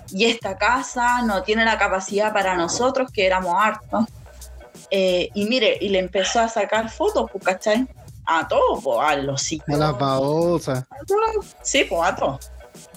y 0.08 0.24
esta 0.26 0.56
casa 0.56 1.22
no 1.22 1.42
tiene 1.42 1.64
la 1.64 1.78
capacidad 1.78 2.32
para 2.32 2.54
nosotros, 2.56 3.10
que 3.12 3.26
éramos 3.26 3.54
hartos. 3.58 4.04
Eh, 4.90 5.30
y 5.34 5.44
mire, 5.46 5.78
y 5.80 5.88
le 5.88 5.98
empezó 5.98 6.40
a 6.40 6.48
sacar 6.48 6.90
fotos, 6.90 7.30
pues, 7.30 7.44
¿cachai? 7.44 7.86
A 8.24 8.46
todos, 8.48 8.82
pues, 8.82 8.98
a 9.00 9.16
los 9.16 9.40
A 9.40 9.44
sillones, 9.44 9.78
las 9.78 9.98
babosas. 9.98 10.78
a. 10.80 10.86
Sí, 11.62 11.84
pues, 11.84 12.02
a 12.02 12.14
todos. 12.14 12.50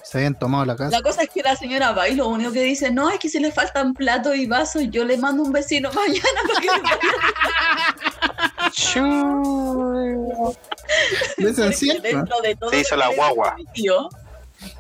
Se 0.04 0.18
habían 0.18 0.38
tomado 0.38 0.66
la 0.66 0.76
casa. 0.76 0.90
La 0.90 1.02
cosa 1.04 1.22
es 1.22 1.30
que 1.30 1.42
la 1.44 1.56
señora 1.56 1.92
va 1.92 2.10
y 2.10 2.16
lo 2.16 2.28
único 2.28 2.52
que 2.52 2.64
dice, 2.64 2.90
no, 2.92 3.10
es 3.12 3.20
que 3.20 3.30
si 3.30 3.40
le 3.40 3.52
faltan 3.52 3.94
platos 3.94 4.36
y 4.36 4.48
vasos, 4.48 4.84
yo 4.90 5.06
le 5.06 5.18
mando 5.18 5.44
un 5.44 5.52
vecino 5.52 5.92
mañana 5.94 6.42
para 6.48 6.60
que 6.62 6.68
le 6.68 6.82
vaya 6.82 8.72
Chu. 8.72 10.56
¿Ves 11.38 11.60
en 11.60 11.72
Porque 11.72 12.00
dentro 12.02 12.42
de 12.42 12.56
todo 12.56 12.70
Se 12.72 12.80
hizo 12.80 12.96
la 12.96 13.10
guagua. 13.14 13.56
tío, 13.74 14.10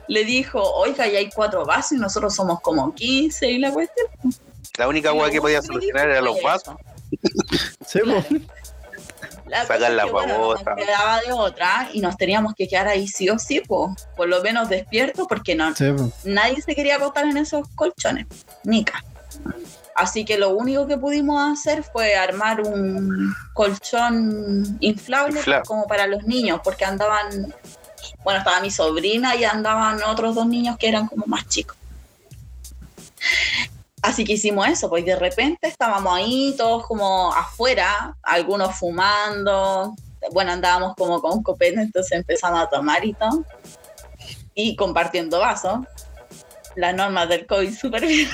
le 0.07 0.25
dijo, 0.25 0.61
oiga, 0.61 1.07
ya 1.07 1.19
hay 1.19 1.29
cuatro 1.29 1.65
vasos 1.65 1.93
y 1.93 1.97
nosotros 1.97 2.35
somos 2.35 2.59
como 2.61 2.93
15 2.93 3.49
y 3.51 3.57
la 3.59 3.71
cuestión. 3.71 4.07
La 4.77 4.87
única 4.87 5.13
weá 5.13 5.29
que 5.29 5.41
podía 5.41 5.61
solucionar 5.61 6.09
era 6.09 6.21
los 6.21 6.41
vasos. 6.41 6.75
Sí, 7.85 7.99
po. 7.99 8.23
La 9.47 9.65
que, 9.65 10.11
bueno, 10.11 10.37
nos 10.53 10.59
quedaba 10.59 11.21
de 11.21 11.31
otra 11.31 11.89
y 11.91 12.01
nos 12.01 12.15
teníamos 12.17 12.53
que 12.53 12.67
quedar 12.67 12.87
ahí 12.87 13.07
sí 13.07 13.29
o 13.29 13.39
sí, 13.39 13.61
po, 13.61 13.95
por 14.15 14.27
lo 14.29 14.41
menos 14.43 14.69
despiertos, 14.69 15.25
porque 15.27 15.55
no, 15.55 15.73
Sí, 15.75 15.91
po. 15.91 16.11
nadie 16.23 16.61
se 16.61 16.75
quería 16.75 16.97
acostar 16.97 17.25
en 17.25 17.35
esos 17.37 17.67
colchones, 17.75 18.27
Nica. 18.63 19.03
Así 19.95 20.23
que 20.23 20.37
lo 20.37 20.51
único 20.51 20.87
que 20.87 20.97
pudimos 20.97 21.41
hacer 21.51 21.83
fue 21.83 22.15
armar 22.15 22.61
un 22.61 23.33
colchón 23.53 24.77
inflable 24.79 25.39
Inflable. 25.39 25.65
como 25.67 25.87
para 25.87 26.05
los 26.07 26.23
niños, 26.25 26.61
porque 26.63 26.85
andaban, 26.85 27.53
bueno, 28.23 28.39
estaba 28.39 28.61
mi 28.61 28.71
sobrina 28.71 29.35
y 29.35 29.43
andaban 29.43 30.01
otros 30.03 30.35
dos 30.35 30.45
niños 30.45 30.77
que 30.77 30.87
eran 30.87 31.07
como 31.07 31.25
más 31.25 31.47
chicos. 31.47 31.75
Así 34.01 34.23
que 34.23 34.33
hicimos 34.33 34.67
eso, 34.67 34.89
pues 34.89 35.05
de 35.05 35.15
repente 35.15 35.67
estábamos 35.67 36.13
ahí 36.15 36.55
todos 36.57 36.85
como 36.87 37.33
afuera, 37.33 38.15
algunos 38.23 38.75
fumando, 38.75 39.93
bueno, 40.31 40.51
andábamos 40.51 40.95
como 40.95 41.21
con 41.21 41.43
copete, 41.43 41.81
entonces 41.81 42.13
empezamos 42.13 42.61
a 42.61 42.67
tomar 42.67 43.03
y 43.03 43.13
todo, 43.13 43.43
y 44.53 44.75
compartiendo 44.75 45.39
vasos. 45.39 45.79
Las 46.75 46.95
normas 46.95 47.27
del 47.27 47.45
COVID 47.45 47.75
súper 47.75 48.05
bien. 48.05 48.29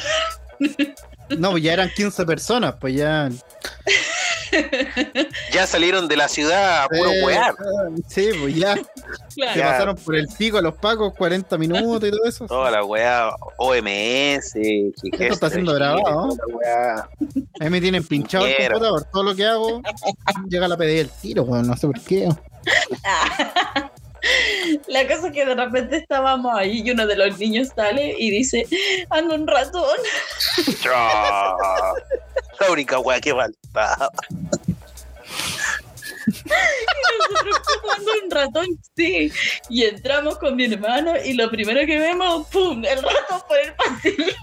No, 1.38 1.51
pues 1.51 1.63
ya 1.63 1.73
eran 1.73 1.89
15 1.89 2.25
personas, 2.25 2.75
pues 2.80 2.95
ya. 2.95 3.30
Ya 5.54 5.68
salieron 5.68 6.08
de 6.08 6.18
la 6.18 6.28
ciudad 6.28 6.84
a 6.84 6.88
puro 6.90 7.12
Eh, 7.12 7.24
wear. 7.26 7.56
Sí, 8.08 8.30
pues 8.42 8.56
ya. 8.56 8.76
Se 9.30 9.42
Ya. 9.60 9.66
pasaron 9.72 9.96
por 9.96 10.16
el 10.16 10.28
pico 10.38 10.58
a 10.58 10.62
los 10.62 10.76
pacos 10.76 11.14
40 11.16 11.58
minutos 11.58 12.04
y 12.08 12.12
todo 12.12 12.26
eso. 12.26 12.46
Toda 12.46 12.72
la 12.72 12.84
weá, 12.84 13.30
OMS, 13.58 14.56
Esto 14.56 15.34
está 15.34 15.50
siendo 15.50 15.74
grabado, 15.74 16.02
¿no? 16.28 16.30
toda 16.36 16.48
la 16.48 16.56
weá. 16.56 17.10
A 17.60 17.64
mí 17.66 17.70
me 17.70 17.82
tienen 17.82 18.04
pinchado 18.06 18.46
el 18.46 18.56
computador. 18.56 19.04
Todo 19.12 19.24
lo 19.24 19.36
que 19.36 19.46
hago 19.46 19.82
llega 20.50 20.66
a 20.66 20.70
la 20.70 20.78
PDI 20.78 21.00
el 21.00 21.10
tiro, 21.10 21.44
weón. 21.44 21.68
No 21.68 21.76
sé 21.78 21.88
por 21.88 22.00
qué. 22.02 22.30
La 24.88 25.08
cosa 25.08 25.28
es 25.28 25.34
que 25.34 25.46
de 25.46 25.56
repente 25.56 25.98
estábamos 25.98 26.56
ahí 26.56 26.82
y 26.84 26.92
uno 26.92 27.06
de 27.06 27.16
los 27.16 27.38
niños 27.38 27.70
sale 27.76 28.16
y 28.18 28.32
dice, 28.32 28.68
anda 29.10 29.36
un 29.36 29.48
ratón. 29.48 29.98
La 32.60 32.72
única 32.72 33.00
weá 33.00 33.20
que 33.20 33.34
falta. 33.34 34.10
Nosotros 37.30 37.60
como 37.60 37.94
anda 37.94 38.12
un 38.24 38.32
ratón, 38.32 38.68
sí. 38.96 39.32
Y 39.70 39.84
entramos 39.84 40.38
con 40.40 40.56
mi 40.56 40.66
hermano 40.66 41.14
y 41.24 41.34
lo 41.34 41.50
primero 41.50 41.86
que 41.86 42.00
vemos, 42.00 42.48
¡pum! 42.48 42.84
El 42.86 43.02
ratón 43.02 43.42
por 43.48 43.58
el 43.60 43.74
pasillo. 43.74 44.34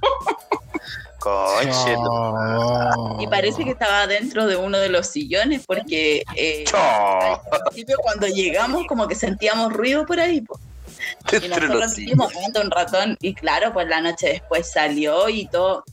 Oh. 1.24 3.18
Y 3.20 3.26
parece 3.26 3.64
que 3.64 3.70
estaba 3.70 4.06
dentro 4.06 4.46
de 4.46 4.56
uno 4.56 4.78
de 4.78 4.88
los 4.88 5.06
sillones 5.06 5.64
porque 5.66 6.22
eh, 6.36 6.64
al 6.74 7.60
principio 7.64 7.96
cuando 8.02 8.26
llegamos 8.26 8.86
como 8.86 9.06
que 9.08 9.14
sentíamos 9.14 9.72
ruido 9.72 10.04
por 10.06 10.18
ahí. 10.20 10.40
po. 10.40 10.58
Y 11.32 11.48
nosotros 11.48 11.96
un 12.62 12.70
ratón. 12.70 13.16
Y 13.20 13.34
claro, 13.34 13.72
pues 13.72 13.88
la 13.88 14.00
noche 14.00 14.28
después 14.28 14.70
salió 14.70 15.28
y 15.28 15.46
todo. 15.46 15.84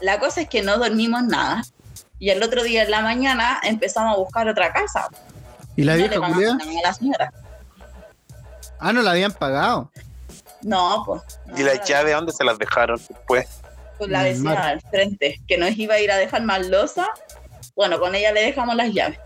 La 0.00 0.18
cosa 0.18 0.42
es 0.42 0.48
que 0.48 0.62
no 0.62 0.78
dormimos 0.78 1.22
nada. 1.24 1.62
Y 2.18 2.30
el 2.30 2.42
otro 2.42 2.62
día 2.62 2.82
en 2.84 2.90
la 2.90 3.00
mañana 3.00 3.60
empezamos 3.62 4.14
a 4.14 4.18
buscar 4.18 4.48
otra 4.48 4.72
casa. 4.72 5.08
¿Y 5.76 5.82
la 5.84 5.96
vieja 5.96 6.14
pagamos 6.14 6.34
culiada? 6.36 6.56
nada 6.56 6.70
a 6.78 6.88
la 6.88 6.94
señora. 6.94 7.32
Ah, 8.78 8.92
no 8.92 9.02
la 9.02 9.12
habían 9.12 9.32
pagado. 9.32 9.90
No, 10.62 11.02
pues. 11.04 11.22
no, 11.46 11.58
¿Y 11.58 11.62
las 11.62 11.76
la- 11.78 11.84
llaves 11.84 12.14
dónde 12.14 12.32
se 12.32 12.44
las 12.44 12.58
dejaron 12.58 12.98
después? 13.08 13.46
Con 13.98 14.10
la 14.10 14.22
vecina 14.22 14.54
mar. 14.54 14.66
al 14.66 14.80
frente, 14.80 15.40
que 15.46 15.56
nos 15.56 15.76
iba 15.76 15.94
a 15.94 16.00
ir 16.00 16.10
a 16.10 16.16
dejar 16.16 16.42
más 16.42 16.66
losa. 16.66 17.08
Bueno, 17.76 17.98
con 17.98 18.14
ella 18.14 18.32
le 18.32 18.42
dejamos 18.42 18.74
las 18.76 18.92
llaves. 18.92 19.18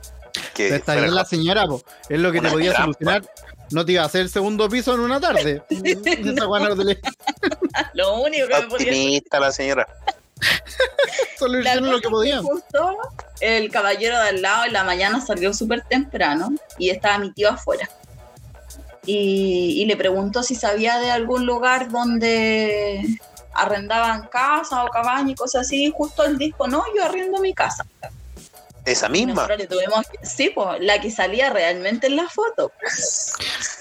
Que 0.54 0.74
está 0.74 0.94
bien 0.94 1.14
la 1.14 1.24
señora, 1.24 1.66
po. 1.66 1.82
Es 2.08 2.18
lo 2.18 2.32
que 2.32 2.40
te 2.40 2.50
podía 2.50 2.72
trampa. 2.72 2.92
solucionar. 2.92 3.22
No 3.70 3.84
te 3.84 3.92
iba 3.92 4.02
a 4.02 4.06
hacer 4.06 4.22
el 4.22 4.30
segundo 4.30 4.68
piso 4.68 4.94
en 4.94 5.00
una 5.00 5.20
tarde. 5.20 5.62
Lo 7.94 8.22
único 8.22 8.48
que 8.48 8.54
me 8.54 8.66
podía 8.68 9.40
la 9.40 9.52
señora. 9.52 9.86
Solucionó 11.38 11.92
lo 11.92 12.00
que 12.00 12.08
podían. 12.08 12.42
justo 12.42 12.96
el 13.40 13.70
caballero 13.70 14.18
de 14.20 14.28
al 14.28 14.42
lado 14.42 14.64
en 14.66 14.72
la 14.72 14.84
mañana 14.84 15.20
salió 15.20 15.52
súper 15.52 15.82
temprano 15.82 16.50
y 16.78 16.90
estaba 16.90 17.18
mi 17.18 17.32
tío 17.32 17.50
afuera. 17.50 17.88
Y, 19.04 19.82
y 19.82 19.86
le 19.86 19.96
preguntó 19.96 20.42
si 20.42 20.54
sabía 20.54 20.98
de 20.98 21.10
algún 21.10 21.46
lugar 21.46 21.90
donde 21.90 23.04
arrendaban 23.62 24.28
casa 24.28 24.84
o 24.84 24.88
cabaña 24.88 25.32
y 25.32 25.34
cosas 25.34 25.62
así. 25.66 25.86
Y 25.86 25.90
justo 25.92 26.24
él 26.24 26.38
dijo, 26.38 26.66
no, 26.66 26.84
yo 26.96 27.04
arriendo 27.04 27.38
mi 27.40 27.52
casa. 27.54 27.84
Esa 28.84 29.08
misma. 29.10 29.34
nosotros 29.34 29.58
le 29.58 29.66
tuvimos 29.66 30.06
que- 30.08 30.24
sí, 30.26 30.48
pues, 30.54 30.80
la 30.80 30.98
que 30.98 31.10
salía 31.10 31.50
realmente 31.50 32.06
en 32.06 32.16
la 32.16 32.26
foto. 32.28 32.72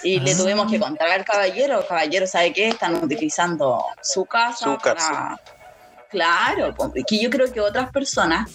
Y 0.03 0.19
le 0.19 0.33
Ah. 0.33 0.37
tuvimos 0.37 0.69
que 0.69 0.79
contar 0.79 1.07
al 1.09 1.23
caballero, 1.23 1.85
caballero, 1.87 2.27
¿sabe 2.27 2.51
qué? 2.51 2.67
Están 2.69 2.95
utilizando 3.01 3.81
su 4.01 4.25
casa. 4.25 4.65
Su 4.65 4.77
para- 4.77 4.95
casa. 4.95 5.41
Claro, 6.09 6.73
po, 6.75 6.91
que 6.91 7.19
yo 7.19 7.29
creo 7.29 7.51
que 7.51 7.61
otras 7.61 7.89
personas 7.91 8.49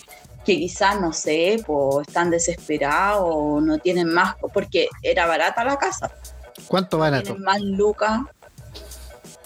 que 0.44 0.56
quizás, 0.58 1.00
no 1.00 1.12
sé, 1.12 1.62
pues 1.66 2.06
están 2.08 2.28
desesperados 2.30 3.24
o 3.26 3.60
no 3.60 3.78
tienen 3.78 4.08
más, 4.12 4.34
porque 4.52 4.88
era 5.02 5.26
barata 5.26 5.64
la 5.64 5.76
casa, 5.78 6.10
¿Cuánto 6.66 6.98
barato? 6.98 7.24
tienen 7.24 7.42
más 7.44 7.60
lucas. 7.60 8.20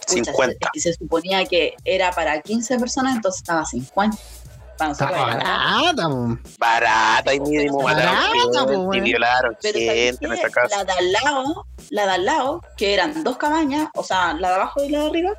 Pucha, 0.07 0.25
50. 0.33 0.53
es 0.53 0.71
que 0.73 0.81
se 0.81 0.93
suponía 0.95 1.45
que 1.45 1.75
era 1.85 2.13
para 2.13 2.41
15 2.41 2.79
personas, 2.79 3.17
entonces 3.17 3.41
estaba 3.43 3.65
50. 3.65 4.17
Para 4.79 4.91
nosotros 4.91 5.19
barata, 5.19 6.09
po. 6.09 6.39
Barata 6.59 7.35
y 7.35 7.41
mínimo 7.41 7.83
Barata, 7.83 8.29
y 8.93 9.01
violaron 9.01 9.57
Pero 9.63 9.79
¿sabes 9.79 10.19
gente 10.19 10.27
en 10.27 10.51
casa. 10.53 10.77
La 10.77 10.85
de 10.85 10.93
al 10.93 11.13
lado, 11.13 11.67
la 11.89 12.05
de 12.05 12.13
al 12.13 12.25
lado, 12.27 12.61
que 12.77 12.93
eran 12.93 13.25
dos 13.25 13.39
cabañas, 13.39 13.89
o 13.95 14.05
sea, 14.05 14.35
la 14.35 14.49
de 14.51 14.55
abajo 14.57 14.85
y 14.85 14.91
la 14.91 15.01
de 15.01 15.07
arriba, 15.07 15.31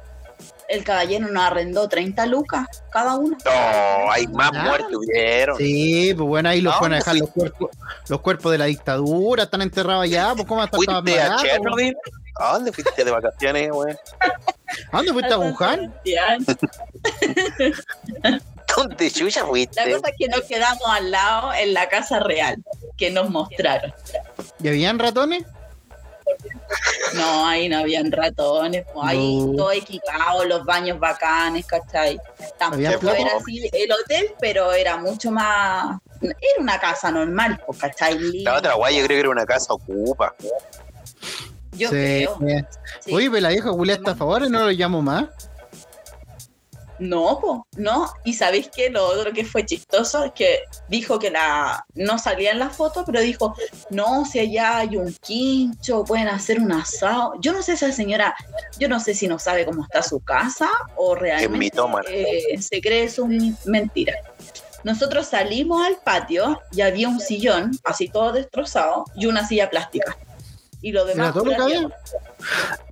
el 0.70 0.84
caballero 0.84 1.28
nos 1.28 1.44
arrendó 1.44 1.88
30 1.88 2.26
lucas 2.26 2.66
cada 2.92 3.16
una. 3.16 3.38
No, 3.46 4.12
hay 4.12 4.26
más 4.28 4.52
Ah. 4.56 4.64
muertes 4.64 4.96
hubieron. 4.96 5.58
Sí, 5.58 6.14
pues 6.16 6.28
bueno, 6.28 6.50
ahí 6.50 6.62
los 6.62 6.74
¿A 6.74 6.80
fueron 6.80 6.94
a 6.96 6.98
dejar 6.98 7.16
los 7.18 7.30
cuerpos, 7.30 7.70
los 8.10 8.22
cuerpos 8.22 8.52
de 8.52 8.58
la 8.58 8.66
dictadura, 8.66 9.44
están 9.44 9.62
enterrados 9.62 10.04
allá, 10.04 10.34
pues 10.36 10.48
cómo 10.48 10.64
están. 10.64 10.82
¿A 12.40 12.54
dónde 12.54 12.72
fuiste 12.72 13.04
de 13.04 13.12
vacaciones, 13.12 13.72
güey? 13.72 13.96
¿A 14.92 14.98
dónde 14.98 15.14
fuiste 15.14 15.34
a 15.34 15.40
Wuhan? 15.40 15.94
¿Dónde 18.76 19.12
chucha 19.12 19.42
La 19.42 19.48
fuiste? 19.48 19.92
cosa 19.92 20.10
es 20.10 20.16
que 20.18 20.28
nos 20.28 20.42
quedamos 20.42 20.84
al 20.88 21.10
lado 21.10 21.54
en 21.54 21.74
la 21.74 21.90
casa 21.90 22.20
real 22.20 22.64
que 22.96 23.10
nos 23.10 23.30
mostraron. 23.30 23.94
¿Y 24.62 24.68
habían 24.68 25.00
ratones? 25.00 25.46
No, 27.14 27.48
ahí 27.48 27.70
no 27.70 27.80
habían 27.80 28.12
ratones, 28.12 28.86
pues, 28.94 29.08
ahí 29.08 29.40
todo 29.56 29.72
equipado, 29.72 30.44
los 30.44 30.66
baños 30.66 31.00
bacanes, 31.00 31.66
¿cachai? 31.66 32.20
Tampoco 32.58 33.10
era 33.12 33.38
así 33.38 33.70
el 33.72 33.92
hotel, 33.92 34.36
pero 34.40 34.74
era 34.74 34.98
mucho 34.98 35.32
más. 35.32 36.00
Era 36.22 36.36
una 36.60 36.80
casa 36.80 37.10
normal, 37.10 37.60
pues, 37.66 37.80
¿cachai? 37.80 38.44
La 38.44 38.58
otra 38.58 38.74
guay 38.74 38.98
yo 38.98 39.06
creo 39.06 39.16
que 39.16 39.20
era 39.22 39.30
una 39.30 39.46
casa 39.46 39.74
ocupa. 39.74 40.36
Yo 41.78 41.90
Sí. 41.90 41.96
creo. 41.96 42.38
sí. 43.00 43.14
Oye, 43.14 43.30
pero 43.30 43.42
la 43.42 43.50
vieja 43.50 43.70
Julia 43.72 43.96
está 43.96 44.12
a 44.12 44.16
favor 44.16 44.44
y 44.46 44.50
no 44.50 44.60
lo 44.66 44.72
llamo 44.72 45.02
más. 45.02 45.26
No, 47.00 47.40
po, 47.40 47.68
no. 47.78 48.12
Y 48.24 48.34
sabéis 48.34 48.70
que 48.76 48.90
lo 48.90 49.06
otro 49.06 49.32
que 49.32 49.46
fue 49.46 49.64
chistoso 49.66 50.24
es 50.24 50.32
que 50.32 50.62
dijo 50.90 51.20
que 51.20 51.30
la 51.30 51.86
no 51.94 52.18
salía 52.18 52.52
en 52.52 52.58
la 52.60 52.72
foto, 52.72 53.04
pero 53.06 53.22
dijo, 53.22 53.56
no, 53.92 54.26
si 54.26 54.40
allá 54.40 54.80
hay 54.80 54.98
un 54.98 55.14
quincho, 55.22 56.04
pueden 56.04 56.28
hacer 56.28 56.60
un 56.60 56.72
asado. 56.72 57.34
Yo 57.40 57.54
no 57.54 57.62
sé 57.62 57.74
esa 57.74 57.92
señora, 57.92 58.36
yo 58.80 58.90
no 58.90 59.00
sé 59.00 59.14
si 59.14 59.28
no 59.28 59.38
sabe 59.38 59.64
cómo 59.66 59.84
está 59.84 60.02
su 60.02 60.20
casa 60.22 60.70
o 60.96 61.14
realmente 61.14 61.78
eh, 62.10 62.60
se 62.60 62.82
cree 62.82 63.10
su 63.10 63.28
mentira. 63.66 64.16
Nosotros 64.84 65.28
salimos 65.28 65.86
al 65.86 65.98
patio 65.98 66.62
y 66.72 66.82
había 66.82 67.10
un 67.10 67.20
sillón, 67.20 67.78
así 67.84 68.08
todo 68.08 68.32
destrozado, 68.32 69.06
y 69.16 69.26
una 69.28 69.46
silla 69.48 69.70
plástica. 69.70 70.18
Y 70.82 70.92
lo 70.92 71.06
demás. 71.06 71.28
¿Era 71.28 71.34
todo 71.34 71.46
lo 71.46 71.52
que 71.52 71.56
había? 71.62 71.90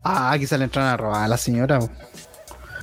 Ah, 0.04 0.36
quizá 0.40 0.58
le 0.58 0.66
entraron 0.66 0.90
a 0.92 0.98
robar 0.98 1.24
a 1.24 1.28
la 1.28 1.38
señora. 1.38 1.80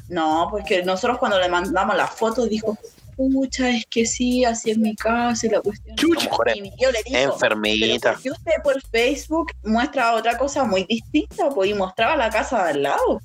No, 0.08 0.48
porque 0.50 0.82
nosotros 0.84 1.18
cuando 1.18 1.38
le 1.40 1.48
mandamos 1.48 1.96
la 1.96 2.06
foto 2.06 2.46
dijo, 2.46 2.76
pucha, 3.16 3.70
es 3.70 3.86
que 3.86 4.04
sí, 4.06 4.44
así 4.44 4.70
es 4.70 4.78
mi 4.78 4.94
casa 4.94 5.46
y 5.46 5.50
la 5.50 5.60
cuestión. 5.60 5.96
A 5.98 6.02
lo 6.14 6.20
mejor 6.20 6.48
es 6.50 6.56
Y 6.56 6.72
yo 6.80 6.90
le 6.90 7.02
digo, 7.04 7.32
enfermita. 7.34 8.12
¿por 8.12 8.22
qué 8.22 8.30
usted 8.30 8.52
por 8.62 8.82
Facebook 8.82 9.52
muestra 9.64 10.14
otra 10.14 10.36
cosa 10.38 10.64
muy 10.64 10.84
distinta? 10.84 11.48
Pues 11.50 11.70
y 11.70 11.74
mostraba 11.74 12.16
la 12.16 12.30
casa 12.30 12.64
de 12.64 12.70
al 12.70 12.82
lado. 12.82 13.20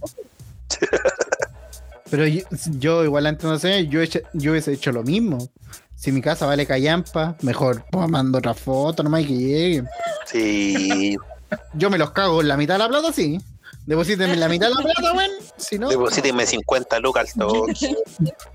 Pero 2.09 2.25
yo, 2.25 2.41
yo 2.79 3.03
igual 3.03 3.25
antes 3.27 3.43
no 3.45 3.59
sé, 3.59 3.87
yo, 3.87 4.01
hecho- 4.01 4.21
yo 4.33 4.51
hubiese 4.51 4.71
hecho 4.73 4.91
lo 4.91 5.03
mismo. 5.03 5.49
Si 5.95 6.11
mi 6.11 6.21
casa 6.21 6.45
vale 6.45 6.65
callampa, 6.65 7.35
mejor 7.41 7.83
pues, 7.91 8.07
mando 8.07 8.37
otra 8.37 8.53
foto 8.53 9.03
nomás 9.03 9.21
y 9.23 9.25
que 9.27 9.33
llegue. 9.33 9.83
Sí. 10.25 11.17
Yo 11.73 11.89
me 11.89 11.97
los 11.97 12.11
cago 12.11 12.41
en 12.41 12.47
la 12.47 12.57
mitad 12.57 12.75
de 12.75 12.79
la 12.79 12.89
plata, 12.89 13.11
sí. 13.13 13.39
Deposítenme 13.85 14.35
la 14.35 14.49
mitad 14.49 14.67
de 14.67 14.73
la 14.75 14.81
plata, 14.81 15.13
weón. 15.13 15.31
Si 15.55 15.79
no, 15.79 15.87
Deposíteme 15.87 16.45
50 16.45 16.99
lucas 16.99 17.31
al 17.39 17.39
toque. 17.47 17.95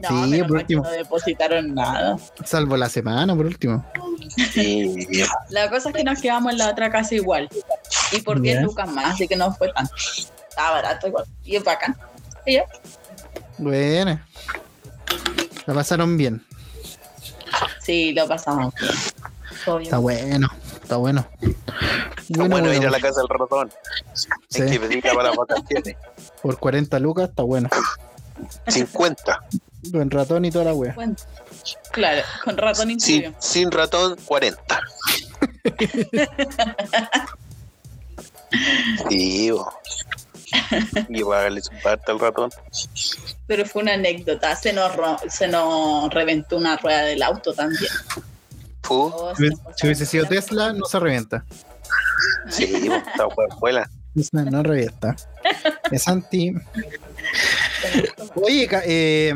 No, 0.01 0.09
Sí, 0.09 0.15
menos 0.31 0.49
por 0.49 0.57
último. 0.59 0.83
no 0.83 0.91
depositaron 0.91 1.75
nada. 1.75 2.19
salvo 2.45 2.77
la 2.77 2.89
semana, 2.91 3.35
por 3.35 3.47
último. 3.47 3.85
Sí. 4.53 5.07
La 5.49 5.71
cosa 5.71 5.89
es 5.89 5.95
que 5.95 6.05
nos 6.05 6.21
quedamos 6.21 6.53
en 6.53 6.59
la 6.59 6.69
otra 6.71 6.91
casa 6.91 7.15
igual. 7.15 7.49
Y 8.13 8.21
por 8.21 8.41
10 8.43 8.57
Ya. 8.57 8.63
lucas 8.63 8.91
más, 8.91 9.15
así 9.15 9.27
que 9.27 9.37
no 9.37 9.55
fue 9.55 9.73
tanto. 9.73 9.95
Estaba 10.49 10.73
barato 10.73 11.07
igual. 11.09 11.25
Y 11.45 11.57
es 11.57 11.65
bacán. 11.65 11.97
Y 12.45 12.55
ya. 12.55 12.65
Bueno. 13.57 14.21
La 15.65 15.73
pasaron 15.75 16.17
bien. 16.19 16.45
Sí, 17.81 18.13
lo 18.13 18.29
pasamos. 18.29 18.75
bien. 18.79 18.93
Todo 19.65 19.79
bien. 19.79 19.87
Está 19.87 19.99
bueno. 19.99 20.49
Está 20.93 20.99
bueno. 20.99 21.27
Está 21.41 22.45
bueno, 22.49 22.71
ir 22.71 22.87
a 22.87 22.91
la 22.91 23.01
casa 23.01 23.23
del 23.23 23.29
ratón. 23.31 23.73
Sí. 24.51 24.61
En 24.61 25.01
que 25.01 25.11
para 25.15 25.33
vacaciones. 25.33 25.97
Por 26.43 26.59
40 26.59 26.99
lucas 26.99 27.31
está 27.31 27.43
bueno. 27.45 27.71
50. 28.69 29.41
Buen 29.85 30.11
ratón 30.11 30.45
y 30.45 30.51
toda 30.51 30.67
la 30.67 30.75
wea. 30.75 30.93
Bueno, 30.93 31.17
claro, 31.93 32.21
con 32.45 32.59
ratón 32.59 32.91
incluido. 32.91 33.33
Sin, 33.39 33.63
sin 33.63 33.71
ratón, 33.71 34.17
40. 34.27 34.81
Sí, 39.09 39.51
bo. 39.51 39.73
Y 41.09 41.25
pagarle 41.25 41.63
su 41.63 41.71
parte 41.83 42.13
al 42.13 42.21
ratón. 42.21 42.51
Pero 43.47 43.65
fue 43.65 43.81
una 43.81 43.95
anécdota. 43.95 44.55
Se 44.57 44.75
nos, 44.75 44.93
se 45.31 45.49
nos 45.49 46.13
reventó 46.13 46.59
una 46.59 46.77
rueda 46.77 47.05
del 47.05 47.23
auto 47.23 47.55
también. 47.55 47.91
Oh, 48.88 49.33
Si 49.37 49.37
se 49.37 49.42
hubiese- 49.49 49.62
nos 49.62 49.77
si 49.77 49.87
hubiese 49.87 50.07
sido 50.07 50.27
Tesla, 50.27 50.73
no 50.73 50.85
se 50.87 50.99
revienta. 51.01 51.45
Sí, 52.49 52.64
esta 52.64 53.27
vuela. 53.61 53.88
Tesla 54.14 54.45
no 54.45 54.62
revienta. 54.62 55.16
Es 55.90 56.07
anti. 56.09 56.53
Oye, 58.35 58.68
eh, 58.85 59.35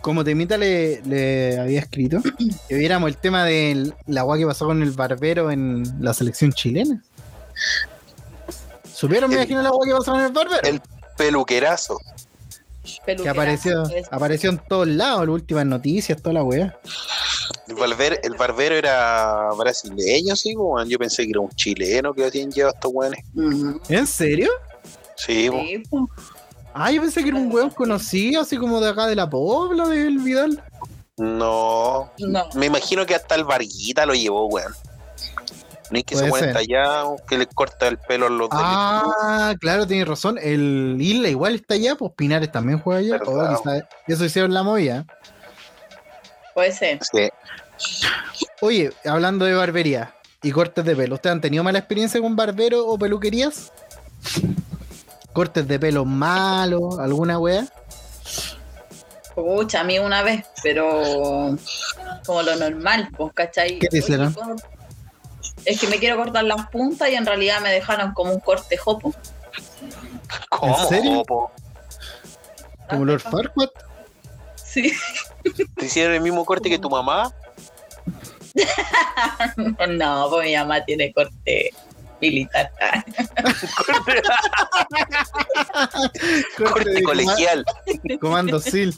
como 0.00 0.24
Temita 0.24 0.56
le, 0.58 1.00
le 1.02 1.58
había 1.58 1.80
escrito, 1.80 2.20
que 2.68 2.74
viéramos 2.74 3.08
el 3.08 3.16
tema 3.16 3.44
de 3.44 3.92
la 4.06 4.20
agua 4.22 4.36
que 4.38 4.46
pasó 4.46 4.66
con 4.66 4.82
el 4.82 4.90
barbero 4.90 5.50
en 5.50 5.84
la 6.00 6.12
selección 6.14 6.52
chilena. 6.52 7.02
¿Supieron, 8.92 9.30
me 9.30 9.36
El- 9.36 9.42
imagino, 9.42 9.62
la 9.62 9.68
agua 9.68 9.86
que 9.86 9.92
pasó 9.92 10.12
con 10.12 10.20
el 10.20 10.32
barbero? 10.32 10.62
El 10.62 10.80
peluquerazo. 11.16 11.98
que 12.84 12.98
peluquera. 13.06 13.30
apareció, 13.32 13.84
apareció 14.10 14.50
en 14.50 14.58
todos 14.58 14.88
lados, 14.88 15.20
las 15.20 15.28
últimas 15.34 15.66
noticias, 15.66 16.20
toda 16.20 16.34
la 16.34 16.42
wea. 16.42 16.76
El, 17.72 17.76
barber- 17.96 18.20
el 18.22 18.34
barbero 18.34 18.74
era 18.74 19.48
brasileño, 19.56 20.36
sí, 20.36 20.54
weón. 20.56 20.88
Yo 20.88 20.98
pensé 20.98 21.24
que 21.24 21.30
era 21.30 21.40
un 21.40 21.50
chileno 21.50 22.12
que 22.14 22.24
habían 22.24 22.50
llevado 22.50 22.74
estos 22.74 22.90
weones. 22.94 23.24
¿En 23.88 24.06
serio? 24.06 24.50
Sí. 25.16 25.48
Sí. 25.50 25.82
Ah, 26.74 26.90
yo 26.90 27.00
pensé 27.02 27.22
que 27.22 27.28
era 27.28 27.38
un 27.38 27.52
weón 27.52 27.70
conocido, 27.70 28.40
así 28.42 28.56
como 28.56 28.80
de 28.80 28.90
acá 28.90 29.06
de 29.06 29.14
la 29.16 29.28
Pobla, 29.28 29.88
del 29.88 30.18
Vidal. 30.18 30.62
No. 31.18 32.10
No. 32.18 32.48
Me 32.54 32.66
imagino 32.66 33.04
que 33.06 33.14
hasta 33.14 33.34
el 33.34 33.44
Varguita 33.44 34.06
lo 34.06 34.14
llevó, 34.14 34.46
weón. 34.46 34.72
No 35.90 35.98
es 35.98 36.04
que 36.04 36.14
se 36.16 36.20
Puede 36.22 36.30
pone 36.30 36.42
ser. 36.44 36.52
tallado, 36.54 37.16
que 37.28 37.36
le 37.36 37.46
corta 37.46 37.86
el 37.86 37.98
pelo 37.98 38.26
a 38.26 38.30
los 38.30 38.48
del 38.48 38.58
Ah, 38.62 39.54
claro, 39.60 39.86
tienes 39.86 40.08
razón. 40.08 40.38
El 40.40 40.96
Isla 40.98 41.28
igual 41.28 41.56
está 41.56 41.74
allá, 41.74 41.96
pues 41.96 42.12
Pinares 42.16 42.50
también 42.50 42.78
juega 42.80 43.00
allá. 43.00 43.22
Oh, 43.26 43.62
quizá 43.62 43.86
eso 44.06 44.24
hicieron 44.24 44.54
la 44.54 44.62
movida. 44.62 45.04
Puede 46.54 46.72
ser. 46.72 46.98
Sí. 47.12 47.28
Oye, 48.60 48.92
hablando 49.04 49.44
de 49.44 49.54
barbería 49.54 50.14
y 50.42 50.52
cortes 50.52 50.84
de 50.84 50.94
pelo, 50.94 51.16
¿ustedes 51.16 51.34
han 51.34 51.40
tenido 51.40 51.64
mala 51.64 51.78
experiencia 51.78 52.20
con 52.20 52.36
barbero 52.36 52.86
o 52.86 52.98
peluquerías? 52.98 53.72
¿Cortes 55.32 55.66
de 55.66 55.78
pelo 55.78 56.04
malos? 56.04 56.98
¿Alguna 56.98 57.38
wea? 57.38 57.66
Pucha, 59.34 59.80
a 59.80 59.84
mí 59.84 59.98
una 59.98 60.22
vez, 60.22 60.44
pero 60.62 61.56
como 62.26 62.42
lo 62.42 62.54
normal, 62.56 63.08
pues, 63.16 63.32
¿cachai? 63.32 63.78
¿Qué 63.78 63.88
te 63.88 63.96
Oye, 63.96 63.98
hicieron? 63.98 64.36
Es 65.64 65.80
que 65.80 65.86
me 65.86 65.98
quiero 65.98 66.16
cortar 66.16 66.44
las 66.44 66.68
puntas 66.68 67.08
y 67.08 67.14
en 67.14 67.24
realidad 67.24 67.60
me 67.60 67.70
dejaron 67.70 68.12
como 68.12 68.32
un 68.32 68.40
corte 68.40 68.76
jopo. 68.76 69.14
¿Cómo, 70.50 70.88
serio? 70.88 71.14
Jopo? 71.16 71.50
¿Como 72.88 73.04
Lord 73.04 73.20
Farquaad? 73.20 73.70
Sí. 74.54 74.92
¿Te 75.76 75.86
hicieron 75.86 76.14
el 76.14 76.20
mismo 76.20 76.44
corte 76.44 76.68
que 76.68 76.78
tu 76.78 76.90
mamá? 76.90 77.32
No, 79.88 80.28
pues 80.30 80.46
mi 80.46 80.54
mamá 80.56 80.84
tiene 80.84 81.12
corte 81.12 81.72
militar. 82.20 82.70
Corte 86.56 87.02
colegial. 87.04 87.64
coma- 87.64 88.18
Comando 88.20 88.60
SEAL. 88.60 88.94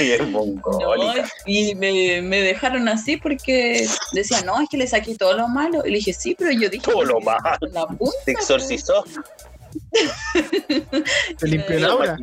Y 0.00 0.10
el 0.10 0.32
No, 0.32 0.38
mongólica. 0.38 1.28
y 1.46 1.74
me, 1.74 2.22
me 2.22 2.40
dejaron 2.40 2.88
así 2.88 3.16
porque 3.16 3.86
decían, 4.12 4.46
no, 4.46 4.60
es 4.60 4.68
que 4.68 4.76
le 4.76 4.86
saqué 4.86 5.14
todo 5.16 5.34
lo 5.36 5.48
malo. 5.48 5.82
Y 5.84 5.90
le 5.90 5.96
dije, 5.98 6.12
sí, 6.12 6.34
pero 6.38 6.50
yo 6.50 6.68
dije. 6.68 6.82
Todo 6.84 7.04
lo 7.04 7.20
malo. 7.20 7.40
La 7.72 7.86
Te 8.24 8.32
exorcizó. 8.32 9.04
Te 11.38 11.46
limpió 11.46 11.76
el 11.76 11.84
aura. 11.84 12.16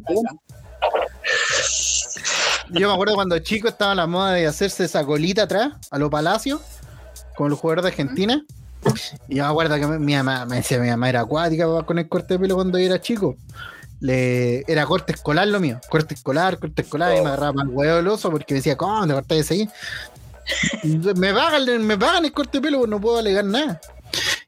Yo 2.70 2.88
me 2.88 2.94
acuerdo 2.94 3.16
cuando 3.16 3.40
chico 3.40 3.68
estaba 3.68 3.96
la 3.96 4.08
moda 4.08 4.34
de 4.34 4.48
hacerse 4.48 4.84
esa 4.86 5.06
colita 5.06 5.44
atrás, 5.44 5.74
a 5.90 5.98
lo 5.98 6.10
palacio, 6.10 6.62
como 7.36 7.50
los 7.50 7.60
jugadores 7.60 7.84
de 7.84 7.90
Argentina. 7.90 8.44
Y 9.28 9.36
yo 9.36 9.44
me 9.44 9.50
acuerdo 9.50 9.76
que 9.76 9.88
mi 9.88 10.16
mamá 10.16 10.46
me 10.46 10.58
decía, 10.58 10.80
mi 10.80 10.90
mamá 10.90 11.10
era 11.10 11.22
acuática 11.22 11.66
con 11.84 12.00
el 12.00 12.08
corte 12.08 12.36
de 12.36 12.40
pelo 12.40 12.56
cuando 12.56 12.78
yo 12.78 12.86
era 12.86 13.02
chico. 13.02 13.36
Le, 14.00 14.64
era 14.72 14.86
corte 14.86 15.14
escolar 15.14 15.48
lo 15.48 15.60
mío, 15.60 15.80
corte 15.90 16.14
escolar, 16.14 16.60
corte 16.60 16.84
escolar, 16.84 17.18
y 17.18 17.22
me 17.22 17.28
agarraba 17.28 17.64
el 17.64 17.70
huevo 17.70 17.96
del 17.96 18.08
oso 18.08 18.30
porque 18.30 18.54
me 18.54 18.60
decía, 18.60 18.78
¿cómo 18.78 19.08
te 19.08 19.14
cortáis 19.14 19.42
ese 19.42 19.54
ahí? 19.56 19.70
me 21.16 21.34
pagan, 21.34 21.86
me 21.86 21.98
pagan 21.98 22.26
el 22.26 22.32
corte 22.32 22.60
de 22.60 22.62
pelo, 22.62 22.86
no 22.86 23.02
puedo 23.02 23.18
alegar 23.18 23.46
nada. 23.46 23.82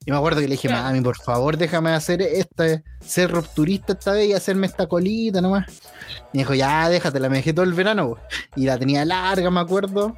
Y 0.05 0.11
me 0.11 0.17
acuerdo 0.17 0.39
que 0.39 0.47
le 0.47 0.53
dije, 0.53 0.67
Claro. 0.67 0.83
mami, 0.83 1.01
por 1.01 1.17
favor, 1.17 1.57
déjame 1.57 1.91
hacer 1.91 2.21
esta, 2.21 2.81
ser 3.05 3.31
rupturista 3.31 3.93
esta 3.93 4.13
vez 4.13 4.29
y 4.29 4.33
hacerme 4.33 4.67
esta 4.67 4.87
colita 4.87 5.41
nomás. 5.41 5.65
Y 6.33 6.37
me 6.37 6.43
dijo, 6.43 6.53
ya, 6.53 6.89
déjatela, 6.89 7.29
me 7.29 7.37
dejé 7.37 7.53
todo 7.53 7.65
el 7.65 7.73
verano, 7.73 8.17
y 8.55 8.65
la 8.65 8.77
tenía 8.77 9.03
larga, 9.05 9.51
me 9.51 9.59
acuerdo. 9.59 10.15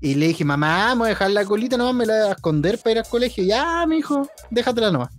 Y 0.00 0.14
le 0.16 0.26
dije, 0.28 0.44
mamá, 0.44 0.94
voy 0.96 1.06
a 1.06 1.08
dejar 1.10 1.30
la 1.30 1.44
colita 1.44 1.76
nomás, 1.76 1.94
me 1.94 2.06
la 2.06 2.14
voy 2.14 2.28
a 2.30 2.32
esconder 2.32 2.76
para 2.78 2.90
ir 2.90 2.98
al 2.98 3.06
colegio. 3.08 3.44
Ya, 3.44 3.86
mi 3.86 3.98
hijo, 3.98 4.28
déjatela 4.50 4.90
nomás. 4.90 5.10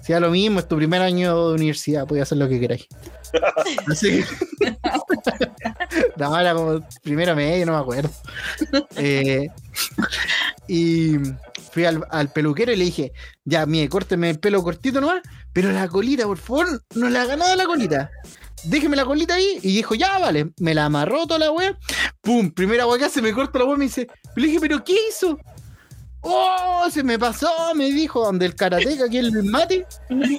Si 0.00 0.12
lo 0.12 0.30
mismo, 0.30 0.60
es 0.60 0.68
tu 0.68 0.76
primer 0.76 1.02
año 1.02 1.48
de 1.48 1.54
universidad, 1.54 2.06
puedes 2.06 2.22
hacer 2.22 2.38
lo 2.38 2.48
que 2.48 2.60
queráis. 2.60 2.86
Así 3.90 4.22
que. 4.60 4.76
no, 6.16 6.38
era 6.38 6.54
como 6.54 6.80
primero 7.02 7.34
medio, 7.34 7.66
no 7.66 7.72
me 7.72 7.78
acuerdo. 7.78 8.10
Eh, 8.94 9.48
y 10.68 11.16
fui 11.72 11.84
al, 11.84 12.32
peluquero 12.32 12.72
y 12.72 12.76
le 12.76 12.84
dije, 12.84 13.12
ya, 13.44 13.64
mire, 13.66 13.88
córteme 13.88 14.30
el 14.30 14.38
pelo 14.38 14.62
cortito 14.62 15.00
nomás, 15.00 15.22
pero 15.52 15.72
la 15.72 15.88
colita, 15.88 16.24
por 16.24 16.38
favor, 16.38 16.82
no 16.94 17.08
le 17.08 17.18
haga 17.18 17.36
nada 17.36 17.56
la 17.56 17.64
colita. 17.64 18.10
Déjeme 18.64 18.94
la 18.94 19.04
colita 19.04 19.34
ahí. 19.34 19.58
Y 19.62 19.74
dijo, 19.74 19.94
ya, 19.94 20.18
vale. 20.18 20.52
Me 20.60 20.74
la 20.74 20.84
amarró 20.84 21.26
toda 21.26 21.40
la 21.40 21.50
wea. 21.50 21.76
Pum, 22.20 22.52
primera 22.52 22.86
wea 22.86 22.98
que 22.98 23.04
hace, 23.06 23.22
me 23.22 23.32
corta 23.32 23.58
la 23.58 23.64
wea 23.64 23.74
y 23.74 23.78
me 23.78 23.84
dice, 23.86 24.06
le 24.36 24.46
dije, 24.46 24.60
pero 24.60 24.84
¿qué 24.84 24.94
hizo? 25.08 25.38
Oh, 26.24 26.86
se 26.90 27.02
me 27.02 27.18
pasó, 27.18 27.50
me 27.74 27.86
dijo, 27.86 28.24
donde 28.24 28.46
el 28.46 28.54
karateca, 28.54 29.06
aquí 29.06 29.18
el 29.18 29.32
mate. 29.42 29.84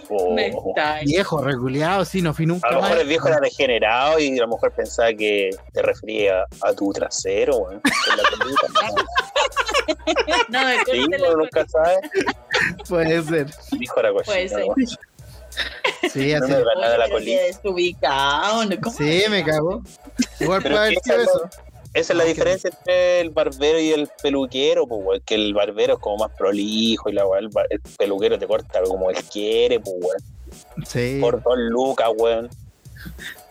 Oh. 0.09 0.33
Me 0.33 0.47
está 0.47 0.93
ahí. 0.95 1.05
Viejo, 1.05 1.41
reculeado, 1.41 2.05
sí, 2.05 2.21
no 2.21 2.33
fui 2.33 2.45
nunca 2.45 2.67
A 2.69 2.71
lo 2.71 2.79
más. 2.81 2.89
mejor 2.89 3.01
el 3.01 3.07
viejo 3.09 3.27
era 3.27 3.39
degenerado 3.41 4.19
y 4.19 4.37
a 4.37 4.41
lo 4.41 4.47
mejor 4.47 4.71
pensaba 4.71 5.13
que 5.13 5.49
te 5.73 5.81
refería 5.81 6.45
a 6.61 6.73
tu 6.73 6.91
trasero, 6.93 7.57
weón. 7.57 7.81
la. 7.83 8.23
No, 10.49 10.63
me 10.63 10.77
Sí, 10.85 11.07
la 11.09 11.27
uno 11.29 11.37
nunca 11.43 11.65
sabe. 11.67 11.97
Puede 12.87 13.23
ser. 13.23 13.47
El 13.71 13.79
viejo 13.79 13.99
era 13.99 14.11
cochino. 14.13 14.33
Puede 14.33 14.49
ser. 14.49 14.63
weón. 14.63 14.75
Sí, 16.11 16.33
No 16.33 16.45
así. 16.45 16.53
me 16.53 16.97
la 16.97 17.07
desubicado, 17.47 18.65
¿no? 18.65 18.75
¿Cómo 18.81 18.95
Sí, 18.97 19.23
me 19.29 19.43
cago. 19.43 19.81
Igual 20.39 20.61
puede 20.61 20.77
haber 20.77 20.93
que 20.95 20.99
sido 21.03 21.21
eso. 21.21 21.49
Esa 21.93 22.13
es 22.13 22.17
la 22.17 22.23
Ah, 22.23 22.27
diferencia 22.27 22.69
entre 22.71 23.21
el 23.21 23.29
barbero 23.29 23.79
y 23.79 23.91
el 23.91 24.09
peluquero, 24.21 24.87
pues, 24.87 25.01
weón. 25.03 25.21
Que 25.25 25.35
el 25.35 25.53
barbero 25.53 25.93
es 25.93 25.99
como 25.99 26.17
más 26.25 26.31
prolijo 26.37 27.09
y 27.09 27.13
la 27.13 27.25
weón, 27.25 27.43
el, 27.45 27.49
bar- 27.49 27.67
el 27.69 27.79
peluquero 27.81 28.39
te 28.39 28.47
corta 28.47 28.81
como 28.83 29.09
él 29.11 29.17
quiere, 29.31 29.79
pues, 29.79 29.95
weón. 29.99 30.85
Sí, 30.87 31.19
Por 31.21 31.41
dos 31.43 31.55
lucas, 31.57 32.09
weón. 32.17 32.49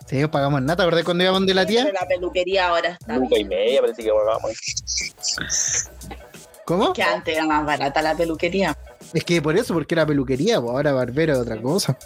sí, 0.07 0.27
pagamos 0.27 0.61
nada. 0.63 0.77
¿Te 0.77 0.83
acordás 0.83 1.05
cuando 1.05 1.23
íbamos 1.25 1.47
de 1.47 1.55
la 1.55 1.67
tía? 1.67 1.91
La 1.93 2.07
peluquería 2.07 2.69
ahora 2.69 2.99
está 3.01 3.17
Luca 3.17 3.39
y 3.39 3.45
media, 3.45 3.81
parece 3.81 4.03
que 4.03 4.11
pagamos. 4.11 4.53
¿Cómo? 6.65 6.93
Que 6.93 7.03
antes 7.03 7.37
era 7.37 7.47
más 7.47 7.65
barata 7.67 8.03
la 8.03 8.17
peluquería. 8.17 8.77
Es 9.13 9.25
que 9.25 9.43
por 9.43 9.57
eso, 9.57 9.75
porque 9.75 9.95
era 9.95 10.07
peluquería, 10.07 10.61
pues 10.61 10.73
ahora 10.73 10.93
barbero 10.93 11.33
es 11.35 11.39
otra 11.41 11.61
cosa. 11.61 11.97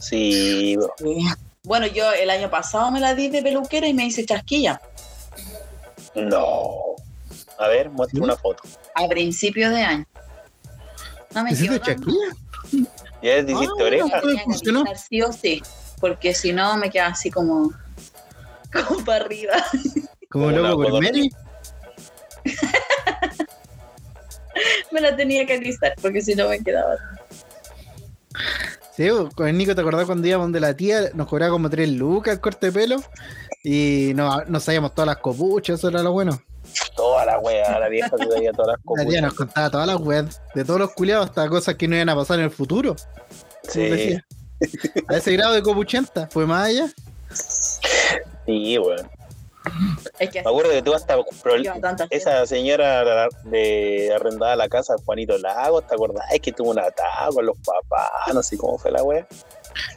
Sí, 0.00 0.76
weón. 0.78 1.36
Bueno, 1.64 1.86
yo 1.86 2.10
el 2.12 2.28
año 2.30 2.50
pasado 2.50 2.90
me 2.90 2.98
la 2.98 3.14
di 3.14 3.28
de 3.28 3.40
peluquera 3.42 3.86
y 3.86 3.94
me 3.94 4.04
hice 4.04 4.26
chasquilla. 4.26 4.80
No. 6.16 6.96
A 7.58 7.68
ver, 7.68 7.88
muestra 7.90 8.18
¿Sí? 8.18 8.24
una 8.24 8.36
foto. 8.36 8.62
A 8.94 9.06
principios 9.08 9.72
de 9.72 9.82
año. 9.82 10.04
No 11.34 11.44
me 11.44 11.52
¿Hiciste 11.52 11.80
chaquilla? 11.80 12.34
¿Ya 13.22 13.46
te 13.46 13.52
hiciste 13.52 13.80
Ah, 13.80 13.84
oreja? 13.84 14.20
Que 14.20 14.38
¿Funcionó? 14.44 14.80
alisar 14.80 14.98
sí 14.98 15.22
o 15.22 15.32
sí, 15.32 15.62
porque 16.00 16.34
si 16.34 16.52
no 16.52 16.76
me 16.76 16.90
queda 16.90 17.06
así 17.06 17.30
como, 17.30 17.70
como 18.72 19.04
para 19.04 19.24
arriba. 19.24 19.54
Como 20.30 20.50
loco 20.50 20.82
por 20.82 21.02
Mary. 21.02 21.30
me 24.90 25.00
la 25.00 25.14
tenía 25.14 25.46
que 25.46 25.54
alisar, 25.54 25.94
porque 26.02 26.20
si 26.20 26.34
no 26.34 26.48
me 26.48 26.58
quedaba. 26.62 26.96
Sí, 28.96 29.08
con 29.34 29.48
el 29.48 29.56
Nico, 29.56 29.74
¿te 29.74 29.80
acordás 29.80 30.04
cuando 30.06 30.26
íbamos 30.28 30.52
de 30.52 30.60
la 30.60 30.76
tía? 30.76 31.10
Nos 31.14 31.26
cobraba 31.26 31.52
como 31.52 31.70
tres 31.70 31.88
lucas 31.88 32.34
el 32.34 32.40
corte 32.40 32.66
de 32.66 32.72
pelo. 32.72 32.96
Y 33.64 34.12
no, 34.14 34.44
nos 34.44 34.64
sabíamos 34.64 34.94
todas 34.94 35.06
las 35.06 35.16
copuchas, 35.18 35.78
eso 35.78 35.88
era 35.88 36.02
lo 36.02 36.12
bueno. 36.12 36.42
Toda 36.96 37.24
la 37.24 37.38
wea, 37.38 37.78
la 37.78 37.88
vieja 37.88 38.10
te 38.16 38.26
veía 38.26 38.52
todas 38.52 38.76
las 38.76 38.76
La 38.96 39.04
tía 39.04 39.04
copuchas. 39.04 39.22
nos 39.22 39.34
contaba 39.34 39.70
todas 39.70 39.86
las 39.86 39.96
weas, 39.96 40.42
de 40.54 40.64
todos 40.64 40.80
los 40.80 40.92
culiados, 40.92 41.26
hasta 41.26 41.48
cosas 41.48 41.74
que 41.76 41.88
no 41.88 41.96
iban 41.96 42.08
a 42.10 42.16
pasar 42.16 42.38
en 42.38 42.46
el 42.46 42.50
futuro. 42.50 42.96
Sí. 43.68 44.16
A 45.08 45.16
ese 45.16 45.32
grado 45.32 45.54
de 45.54 45.62
copuchenta, 45.62 46.28
fue 46.30 46.46
más 46.46 46.68
allá. 46.68 46.92
sí, 48.46 48.78
weón. 48.78 49.08
Es 50.18 50.30
que 50.30 50.42
Me 50.42 50.50
acuerdo 50.50 50.70
que 50.70 50.82
tú 50.82 50.94
hasta 50.94 51.16
esa 52.10 52.46
señora 52.46 53.28
de 53.44 54.12
arrendada 54.14 54.56
la 54.56 54.68
casa 54.68 54.94
de 54.96 55.02
Juanito 55.04 55.38
Lagos, 55.38 55.86
¿te 55.86 55.94
acordás? 55.94 56.24
Es 56.32 56.40
que 56.40 56.52
tuvo 56.52 56.70
un 56.70 56.78
ataque 56.78 57.34
con 57.34 57.46
los 57.46 57.56
papás, 57.58 58.34
no 58.34 58.42
sé 58.42 58.56
cómo 58.56 58.78
fue 58.78 58.90
la 58.90 59.02
wea. 59.02 59.26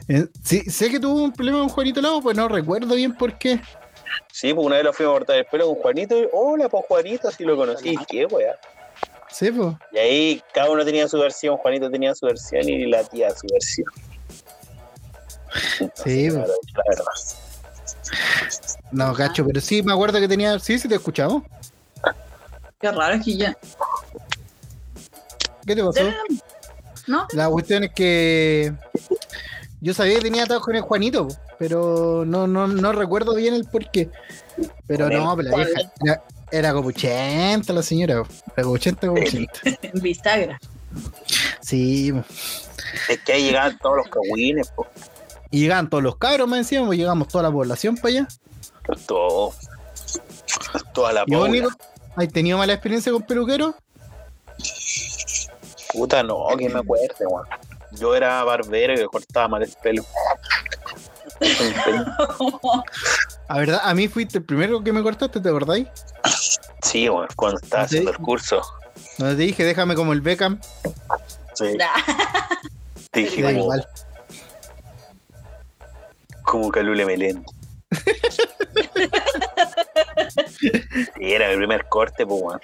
Eh, 0.08 0.26
sí, 0.42 0.60
sé 0.70 0.90
que 0.90 1.00
tuvo 1.00 1.22
un 1.22 1.32
problema 1.32 1.58
con 1.58 1.68
Juanito 1.68 2.00
Lago, 2.00 2.22
pues 2.22 2.36
no 2.36 2.48
recuerdo 2.48 2.94
bien 2.94 3.14
por 3.16 3.36
qué. 3.38 3.60
Sí, 4.32 4.54
pues 4.54 4.66
una 4.66 4.76
vez 4.76 4.84
lo 4.84 4.92
fuimos 4.92 5.14
a 5.14 5.18
cortar 5.18 5.36
el 5.36 5.46
pelo 5.46 5.66
con 5.66 5.76
Juanito 5.76 6.18
y, 6.18 6.28
hola, 6.32 6.68
pues 6.68 6.84
Juanito, 6.86 7.28
así 7.28 7.44
lo 7.44 7.56
conocí, 7.56 7.96
¿qué 8.08 8.26
wea? 8.26 8.58
Sí, 9.30 9.50
pues. 9.50 9.74
Y 9.92 9.98
ahí 9.98 10.42
cada 10.54 10.70
uno 10.70 10.84
tenía 10.84 11.08
su 11.08 11.18
versión, 11.18 11.56
Juanito 11.56 11.90
tenía 11.90 12.14
su 12.14 12.26
versión 12.26 12.68
y 12.68 12.86
la 12.86 13.02
tía 13.04 13.30
su 13.30 13.46
versión. 13.52 13.88
Entonces, 15.80 16.04
Sí, 16.04 16.28
claro, 16.30 16.54
verdad. 16.88 17.04
No, 18.92 19.12
cacho, 19.14 19.44
pero 19.46 19.60
sí 19.60 19.82
me 19.82 19.92
acuerdo 19.92 20.20
que 20.20 20.28
tenía. 20.28 20.58
Sí, 20.58 20.78
sí, 20.78 20.88
te 20.88 20.94
escuchamos. 20.94 21.42
qué 22.80 22.90
raro 22.90 23.14
es 23.14 23.24
que 23.24 23.36
ya. 23.36 23.56
¿Qué 25.66 25.74
te 25.74 25.82
pasó? 25.82 26.00
¿No? 27.06 27.26
La 27.32 27.48
cuestión 27.48 27.84
es 27.84 27.92
que 27.92 28.72
yo 29.80 29.94
sabía 29.94 30.16
que 30.16 30.22
tenía 30.22 30.44
atados 30.44 30.64
con 30.64 30.74
el 30.74 30.82
Juanito, 30.82 31.28
po, 31.28 31.36
pero 31.58 32.24
no, 32.26 32.46
no, 32.46 32.66
no 32.66 32.92
recuerdo 32.92 33.34
bien 33.34 33.54
el 33.54 33.64
por 33.64 33.90
qué. 33.90 34.10
Pero 34.86 35.08
no, 35.10 35.36
pero 35.36 35.50
la 35.50 35.56
vieja 35.56 35.92
era, 36.04 36.22
era 36.50 36.72
copuchenta 36.72 37.72
la 37.72 37.82
señora, 37.82 38.22
po. 38.22 38.28
era 38.56 38.64
copuchenta, 38.64 39.06
copuchenta. 39.06 39.60
En 39.64 40.00
bisagra. 40.02 40.60
Sí, 41.60 42.12
po. 42.12 42.24
Es 43.08 43.20
que 43.20 43.32
ahí 43.32 43.44
llegaban 43.44 43.78
todos 43.78 43.98
los 43.98 44.08
cagüines, 44.08 44.72
pues. 44.74 44.88
Y 45.56 45.60
llegaban 45.60 45.88
todos 45.88 46.02
los 46.02 46.16
cabros, 46.16 46.46
me 46.46 46.58
decíamos, 46.58 46.94
llegamos 46.94 47.28
toda 47.28 47.44
la 47.44 47.50
población 47.50 47.96
para 47.96 48.08
allá. 48.08 48.28
Todo. 49.06 49.54
Toda 50.92 51.12
la 51.14 51.24
¿Y 51.26 51.34
vos, 51.34 51.46
pobla. 51.46 51.52
Nico, 51.62 51.70
has 52.14 52.28
tenido 52.28 52.58
mala 52.58 52.74
experiencia 52.74 53.10
con 53.10 53.22
peluqueros? 53.22 53.74
Puta, 55.94 56.22
no, 56.22 56.44
que 56.58 56.68
me 56.68 56.80
acuerde, 56.80 57.26
weón. 57.26 57.46
Yo 57.92 58.14
era 58.14 58.44
barbero 58.44 58.92
y 58.92 58.98
me 58.98 59.06
cortaba 59.06 59.48
mal 59.48 59.62
el 59.62 59.72
pelo. 59.82 60.04
A 63.48 63.58
verdad, 63.58 63.80
a 63.82 63.94
mí 63.94 64.08
fuiste 64.08 64.38
el 64.38 64.44
primero 64.44 64.82
que 64.82 64.92
me 64.92 65.02
cortaste, 65.02 65.40
¿te 65.40 65.48
acordáis? 65.48 65.86
Sí, 66.82 67.08
weón, 67.08 67.28
cuando 67.36 67.60
estaba 67.62 67.84
haciendo 67.84 68.10
el 68.10 68.18
curso. 68.18 68.60
Donde 69.18 69.36
te 69.36 69.42
dije, 69.42 69.64
déjame 69.64 69.94
como 69.94 70.12
el 70.12 70.20
Beckham. 70.20 70.60
Sí, 71.54 71.76
Nah. 71.78 71.86
te 73.10 73.20
dije 73.20 73.42
como, 73.42 73.58
igual. 73.58 73.88
Como 76.46 76.70
Calule 76.70 77.04
Melén. 77.04 77.44
Sí, 80.58 80.70
era 81.20 81.48
mi 81.50 81.56
primer 81.56 81.86
corte, 81.88 82.26
pues, 82.26 82.42
weón. 82.42 82.60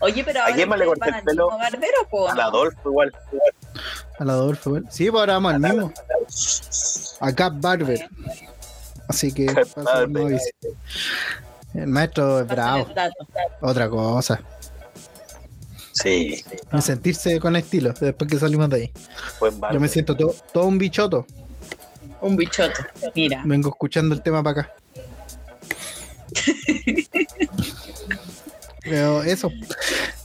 Oye, 0.00 0.24
pero 0.24 0.42
¿A 0.42 0.52
quién 0.52 0.68
más 0.68 0.78
le 0.78 0.86
corté 0.86 1.08
el 1.08 1.14
al 1.14 1.22
pelo? 1.22 1.44
mismo 1.46 1.58
barbero, 1.58 2.08
po, 2.10 2.28
Al. 2.28 2.40
Adolfo 2.40 2.88
igual. 2.90 3.12
A 4.18 4.24
la 4.24 4.32
Adolfo, 4.32 4.70
igual. 4.70 4.86
Sí, 4.90 5.10
pues 5.10 5.20
ahora 5.20 5.34
vamos 5.34 5.54
al 5.54 5.60
mismo. 5.60 5.92
A 7.20 7.32
Cap 7.32 7.54
Barber. 7.56 8.08
Así 9.08 9.32
que. 9.32 9.46
Barber. 9.76 10.40
El 11.74 11.86
maestro 11.86 12.40
es 12.40 12.46
bravo. 12.46 12.86
Otra 13.60 13.88
cosa. 13.88 14.40
Sí, 15.92 16.42
Y 16.72 16.80
sentirse 16.82 17.38
con 17.38 17.54
estilo 17.54 17.92
después 17.92 18.30
que 18.30 18.38
salimos 18.38 18.68
de 18.70 18.76
ahí. 18.76 18.92
Yo 19.72 19.80
me 19.80 19.88
siento 19.88 20.16
todo, 20.16 20.34
todo 20.52 20.64
un 20.64 20.78
bichoto. 20.78 21.26
Un 22.22 22.36
bichoto. 22.36 22.80
Mira. 23.14 23.42
Vengo 23.44 23.68
escuchando 23.68 24.14
el 24.14 24.22
tema 24.22 24.42
para 24.42 24.62
acá. 24.62 24.74
Pero 28.82 29.22
eso. 29.22 29.50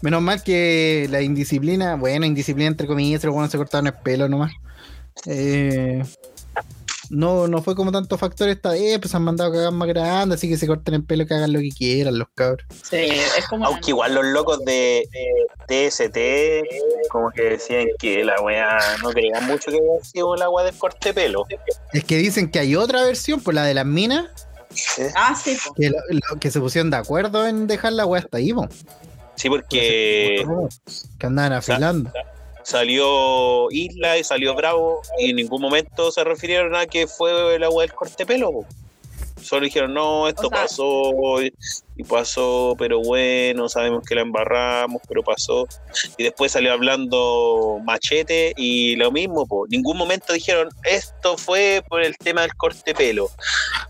Menos 0.02 0.22
mal 0.22 0.44
que 0.44 1.08
la 1.10 1.22
indisciplina, 1.22 1.96
bueno, 1.96 2.26
indisciplina 2.26 2.70
entre 2.70 2.88
comillas, 2.88 3.24
los 3.24 3.34
buenos 3.34 3.52
se 3.52 3.58
cortaron 3.58 3.88
el 3.88 3.94
pelo 3.94 4.30
nomás. 4.30 4.54
Eh, 5.26 6.04
no, 7.10 7.48
no 7.48 7.62
fue 7.62 7.76
como 7.76 7.92
tanto 7.92 8.18
factor 8.18 8.50
esta 8.50 8.72
vez, 8.72 9.00
pues 9.00 9.14
han 9.16 9.24
mandado 9.24 9.52
cagar 9.52 9.72
más 9.72 9.88
grandes, 9.88 10.38
así 10.38 10.50
que 10.50 10.58
se 10.58 10.68
corten 10.68 10.94
el 10.94 11.04
pelo 11.04 11.26
que 11.26 11.34
hagan 11.34 11.54
lo 11.54 11.60
que 11.60 11.70
quieran 11.70 12.18
los 12.20 12.28
cabros. 12.36 12.66
Sí, 12.90 12.98
es 13.38 13.48
como. 13.50 13.66
Aunque 13.66 13.92
igual 13.92 14.14
los 14.16 14.26
locos 14.26 14.60
de 14.66 15.08
de 15.68 15.90
TST, 15.90 17.10
como 17.10 17.32
que 17.32 17.42
decían 17.44 17.86
que 18.00 18.24
la 18.24 18.40
weá 18.42 18.78
no 19.04 19.10
creían 19.10 19.46
mucho 19.48 19.72
que 19.72 19.78
había 19.78 20.04
sido 20.04 20.36
la 20.36 20.50
weá 20.50 20.66
del 20.66 20.76
corte 20.78 21.14
pelo. 21.14 21.46
Es 21.94 22.04
que 22.04 22.18
dicen 22.18 22.50
que 22.52 22.60
hay 22.60 22.76
otra 22.76 23.04
versión, 23.04 23.42
pues 23.42 23.56
la 23.56 23.64
de 23.66 23.74
las 23.74 23.86
minas, 23.86 24.26
Ah, 25.16 25.36
sí, 25.36 25.58
po. 25.66 25.74
que, 25.74 25.90
lo- 25.90 25.98
lo- 26.10 26.40
que 26.40 26.52
se 26.52 26.60
pusieron 26.60 26.90
de 26.92 26.98
acuerdo 26.98 27.48
en 27.48 27.68
dejar 27.68 27.94
la 27.94 28.06
weá 28.06 28.22
hasta 28.22 28.38
ahí, 28.38 28.54
po. 28.54 28.68
Sí, 29.36 29.50
porque 29.50 30.46
que 31.20 31.26
andaban 31.28 31.54
afilando. 31.54 32.12
Salió 32.68 33.72
Isla 33.72 34.18
y 34.18 34.24
salió 34.26 34.54
Bravo 34.54 35.02
y 35.20 35.30
en 35.30 35.38
ningún 35.38 35.62
momento 35.62 36.12
se 36.12 36.24
refirieron 36.24 36.76
a 36.76 36.86
que 36.86 37.08
fue 37.08 37.58
la 37.60 37.70
weá 37.70 37.88
del 37.88 37.96
corte 37.96 38.26
pelo. 38.26 38.52
po. 38.52 38.66
Solo 39.42 39.64
dijeron, 39.66 39.94
no, 39.94 40.28
esto 40.28 40.48
O 40.48 40.50
sea- 40.50 40.62
pasó 40.64 41.42
y 41.96 42.04
pasó, 42.04 42.76
pero 42.78 43.00
bueno, 43.02 43.70
sabemos 43.70 44.04
que 44.06 44.16
la 44.16 44.22
embarramos, 44.22 45.02
pero 45.08 45.24
pasó. 45.24 45.66
Y 46.18 46.24
después 46.24 46.52
salió 46.52 46.74
hablando 46.74 47.80
Machete 47.86 48.54
y 48.58 48.98
lo 48.98 49.12
mismo, 49.12 49.46
po. 49.46 49.66
ningún 49.70 49.96
momento 49.96 50.34
dijeron, 50.34 50.68
esto 50.84 51.38
fue 51.38 51.82
por 51.88 52.02
el 52.04 52.18
tema 52.18 52.42
del 52.42 52.54
corte 52.56 52.94
pelo. 52.94 53.30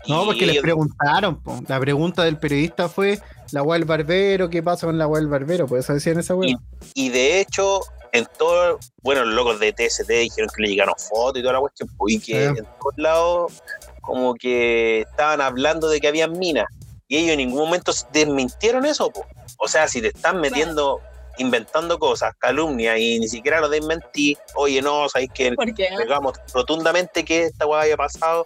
No, 0.06 0.22
Y 0.22 0.26
porque 0.26 0.46
les 0.46 0.60
preguntaron, 0.60 1.42
po. 1.42 1.58
la 1.66 1.80
pregunta 1.80 2.22
del 2.24 2.38
periodista 2.38 2.88
fue 2.88 3.18
la 3.50 3.62
weá 3.62 3.78
del 3.78 3.88
barbero, 3.88 4.48
¿qué 4.50 4.62
pasa 4.62 4.86
con 4.86 4.96
la 4.98 5.08
weá 5.08 5.20
del 5.20 5.28
barbero? 5.30 5.66
Pues 5.66 5.84
eso 5.84 5.94
decían 5.94 6.18
esa 6.20 6.34
weá. 6.36 6.56
Y 6.94 7.08
de 7.08 7.40
hecho, 7.40 7.80
en 8.12 8.26
todo, 8.38 8.78
bueno, 9.02 9.24
los 9.24 9.34
locos 9.34 9.60
de 9.60 9.72
TST 9.72 10.08
dijeron 10.08 10.48
que 10.54 10.62
le 10.62 10.68
llegaron 10.68 10.94
fotos 10.96 11.38
y 11.38 11.42
toda 11.42 11.54
la 11.54 11.60
cuestión, 11.60 11.88
pues, 11.96 12.14
y 12.14 12.20
que 12.20 12.44
en 12.44 12.56
todos 12.64 12.94
lados 12.96 13.62
como 14.00 14.34
que 14.34 15.02
estaban 15.02 15.40
hablando 15.40 15.88
de 15.88 16.00
que 16.00 16.08
había 16.08 16.26
minas. 16.28 16.66
Y 17.08 17.16
ellos 17.18 17.32
en 17.32 17.38
ningún 17.38 17.60
momento 17.64 17.92
desmintieron 18.12 18.84
eso, 18.86 19.10
po. 19.10 19.26
O 19.58 19.68
sea, 19.68 19.88
si 19.88 20.00
te 20.00 20.08
están 20.08 20.40
metiendo, 20.40 21.00
inventando 21.38 21.98
cosas, 21.98 22.32
calumnias, 22.38 22.98
y 22.98 23.18
ni 23.18 23.28
siquiera 23.28 23.60
lo 23.60 23.68
desmentí, 23.68 24.36
oye, 24.54 24.80
no, 24.82 25.08
sabéis 25.08 25.30
que 25.34 25.50
negamos 25.98 26.34
rotundamente 26.52 27.24
que 27.24 27.44
esta 27.44 27.66
weá 27.66 27.82
haya 27.82 27.96
pasado, 27.96 28.44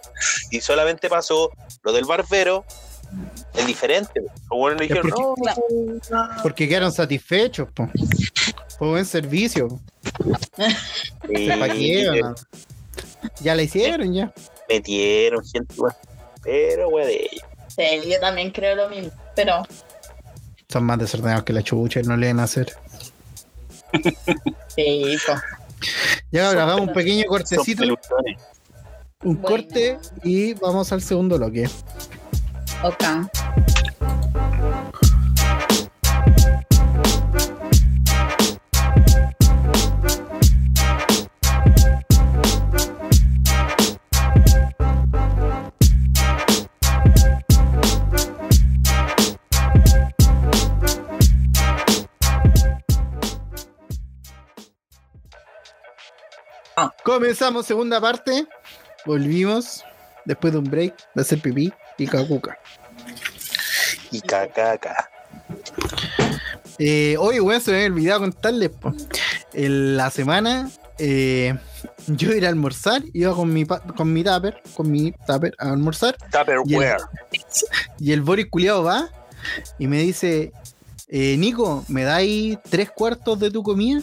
y 0.51 0.59
solamente 0.61 1.09
pasó 1.09 1.49
lo 1.81 1.91
del 1.91 2.05
barbero, 2.05 2.65
es 3.53 3.67
diferente. 3.67 4.19
le 4.21 4.71
Es 4.73 4.79
dijeron, 4.79 5.09
porque- 5.09 6.01
no, 6.09 6.29
Porque 6.41 6.67
quedaron 6.67 6.91
satisfechos, 6.91 7.67
po. 7.73 7.87
Fue 8.83 8.89
buen 8.91 9.05
servicio. 9.05 9.69
po. 9.69 9.79
y- 11.29 11.47
¿Para 11.47 11.73
qué, 11.73 12.09
weón? 12.11 12.35
Ya 13.39 13.55
la 13.55 13.61
hicieron, 13.63 14.13
ya. 14.13 14.33
metieron 14.67 15.41
gente, 15.45 15.73
weón. 15.77 15.93
Pero, 16.43 16.89
weón, 16.89 17.07
de 17.07 17.15
ellos. 17.31 17.43
sí, 17.69 18.09
yo 18.11 18.19
también 18.19 18.51
creo 18.51 18.75
lo 18.75 18.89
mismo. 18.89 19.09
Pero 19.37 19.63
Son 20.67 20.83
más 20.83 20.99
desordenados 20.99 21.43
que 21.45 21.53
la 21.53 21.63
chucha 21.63 22.01
y 22.01 22.03
no 22.03 22.17
le 22.17 22.27
deben 22.27 22.41
hacer. 22.41 22.73
sí. 24.75 25.15
Ya 26.31 26.47
ahora 26.49 26.63
hagamos 26.63 26.87
un 26.89 26.93
pequeño 26.93 27.23
cortecito, 27.25 27.83
un 27.85 27.97
Bueno. 29.41 29.41
corte 29.47 29.97
y 30.25 30.55
vamos 30.55 30.91
al 30.91 31.01
segundo 31.01 31.37
bloque. 31.37 31.69
Ok. 32.83 33.03
Comenzamos 57.03 57.65
segunda 57.65 57.99
parte. 58.01 58.47
Volvimos 59.05 59.83
después 60.25 60.53
de 60.53 60.59
un 60.59 60.65
break 60.65 60.95
de 61.13 61.21
hacer 61.21 61.39
pipí 61.39 61.73
y 61.97 62.07
cacuca. 62.07 62.57
Y 64.11 64.21
cacaca. 64.21 65.09
Eh, 66.79 67.15
oye, 67.19 67.39
weón, 67.41 67.61
se 67.61 67.71
me 67.71 67.77
había 67.77 67.87
olvidado 67.89 68.19
contarles. 68.21 68.69
po. 68.69 68.93
En 69.53 69.97
la 69.97 70.09
semana 70.09 70.69
eh, 70.97 71.55
yo 72.07 72.31
iba 72.33 72.47
a 72.47 72.49
almorzar, 72.49 73.03
iba 73.13 73.33
con 73.35 73.51
mi, 73.53 73.65
pa- 73.65 73.81
con 73.81 74.11
mi 74.11 74.23
tupper, 74.23 74.61
con 74.75 74.89
mi 74.91 75.11
tupper 75.27 75.53
a 75.59 75.69
almorzar. 75.71 76.15
Tupperware. 76.31 76.97
Y 77.99 78.11
el 78.11 78.21
Boris 78.21 78.47
culiado 78.49 78.83
va 78.83 79.09
y 79.79 79.87
me 79.87 79.97
dice: 79.99 80.51
eh, 81.07 81.35
Nico, 81.37 81.83
¿me 81.87 82.03
dais 82.03 82.57
tres 82.69 82.89
cuartos 82.91 83.39
de 83.39 83.51
tu 83.51 83.61
comida? 83.63 84.01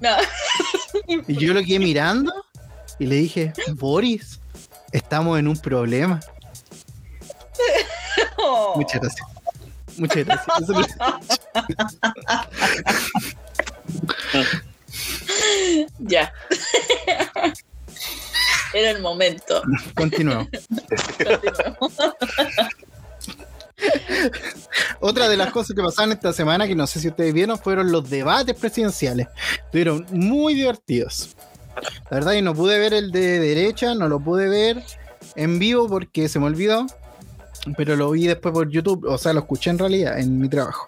No. 0.00 0.10
Y 1.06 1.36
yo 1.36 1.54
lo 1.54 1.62
quedé 1.62 1.78
mirando 1.78 2.32
y 2.98 3.06
le 3.06 3.16
dije: 3.16 3.52
Boris, 3.74 4.40
estamos 4.92 5.38
en 5.38 5.48
un 5.48 5.58
problema. 5.58 6.20
Muchas 8.76 9.00
gracias. 9.00 9.26
Muchas 9.96 10.24
gracias. 10.24 10.96
Ya. 15.98 16.32
Era 18.72 18.90
el 18.90 19.00
momento. 19.00 19.62
Continuamos. 19.94 20.48
Continuemos. 21.16 21.96
Otra 25.00 25.28
de 25.28 25.36
las 25.36 25.52
cosas 25.52 25.74
que 25.76 25.82
pasaron 25.82 26.12
esta 26.12 26.32
semana, 26.32 26.66
que 26.66 26.74
no 26.74 26.86
sé 26.86 27.00
si 27.00 27.08
ustedes 27.08 27.32
vieron, 27.34 27.58
fueron 27.58 27.92
los 27.92 28.08
debates 28.08 28.54
presidenciales. 28.56 29.28
Estuvieron 29.64 30.06
muy 30.10 30.54
divertidos. 30.54 31.36
La 32.10 32.18
verdad, 32.18 32.32
yo 32.32 32.42
no 32.42 32.54
pude 32.54 32.78
ver 32.78 32.94
el 32.94 33.12
de 33.12 33.38
derecha, 33.38 33.94
no 33.94 34.08
lo 34.08 34.18
pude 34.20 34.48
ver 34.48 34.82
en 35.34 35.58
vivo 35.58 35.88
porque 35.88 36.28
se 36.28 36.38
me 36.38 36.46
olvidó, 36.46 36.86
pero 37.76 37.96
lo 37.96 38.10
vi 38.12 38.26
después 38.26 38.52
por 38.54 38.70
YouTube, 38.70 39.04
o 39.06 39.18
sea, 39.18 39.32
lo 39.34 39.40
escuché 39.40 39.70
en 39.70 39.78
realidad 39.78 40.18
en 40.18 40.38
mi 40.40 40.48
trabajo. 40.48 40.86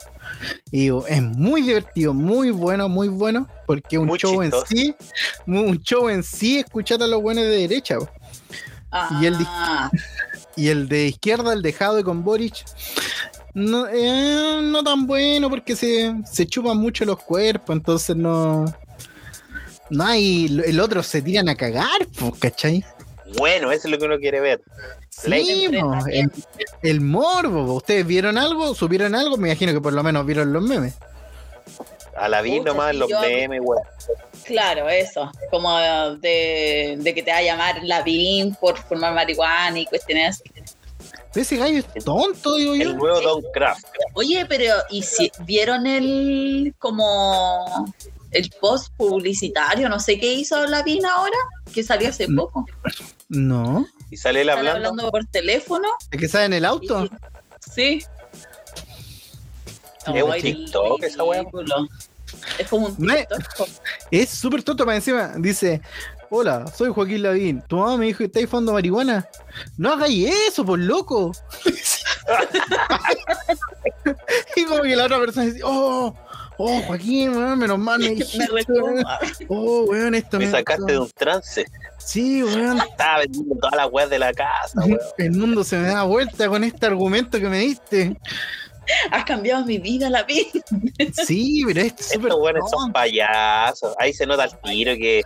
Y 0.70 0.82
digo, 0.82 1.06
es 1.06 1.20
muy 1.22 1.62
divertido, 1.62 2.14
muy 2.14 2.50
bueno, 2.50 2.88
muy 2.88 3.08
bueno, 3.08 3.48
porque 3.66 3.98
un 3.98 4.06
Muy 4.06 4.18
show 4.18 4.40
chistoso. 4.42 4.64
en 4.70 4.76
sí, 4.78 4.94
un 5.46 5.78
show 5.82 6.08
en 6.08 6.22
sí, 6.22 6.58
escuchar 6.60 7.02
a 7.02 7.06
los 7.06 7.20
buenos 7.20 7.44
de 7.44 7.50
derecha. 7.50 7.98
po. 7.98 8.08
Y 9.20 9.26
el 9.26 9.34
Ah, 9.40 9.90
Y 10.58 10.68
el 10.68 10.88
de 10.88 11.06
izquierda, 11.06 11.52
el 11.52 11.62
dejado 11.62 12.02
con 12.02 12.24
Boric, 12.24 12.64
no, 13.54 13.86
eh, 13.88 14.60
no 14.62 14.82
tan 14.82 15.06
bueno 15.06 15.48
porque 15.48 15.76
se, 15.76 16.14
se 16.30 16.46
chupan 16.46 16.76
mucho 16.76 17.04
los 17.04 17.22
cuerpos, 17.22 17.76
entonces 17.76 18.16
no. 18.16 18.64
No 19.90 20.04
hay. 20.04 20.60
El 20.66 20.80
otro 20.80 21.02
se 21.02 21.22
tiran 21.22 21.48
a 21.48 21.54
cagar, 21.54 22.06
po, 22.18 22.34
¿cachai? 22.38 22.84
Bueno, 23.38 23.70
eso 23.72 23.86
es 23.86 23.92
lo 23.92 23.98
que 23.98 24.04
uno 24.04 24.18
quiere 24.18 24.40
ver. 24.40 24.60
Sí, 25.10 25.66
el, 26.10 26.30
el 26.82 27.00
morbo. 27.00 27.74
¿Ustedes 27.74 28.06
vieron 28.06 28.36
algo? 28.36 28.74
¿Supieron 28.74 29.14
algo? 29.14 29.36
Me 29.36 29.48
imagino 29.48 29.72
que 29.72 29.80
por 29.80 29.92
lo 29.92 30.02
menos 30.02 30.26
vieron 30.26 30.52
los 30.52 30.62
memes. 30.62 30.94
A 32.20 32.28
la 32.28 32.40
vi 32.42 32.60
nomás 32.60 32.94
los 32.94 33.08
memes, 33.10 33.60
weón. 33.62 33.82
claro, 34.44 34.88
eso. 34.88 35.30
Como 35.50 35.78
de, 36.18 36.96
de 36.98 37.14
que 37.14 37.22
te 37.22 37.30
va 37.30 37.38
a 37.38 37.42
llamar 37.42 37.80
Lavín 37.84 38.54
por 38.56 38.76
fumar 38.78 39.14
marihuana 39.14 39.78
y 39.78 39.86
cuestiones 39.86 40.40
así. 40.40 40.50
Ese 41.34 41.56
gallo 41.56 41.78
es 41.94 42.04
tonto, 42.04 42.56
digo 42.56 42.74
El 42.74 42.82
yo. 42.82 42.92
nuevo 42.94 43.20
Don 43.20 43.42
Craft. 43.52 43.84
Oye, 44.14 44.44
pero 44.46 44.74
¿y 44.90 45.02
si 45.02 45.30
vieron 45.44 45.86
el 45.86 46.74
como 46.78 47.92
el 48.32 48.50
post 48.60 48.92
publicitario? 48.96 49.88
No 49.88 50.00
sé 50.00 50.18
qué 50.18 50.32
hizo 50.32 50.66
Lavín 50.66 51.04
ahora, 51.06 51.36
que 51.72 51.82
salió 51.84 52.08
hace 52.08 52.26
No. 52.28 52.42
poco. 52.46 52.64
No. 53.28 53.86
Y 54.10 54.16
sale 54.16 54.40
él 54.40 54.48
hablando. 54.50 54.88
hablando 54.88 55.10
por 55.10 55.26
teléfono. 55.26 55.86
¿Es 56.10 56.18
que 56.18 56.28
sale 56.28 56.46
en 56.46 56.52
el 56.54 56.64
auto? 56.64 57.04
y- 57.04 57.10
sí. 57.70 58.02
Es 60.14 60.22
un 60.22 60.32
TikTok 60.32 61.02
esa 61.02 61.24
weá. 61.24 61.44
Es 62.58 62.68
como 62.68 62.86
un 62.88 62.94
Me- 62.98 63.26
TikTok. 63.26 63.68
Es 64.10 64.28
súper 64.30 64.62
tonto 64.62 64.84
para 64.84 64.96
encima. 64.96 65.32
Dice: 65.38 65.80
Hola, 66.30 66.66
soy 66.66 66.90
Joaquín 66.92 67.22
Lavín. 67.22 67.62
Tu 67.62 67.76
mamá 67.76 67.96
me 67.96 68.06
dijo 68.06 68.18
que 68.18 68.24
estáis 68.24 68.48
fumando 68.48 68.72
marihuana. 68.72 69.26
No 69.76 69.92
hagáis 69.92 70.30
eso, 70.48 70.64
por 70.64 70.78
loco. 70.78 71.32
y 74.56 74.64
como 74.64 74.82
que 74.82 74.96
la 74.96 75.04
otra 75.06 75.18
persona 75.18 75.46
dice: 75.46 75.60
Oh, 75.64 76.14
oh, 76.58 76.82
Joaquín, 76.82 77.30
weón, 77.36 77.58
menos 77.58 77.78
mal 77.78 77.98
me 77.98 78.08
dijiste. 78.14 78.46
Me. 78.52 78.62
Oh, 79.48 79.84
weón, 79.88 80.14
esto 80.14 80.38
Me 80.38 80.50
sacaste 80.50 80.92
de 80.92 80.98
un 80.98 81.10
trance. 81.10 81.64
Sí, 81.98 82.42
weón. 82.42 82.78
Estaba 82.78 83.20
vendiendo 83.20 83.54
todas 83.56 83.76
las 83.76 83.88
weas 83.90 84.10
de 84.10 84.18
la 84.18 84.32
casa, 84.32 84.80
weón. 84.84 84.98
El 85.18 85.32
mundo 85.32 85.64
se 85.64 85.78
me 85.78 85.88
da 85.88 86.02
vuelta 86.04 86.48
con 86.48 86.64
este 86.64 86.86
argumento 86.86 87.38
que 87.38 87.48
me 87.48 87.58
diste. 87.60 88.16
Has 89.10 89.24
cambiado 89.24 89.64
mi 89.64 89.78
vida, 89.78 90.10
Lavín. 90.10 90.46
Sí, 91.26 91.62
pero 91.66 91.80
es 91.80 91.92
súper 91.98 92.32
Estos 92.32 92.70
son 92.70 92.92
payasos. 92.92 93.94
Ahí 93.98 94.12
se 94.12 94.26
nota 94.26 94.44
el 94.44 94.52
tiro 94.62 94.92
que 94.96 95.22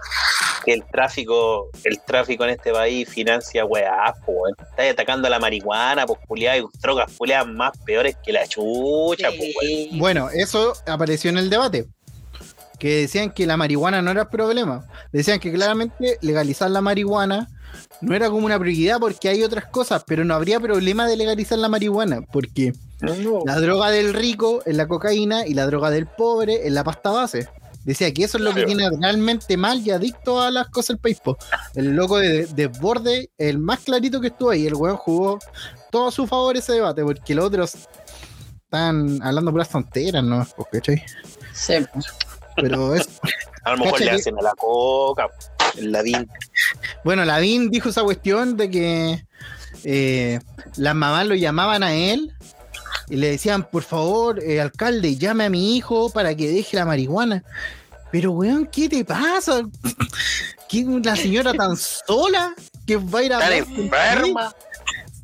que 0.65 0.73
el 0.73 0.85
tráfico, 0.85 1.71
el 1.85 2.01
tráfico 2.01 2.45
en 2.45 2.51
este 2.51 2.73
país 2.73 3.09
financia 3.09 3.65
weá, 3.65 4.15
po, 4.25 4.33
weón. 4.33 4.55
Está 4.61 4.89
atacando 4.89 5.27
a 5.27 5.31
la 5.31 5.39
marihuana, 5.39 6.07
pues 6.07 6.21
culiadas 6.27 6.61
y 6.61 6.79
drogas 6.81 7.13
culiadas 7.17 7.49
más 7.49 7.73
peores 7.85 8.17
que 8.25 8.33
la 8.33 8.47
chucha, 8.47 9.29
pues. 9.37 9.89
Bueno, 9.99 10.29
eso 10.31 10.75
apareció 10.87 11.31
en 11.31 11.39
el 11.39 11.51
debate. 11.51 11.87
Que 12.79 13.03
decían 13.03 13.31
que 13.31 13.47
la 13.47 13.57
marihuana 13.57 14.03
no 14.03 14.11
era 14.11 14.23
el 14.23 14.29
problema. 14.29 14.87
Decían 15.13 15.39
que 15.39 15.53
claramente 15.53 16.19
legalizar 16.21 16.71
la 16.71 16.81
marihuana 16.81 17.49
no 18.01 18.15
era 18.15 18.29
como 18.29 18.45
una 18.45 18.59
prioridad 18.59 18.99
porque 18.99 19.29
hay 19.29 19.45
otras 19.45 19.67
cosas, 19.67 20.03
pero 20.05 20.25
no 20.25 20.35
habría 20.35 20.59
problema 20.59 21.07
de 21.07 21.17
legalizar 21.17 21.59
la 21.59 21.69
marihuana 21.69 22.23
porque 22.33 22.73
la 23.45 23.61
droga 23.61 23.91
del 23.91 24.15
rico 24.15 24.63
es 24.65 24.77
la 24.77 24.87
cocaína 24.87 25.47
y 25.47 25.55
la 25.55 25.67
droga 25.67 25.91
del 25.91 26.07
pobre 26.07 26.67
es 26.67 26.73
la 26.73 26.85
pasta 26.85 27.11
base. 27.11 27.49
Decía 27.85 28.13
que 28.15 28.23
eso 28.25 28.39
es 28.39 28.45
lo 28.45 28.55
que 28.55 28.63
tiene 28.65 28.89
realmente 29.01 29.57
mal 29.57 29.81
y 29.85 29.91
adicto 29.91 30.41
a 30.41 30.53
las 30.53 30.69
cosas 30.69 30.89
del 30.91 30.99
país. 30.99 31.19
po. 31.23 31.37
El 31.75 31.97
loco 31.97 32.19
de 32.19 32.47
Desborde, 32.47 33.31
el 33.39 33.59
más 33.59 33.81
clarito 33.81 34.21
que 34.21 34.29
estuvo 34.29 34.51
ahí, 34.51 34.67
el 34.69 34.75
weón 34.75 34.97
jugó 34.97 35.41
todo 35.91 36.09
a 36.09 36.13
su 36.13 36.27
favor 36.29 36.57
ese 36.57 36.75
debate 36.75 37.03
porque 37.03 37.35
los 37.35 37.47
otros 37.47 37.75
están 38.65 39.21
hablando 39.21 39.51
puras 39.51 39.69
tonteras, 39.69 40.23
¿no? 40.23 40.47
Pues, 40.57 40.69
¿cachai? 40.73 41.03
Sí. 41.53 41.75
Pero 42.55 42.95
es. 42.95 43.09
A 43.65 43.73
lo 43.73 43.79
mejor 43.79 43.99
le 44.01 44.07
que- 44.07 44.13
hacen 44.13 44.39
a 44.39 44.43
la 44.43 44.53
coca, 44.57 45.27
el 45.77 45.91
ladín. 45.91 46.29
Bueno, 47.05 47.25
Lavín 47.25 47.71
dijo 47.71 47.89
esa 47.89 48.03
cuestión 48.05 48.57
de 48.57 48.71
que 48.71 49.27
eh, 49.85 50.39
las 50.77 50.95
mamás 50.95 51.27
lo 51.27 51.35
llamaban 51.35 51.83
a 51.83 51.95
él 51.95 52.33
y 53.09 53.17
le 53.17 53.31
decían, 53.31 53.65
por 53.65 53.83
favor, 53.83 54.43
eh, 54.43 54.61
alcalde, 54.61 55.17
llame 55.17 55.45
a 55.45 55.51
mi 55.51 55.77
hijo 55.77 56.11
para 56.11 56.35
que 56.35 56.51
deje 56.51 56.77
la 56.77 56.85
marihuana. 56.85 57.45
Pero, 58.11 58.33
weón, 58.33 58.67
¿qué 58.67 58.89
te 58.89 59.05
pasa? 59.05 59.63
¿Qué 60.69 60.85
la 61.05 61.17
señora 61.17 61.53
tan 61.53 61.77
sola 61.77 62.55
que 62.87 62.97
va 62.97 63.19
a 63.19 63.23
ir 63.23 63.33
a 63.33 63.39
contigo? 63.39 63.83
enferma. 63.85 64.55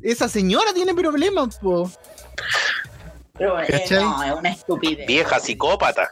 Esa 0.01 0.29
señora 0.29 0.73
tiene 0.73 0.93
problemas, 0.93 1.57
po. 1.57 1.91
Pero 3.33 3.61
eh, 3.61 3.85
no, 3.91 4.23
es 4.23 4.33
una 4.33 4.49
estupidez. 4.49 5.07
Vieja 5.07 5.39
psicópata. 5.39 6.11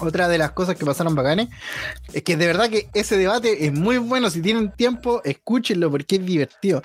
Otra 0.00 0.28
de 0.28 0.38
las 0.38 0.52
cosas 0.52 0.76
que 0.76 0.84
pasaron 0.84 1.14
bacanes 1.14 1.48
es 2.12 2.22
que 2.22 2.36
de 2.36 2.46
verdad 2.46 2.70
que 2.70 2.88
ese 2.94 3.16
debate 3.16 3.66
es 3.66 3.72
muy 3.72 3.98
bueno. 3.98 4.30
Si 4.30 4.40
tienen 4.40 4.70
tiempo, 4.72 5.20
escúchenlo 5.24 5.90
porque 5.90 6.16
es 6.16 6.24
divertido. 6.24 6.82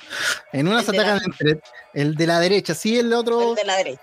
En 0.51 0.67
una 0.67 0.79
El 0.79 0.85
se 0.85 0.91
atacan 0.91 1.21
entre 1.25 1.61
el 1.93 2.15
de 2.15 2.27
la 2.27 2.39
derecha, 2.39 2.73
sí, 2.75 2.99
el 2.99 3.13
otro. 3.13 3.51
El 3.51 3.55
de 3.55 3.63
la 3.63 3.77
derecha. 3.77 4.01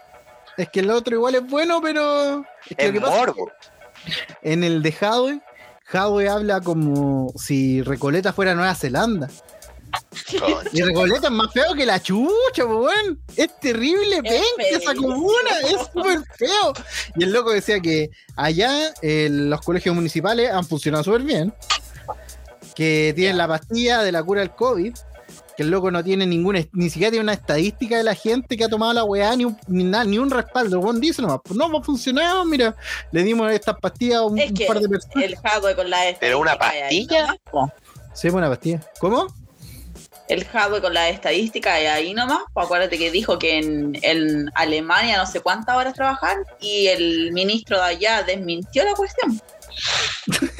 Es 0.56 0.68
que 0.68 0.80
el 0.80 0.90
otro 0.90 1.14
igual 1.16 1.34
es 1.34 1.46
bueno, 1.46 1.80
pero. 1.82 2.40
Es 2.68 2.76
que 2.76 2.86
Es 2.86 2.86
lo 2.88 2.92
que 2.94 3.00
pasa 3.00 3.18
morbo. 3.18 3.50
en 4.42 4.64
el 4.64 4.82
de 4.82 4.94
Hadwe, 5.00 5.40
Hadwe 5.92 6.28
habla 6.28 6.60
como 6.60 7.32
si 7.36 7.82
Recoleta 7.82 8.32
fuera 8.32 8.54
Nueva 8.54 8.74
Zelanda. 8.74 9.28
Concha. 10.40 10.70
Y 10.72 10.82
Recoleta 10.82 11.26
es 11.28 11.32
más 11.32 11.52
feo 11.52 11.74
que 11.74 11.86
la 11.86 12.00
chucha, 12.02 12.64
weón. 12.64 13.20
Es 13.36 13.58
terrible, 13.60 14.16
Es 14.16 14.22
ven 14.22 14.80
esa 14.80 14.94
comuna, 14.94 15.50
es 15.64 15.76
súper 15.92 16.22
feo. 16.36 16.72
Y 17.16 17.24
el 17.24 17.32
loco 17.32 17.52
decía 17.52 17.80
que 17.80 18.10
allá 18.36 18.92
eh, 19.02 19.28
los 19.30 19.60
colegios 19.60 19.94
municipales 19.94 20.50
han 20.50 20.64
funcionado 20.64 21.04
súper 21.04 21.22
bien. 21.22 21.52
Que 22.74 23.12
tienen 23.14 23.36
la 23.36 23.48
pastilla 23.48 24.02
de 24.02 24.12
la 24.12 24.22
cura 24.22 24.40
del 24.40 24.50
COVID. 24.50 24.94
Que 25.56 25.64
el 25.64 25.70
loco 25.70 25.90
no 25.90 26.02
tiene 26.02 26.24
ninguna, 26.24 26.60
ni 26.72 26.88
siquiera 26.88 27.10
tiene 27.10 27.24
una 27.24 27.34
estadística 27.34 27.98
de 27.98 28.04
la 28.04 28.14
gente 28.14 28.56
que 28.56 28.64
ha 28.64 28.68
tomado 28.70 28.94
la 28.94 29.04
weá, 29.04 29.36
ni 29.36 29.44
un, 29.44 29.58
ni, 29.66 29.84
nada, 29.84 30.04
ni 30.04 30.16
un 30.16 30.30
respaldo. 30.30 30.80
Dice 30.94 31.20
nomás, 31.20 31.40
pues 31.44 31.58
no, 31.58 31.70
va 31.70 31.82
funcionado, 31.82 32.42
mira, 32.46 32.74
le 33.10 33.22
dimos 33.22 33.52
estas 33.52 33.76
pastillas 33.78 34.20
a 34.20 34.24
un, 34.24 34.38
Es 34.38 34.48
un 34.48 34.56
que 34.56 34.64
par 34.64 34.80
de 34.80 34.88
personas. 34.88 35.24
El 35.24 35.36
Hadwe 35.42 35.76
con 35.76 35.90
la 35.90 35.98
¿Pero 36.18 36.38
una 36.38 36.52
ahí 36.52 37.06
pastilla? 37.06 37.20
nomás, 37.20 37.38
po. 37.50 37.72
Sí, 38.14 38.30
buena 38.30 38.48
pastilla. 38.48 38.80
¿Cómo? 38.98 39.26
El 40.32 40.46
Hadwe 40.52 40.80
con 40.80 40.94
la 40.94 41.08
estadística 41.08 41.80
y 41.80 41.86
ahí 41.86 42.14
nomás. 42.14 42.40
pues 42.52 42.64
acuérdate 42.66 42.98
que 42.98 43.10
dijo 43.10 43.38
que 43.38 43.58
en, 43.58 43.98
en 44.02 44.50
Alemania 44.54 45.18
no 45.18 45.26
sé 45.26 45.40
cuántas 45.40 45.76
horas 45.76 45.94
trabajar 45.94 46.36
y 46.60 46.86
el 46.88 47.32
ministro 47.32 47.76
de 47.78 47.84
allá 47.84 48.22
desmintió 48.22 48.84
la 48.84 48.94
cuestión. 48.94 49.40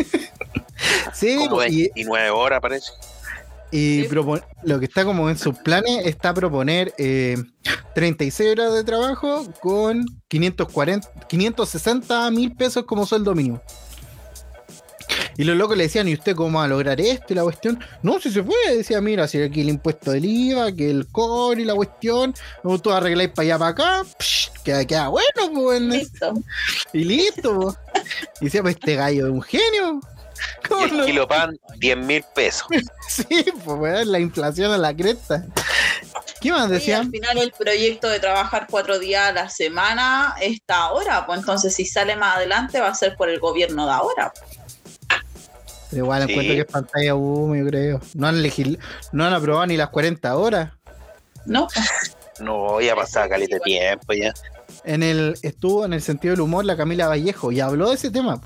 Sí, 1.15 1.37
Como 1.49 1.63
y, 1.65 1.85
29 1.95 2.31
horas, 2.31 2.61
parece. 2.61 2.91
Y 3.71 4.03
Sí. 4.03 4.09
propon- 4.11 4.45
lo 4.65 4.79
que 4.81 4.87
está 4.87 5.05
como 5.05 5.31
en 5.31 5.39
sus 5.39 5.57
planes 5.59 6.07
está 6.07 6.35
proponer 6.35 6.93
eh, 6.99 7.37
36 7.95 8.51
horas 8.53 8.75
de 8.75 8.83
trabajo 8.85 9.47
con 9.61 10.05
540, 10.29 11.09
560 11.29 12.31
mil 12.33 12.55
pesos 12.55 12.85
como 12.85 13.07
sueldo 13.07 13.35
mínimo. 13.35 13.63
Y 15.43 15.45
los 15.45 15.57
locos 15.57 15.77
le 15.77 15.83
decían, 15.83 16.07
¿y 16.07 16.15
usted 16.15 16.37
cómo 16.37 16.61
va 16.61 16.67
a 16.67 16.69
lograr 16.69 17.01
esto 17.01 17.33
y 17.33 17.35
la 17.35 17.43
cuestión? 17.43 17.83
No, 18.01 18.21
si 18.21 18.31
se 18.31 18.45
puede, 18.45 18.77
decía, 18.77 19.01
mira, 19.01 19.27
si 19.27 19.43
aquí 19.43 19.63
el 19.63 19.71
impuesto 19.71 20.13
del 20.13 20.25
IVA, 20.25 20.71
que 20.71 20.89
el 20.89 21.09
core 21.09 21.63
y 21.63 21.65
la 21.65 21.75
cuestión, 21.75 22.33
tú 22.81 22.93
arregláis 22.93 23.31
para 23.31 23.43
allá 23.47 23.59
para 23.59 23.71
acá, 23.73 24.03
psh, 24.21 24.51
queda, 24.63 24.85
queda 24.85 25.09
bueno, 25.09 25.51
pues, 25.53 25.81
Listo. 25.81 26.33
y 26.93 27.03
listo. 27.03 27.57
pues. 27.61 27.77
Y 28.41 28.45
decía, 28.45 28.63
pues 28.63 28.77
este 28.77 28.95
gallo 28.95 29.27
es 29.27 29.33
un 29.33 29.43
genio. 29.43 30.01
Y 30.65 30.69
¿Cómo 30.69 30.85
el 30.85 30.97
no? 30.99 31.07
kilo 31.07 31.27
pan, 31.27 31.59
10 31.79 31.97
mil 31.99 32.25
pesos. 32.37 32.69
Sí, 33.09 33.45
pues 33.65 34.07
la 34.07 34.21
inflación 34.21 34.71
a 34.73 34.79
la 34.79 34.95
cresta. 34.95 35.45
¿Qué 36.41 36.51
más 36.53 36.61
Y 36.61 36.65
al 36.65 36.71
decían? 36.71 37.11
final 37.11 37.37
el 37.39 37.51
proyecto 37.51 38.09
de 38.09 38.21
trabajar 38.21 38.69
cuatro 38.71 38.99
días 39.01 39.29
a 39.29 39.33
la 39.33 39.51
semana 39.51 40.35
está 40.41 40.85
ahora, 40.85 41.27
pues 41.27 41.41
entonces 41.41 41.75
si 41.75 41.85
sale 41.85 42.15
más 42.15 42.37
adelante 42.37 42.81
va 42.81 42.89
a 42.89 42.95
ser 42.95 43.17
por 43.17 43.29
el 43.29 43.41
gobierno 43.41 43.87
de 43.87 43.93
ahora. 43.93 44.33
Pero 45.93 46.05
igual 46.05 46.25
Sí. 46.27 46.33
encuentro 46.33 46.55
que 46.55 46.61
es 46.63 46.67
pantalla 46.67 47.15
humo, 47.15 47.55
yo 47.55 47.67
creo. 47.67 48.01
No 48.15 48.27
han, 48.27 48.43
legil- 48.43 48.79
no 49.13 49.25
han 49.25 49.33
aprobado 49.35 49.67
ni 49.67 49.77
las 49.77 49.91
40 49.91 50.37
horas. 50.37 50.73
¿No? 51.47 51.69
No, 52.41 52.81
ya 52.81 52.97
pasaba 52.97 53.29
caleta 53.29 53.57
de 53.57 53.61
tiempo 53.61 54.13
ya. 54.15 54.33
En 54.85 55.03
el, 55.03 55.35
estuvo 55.43 55.85
en 55.85 55.93
el 55.93 56.01
sentido 56.03 56.33
del 56.33 56.41
humor 56.41 56.65
la 56.65 56.77
Camila 56.77 57.07
Vallejo 57.09 57.53
y 57.53 57.61
habló 57.61 57.89
de 57.91 57.95
ese 57.97 58.11
tema. 58.11 58.41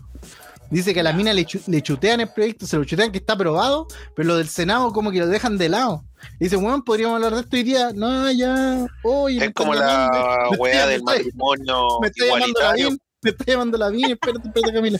Dice 0.71 0.93
que 0.93 0.99
a 1.01 1.03
la 1.05 1.13
mina 1.13 1.33
le, 1.33 1.47
chu- 1.47 1.63
le 1.69 1.81
chutean 1.81 2.21
el 2.21 2.29
proyecto, 2.29 2.67
se 2.67 2.77
lo 2.77 2.85
chutean 2.85 3.13
que 3.13 3.19
está 3.19 3.35
aprobado, 3.35 3.87
pero 4.17 4.27
lo 4.27 4.37
del 4.37 4.49
Senado 4.49 4.93
como 4.93 5.13
que 5.13 5.21
lo 5.21 5.29
dejan 5.29 5.57
de 5.57 5.69
lado. 5.69 6.05
Dice, 6.41 6.57
bueno, 6.57 6.83
podríamos 6.85 7.15
hablar 7.17 7.35
de 7.35 7.41
esto 7.43 7.57
hoy 7.57 7.63
día. 7.63 7.93
No, 7.95 8.29
ya. 8.33 8.85
Oye, 9.05 9.45
Es 9.45 9.53
como 9.55 9.75
la 9.75 10.11
weá 10.59 10.87
del 10.89 11.05
matrimonio 11.05 12.01
Me 12.01 12.09
está 12.09 12.25
llamando 12.25 12.47
la 12.47 12.49
igualitario. 12.49 12.89
BIN, 12.89 12.99
me 13.23 13.31
está 13.31 13.45
llamando 13.47 13.79
la 13.79 13.89
BIN, 13.91 14.11
espérate, 14.11 14.49
espérate, 14.49 14.73
Camila. 14.75 14.99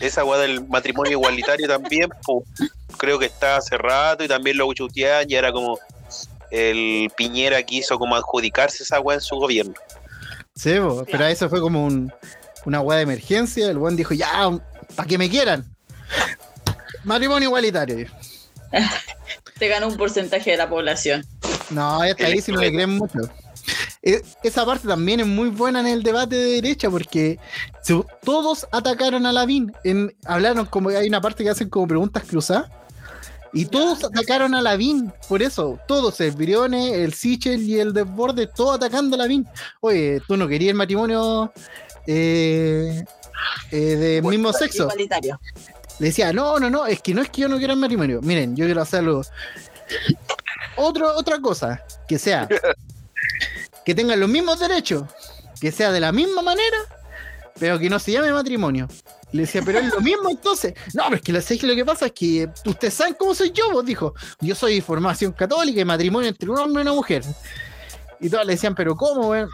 Esa 0.00 0.24
weá 0.24 0.38
del 0.40 0.66
matrimonio 0.68 1.12
igualitario 1.12 1.66
también, 1.66 2.10
po, 2.24 2.44
creo 2.98 3.18
que 3.18 3.26
está 3.26 3.56
hace 3.56 3.78
rato 3.78 4.24
y 4.24 4.28
también 4.28 4.58
lo 4.58 4.72
chuteaban 4.72 5.26
y 5.28 5.34
era 5.34 5.52
como 5.52 5.78
el 6.50 7.10
Piñera 7.16 7.62
quiso 7.62 7.98
como 7.98 8.14
adjudicarse 8.14 8.82
esa 8.82 9.00
weá 9.00 9.16
en 9.16 9.20
su 9.20 9.36
gobierno. 9.36 9.74
Sí, 10.54 10.74
pero 11.10 11.26
eso 11.26 11.48
fue 11.48 11.60
como 11.60 11.84
un, 11.84 12.12
una 12.64 12.80
weá 12.80 12.98
de 12.98 13.02
emergencia. 13.04 13.70
El 13.70 13.78
buen 13.78 13.96
dijo, 13.96 14.14
ya, 14.14 14.50
para 14.94 15.08
que 15.08 15.18
me 15.18 15.28
quieran. 15.28 15.64
Matrimonio 17.04 17.48
igualitario. 17.48 18.08
Te 19.58 19.68
ganó 19.68 19.88
un 19.88 19.96
porcentaje 19.96 20.50
de 20.50 20.56
la 20.56 20.68
población. 20.68 21.24
No, 21.70 22.04
está 22.04 22.26
ahí 22.26 22.40
si 22.40 22.52
no 22.52 22.60
le 22.60 22.72
creen 22.72 22.90
mucho. 22.90 23.20
E- 24.06 24.22
Esa 24.44 24.64
parte 24.64 24.86
también 24.86 25.18
es 25.18 25.26
muy 25.26 25.48
buena 25.48 25.80
en 25.80 25.88
el 25.88 26.02
debate 26.04 26.36
de 26.36 26.52
derecha 26.52 26.88
porque 26.88 27.40
todos 28.24 28.66
atacaron 28.70 29.26
a 29.26 29.32
Lavín. 29.32 29.72
En, 29.82 30.14
hablaron 30.24 30.64
como 30.66 30.90
hay 30.90 31.08
una 31.08 31.20
parte 31.20 31.42
que 31.42 31.50
hacen 31.50 31.68
como 31.68 31.88
preguntas 31.88 32.22
cruzadas. 32.24 32.70
Y 33.52 33.64
todos 33.64 34.04
atacaron 34.04 34.54
a 34.54 34.60
Lavín, 34.62 35.12
por 35.28 35.42
eso, 35.42 35.78
todos, 35.88 36.20
el 36.20 36.32
Briones, 36.32 36.92
el 36.92 37.14
Sichel 37.14 37.62
y 37.62 37.80
el 37.80 37.92
Desborde, 37.94 38.46
todos 38.48 38.76
atacando 38.76 39.16
a 39.16 39.18
Lavín. 39.18 39.46
Oye, 39.80 40.20
tú 40.28 40.36
no 40.36 40.46
querías 40.46 40.70
el 40.70 40.76
matrimonio 40.76 41.52
eh, 42.06 43.02
eh, 43.70 43.76
de 43.76 44.22
mismo 44.22 44.52
sexo. 44.52 44.84
Igualitario. 44.84 45.40
Le 45.98 46.08
decía, 46.08 46.32
no, 46.32 46.58
no, 46.60 46.68
no, 46.68 46.86
es 46.86 47.00
que 47.00 47.14
no 47.14 47.22
es 47.22 47.30
que 47.30 47.40
yo 47.42 47.48
no 47.48 47.56
quiera 47.56 47.72
el 47.72 47.78
matrimonio. 47.80 48.20
Miren, 48.22 48.54
yo 48.54 48.66
quiero 48.66 48.82
hacerlo. 48.82 49.22
Otro, 50.76 51.16
otra 51.16 51.40
cosa, 51.40 51.82
que 52.06 52.18
sea 52.18 52.46
que 53.86 53.94
tengan 53.94 54.18
los 54.18 54.28
mismos 54.28 54.58
derechos, 54.58 55.04
que 55.60 55.70
sea 55.70 55.92
de 55.92 56.00
la 56.00 56.10
misma 56.10 56.42
manera, 56.42 56.76
pero 57.56 57.78
que 57.78 57.88
no 57.88 58.00
se 58.00 58.10
llame 58.10 58.32
matrimonio. 58.32 58.88
Le 59.30 59.42
decía, 59.42 59.62
pero 59.64 59.78
es 59.78 59.94
lo 59.94 60.00
mismo 60.02 60.28
entonces. 60.28 60.74
No, 60.92 61.04
pero 61.04 61.38
es 61.38 61.46
que 61.46 61.66
lo, 61.66 61.74
que 61.76 61.84
pasa 61.84 62.06
es 62.06 62.12
que 62.12 62.48
ustedes 62.64 62.94
saben 62.94 63.14
cómo 63.14 63.32
soy 63.32 63.52
yo, 63.52 63.70
vos 63.70 63.86
dijo. 63.86 64.12
Yo 64.40 64.56
soy 64.56 64.74
de 64.74 64.82
formación 64.82 65.30
católica 65.32 65.80
y 65.80 65.84
matrimonio 65.84 66.28
entre 66.28 66.50
un 66.50 66.58
hombre 66.58 66.82
y 66.82 66.82
una 66.82 66.94
mujer. 66.94 67.22
Y 68.20 68.28
todas 68.28 68.44
le 68.44 68.54
decían, 68.54 68.74
pero 68.74 68.96
¿cómo, 68.96 69.28
weón? 69.28 69.48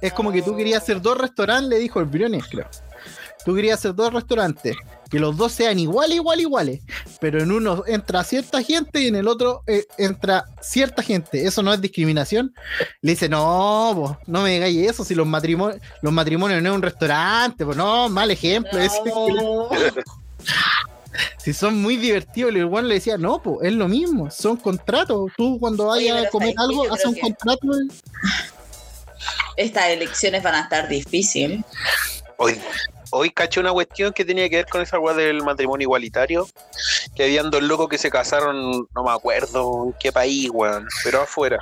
Es 0.00 0.14
como 0.14 0.32
que 0.32 0.40
tú 0.40 0.56
querías 0.56 0.82
hacer 0.82 1.02
dos 1.02 1.18
restaurantes, 1.18 1.68
le 1.68 1.78
dijo 1.78 2.00
el 2.00 2.06
Briones, 2.06 2.44
creo. 2.50 2.68
Tú 3.44 3.54
querías 3.54 3.78
hacer 3.78 3.94
dos 3.94 4.14
restaurantes. 4.14 4.76
Que 5.10 5.20
los 5.20 5.36
dos 5.36 5.52
sean 5.52 5.78
iguales, 5.78 6.16
igual, 6.16 6.40
iguales, 6.40 6.80
pero 7.20 7.42
en 7.42 7.52
uno 7.52 7.84
entra 7.86 8.24
cierta 8.24 8.62
gente 8.62 9.00
y 9.00 9.08
en 9.08 9.16
el 9.16 9.28
otro 9.28 9.62
eh, 9.66 9.84
entra 9.98 10.44
cierta 10.60 11.02
gente. 11.02 11.46
¿Eso 11.46 11.62
no 11.62 11.72
es 11.72 11.80
discriminación? 11.80 12.54
Le 13.02 13.12
dice, 13.12 13.28
no, 13.28 14.18
no 14.26 14.42
me 14.42 14.54
digáis 14.54 14.90
eso, 14.90 15.04
si 15.04 15.14
los 15.14 15.26
matrimonios, 15.26 15.80
los 16.02 16.12
matrimonios 16.12 16.62
no 16.62 16.70
es 16.70 16.74
un 16.74 16.82
restaurante, 16.82 17.64
pues 17.64 17.76
no, 17.76 18.08
mal 18.08 18.30
ejemplo. 18.30 18.78
No. 19.04 19.68
Si 21.38 21.52
son 21.52 21.80
muy 21.80 21.96
divertidos, 21.96 22.50
el 22.50 22.58
igual 22.58 22.88
le 22.88 22.96
decía, 22.96 23.16
no, 23.16 23.40
pues 23.40 23.58
es 23.62 23.72
lo 23.72 23.88
mismo, 23.88 24.30
son 24.30 24.56
contratos. 24.56 25.30
Tú 25.36 25.58
cuando 25.58 25.86
vayas 25.86 26.26
a 26.26 26.28
comer 26.28 26.54
algo, 26.58 26.82
creo 26.82 27.08
un 27.08 27.14
que- 27.14 27.20
contrato. 27.20 27.68
Estas 29.56 29.86
elecciones 29.88 30.42
van 30.42 30.56
a 30.56 30.60
estar 30.62 30.88
difíciles. 30.88 31.60
Hoy, 32.36 32.60
hoy 33.10 33.30
caché 33.30 33.60
una 33.60 33.72
cuestión 33.72 34.12
que 34.12 34.24
tenía 34.24 34.48
que 34.48 34.56
ver 34.56 34.66
con 34.66 34.80
esa 34.80 34.98
weá 34.98 35.14
del 35.14 35.42
matrimonio 35.42 35.84
igualitario. 35.84 36.48
Que 37.14 37.24
habían 37.24 37.50
dos 37.50 37.62
locos 37.62 37.88
que 37.88 37.98
se 37.98 38.10
casaron, 38.10 38.88
no 38.94 39.04
me 39.04 39.10
acuerdo 39.10 39.86
en 39.86 39.94
qué 39.98 40.12
país, 40.12 40.50
weón, 40.52 40.86
pero 41.04 41.22
afuera. 41.22 41.58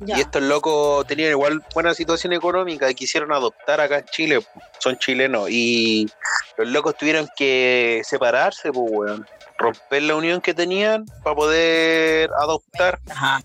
Ya. 0.00 0.18
Y 0.18 0.20
estos 0.20 0.42
locos 0.42 1.06
tenían 1.06 1.30
igual 1.30 1.62
buena 1.74 1.94
situación 1.94 2.32
económica 2.32 2.90
y 2.90 2.94
quisieron 2.94 3.32
adoptar 3.32 3.80
acá 3.80 3.98
en 3.98 4.04
Chile. 4.06 4.46
Son 4.78 4.98
chilenos. 4.98 5.48
Y 5.50 6.10
los 6.56 6.68
locos 6.68 6.96
tuvieron 6.96 7.28
que 7.36 8.02
separarse, 8.04 8.72
pues, 8.72 8.90
weón. 8.90 9.26
Romper 9.58 10.02
la 10.02 10.14
unión 10.14 10.40
que 10.40 10.54
tenían 10.54 11.04
para 11.22 11.36
poder 11.36 12.30
adoptar. 12.40 12.98
Ajá. 13.10 13.42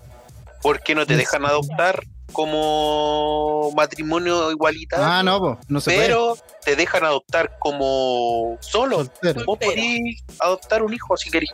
Porque 0.61 0.95
no 0.95 1.05
te 1.05 1.17
dejan 1.17 1.45
adoptar 1.45 2.03
como 2.31 3.71
matrimonio 3.75 4.51
igualitario. 4.51 5.05
Ah, 5.05 5.23
no, 5.23 5.59
no 5.67 5.81
se 5.81 5.91
pero 5.91 6.37
te 6.63 6.75
dejan 6.75 7.03
adoptar 7.03 7.57
como 7.59 8.57
solo. 8.61 8.97
Soltero. 8.97 9.45
Vos 9.45 9.59
podís 9.59 10.23
adoptar 10.39 10.83
un 10.83 10.93
hijo 10.93 11.15
si 11.17 11.29
querés. 11.29 11.51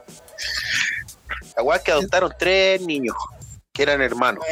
La 1.56 1.64
weá 1.64 1.78
es 1.78 1.84
que 1.84 1.92
adoptaron 1.92 2.32
tres 2.38 2.82
niños 2.82 3.16
que 3.72 3.84
eran 3.84 4.02
hermanos. 4.02 4.44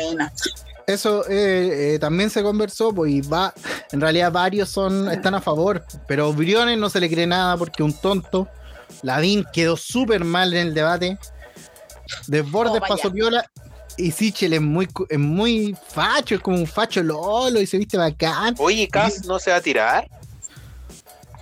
Eso 0.88 1.24
eh, 1.30 1.94
eh, 1.94 2.00
también 2.00 2.32
se 2.32 2.42
conversó, 2.42 2.92
pues, 2.92 3.12
y 3.12 3.22
va, 3.22 3.54
en 3.92 4.02
realidad 4.02 4.32
varios 4.32 4.70
son, 4.70 5.12
están 5.12 5.36
a 5.36 5.42
favor, 5.42 5.86
pero 6.08 6.34
Briones 6.34 6.80
no 6.80 6.90
se 6.90 7.00
le 7.00 7.08
cree 7.08 7.28
nada 7.28 7.56
porque 7.58 7.84
un 7.84 7.94
tonto, 7.94 8.48
Lavín 9.04 9.46
quedó 9.54 9.78
súper 9.78 10.24
mal 10.24 10.52
en 10.52 10.70
el 10.70 10.74
debate, 10.74 11.20
Desbordes 12.26 12.82
Oh, 12.84 12.88
pasó 12.88 13.12
piola, 13.12 13.46
y 14.00 14.12
Sichel 14.12 14.54
es 14.54 14.62
muy, 14.62 14.88
es 15.10 15.20
muy 15.20 15.76
facho, 15.90 16.36
es 16.36 16.42
como 16.42 16.58
un 16.58 16.66
facho 16.68 17.04
lolo 17.04 17.60
y 17.62 17.68
se 17.68 17.78
viste 17.78 17.98
bacán. 17.98 18.56
Oye, 18.58 18.88
Cas 18.88 19.26
no 19.26 19.38
se 19.40 19.52
va 19.52 19.58
a 19.58 19.62
tirar. 19.62 20.10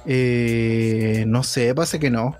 Eh, 0.05 1.23
no 1.27 1.43
sé, 1.43 1.73
pasa 1.75 1.99
que 1.99 2.09
no. 2.09 2.35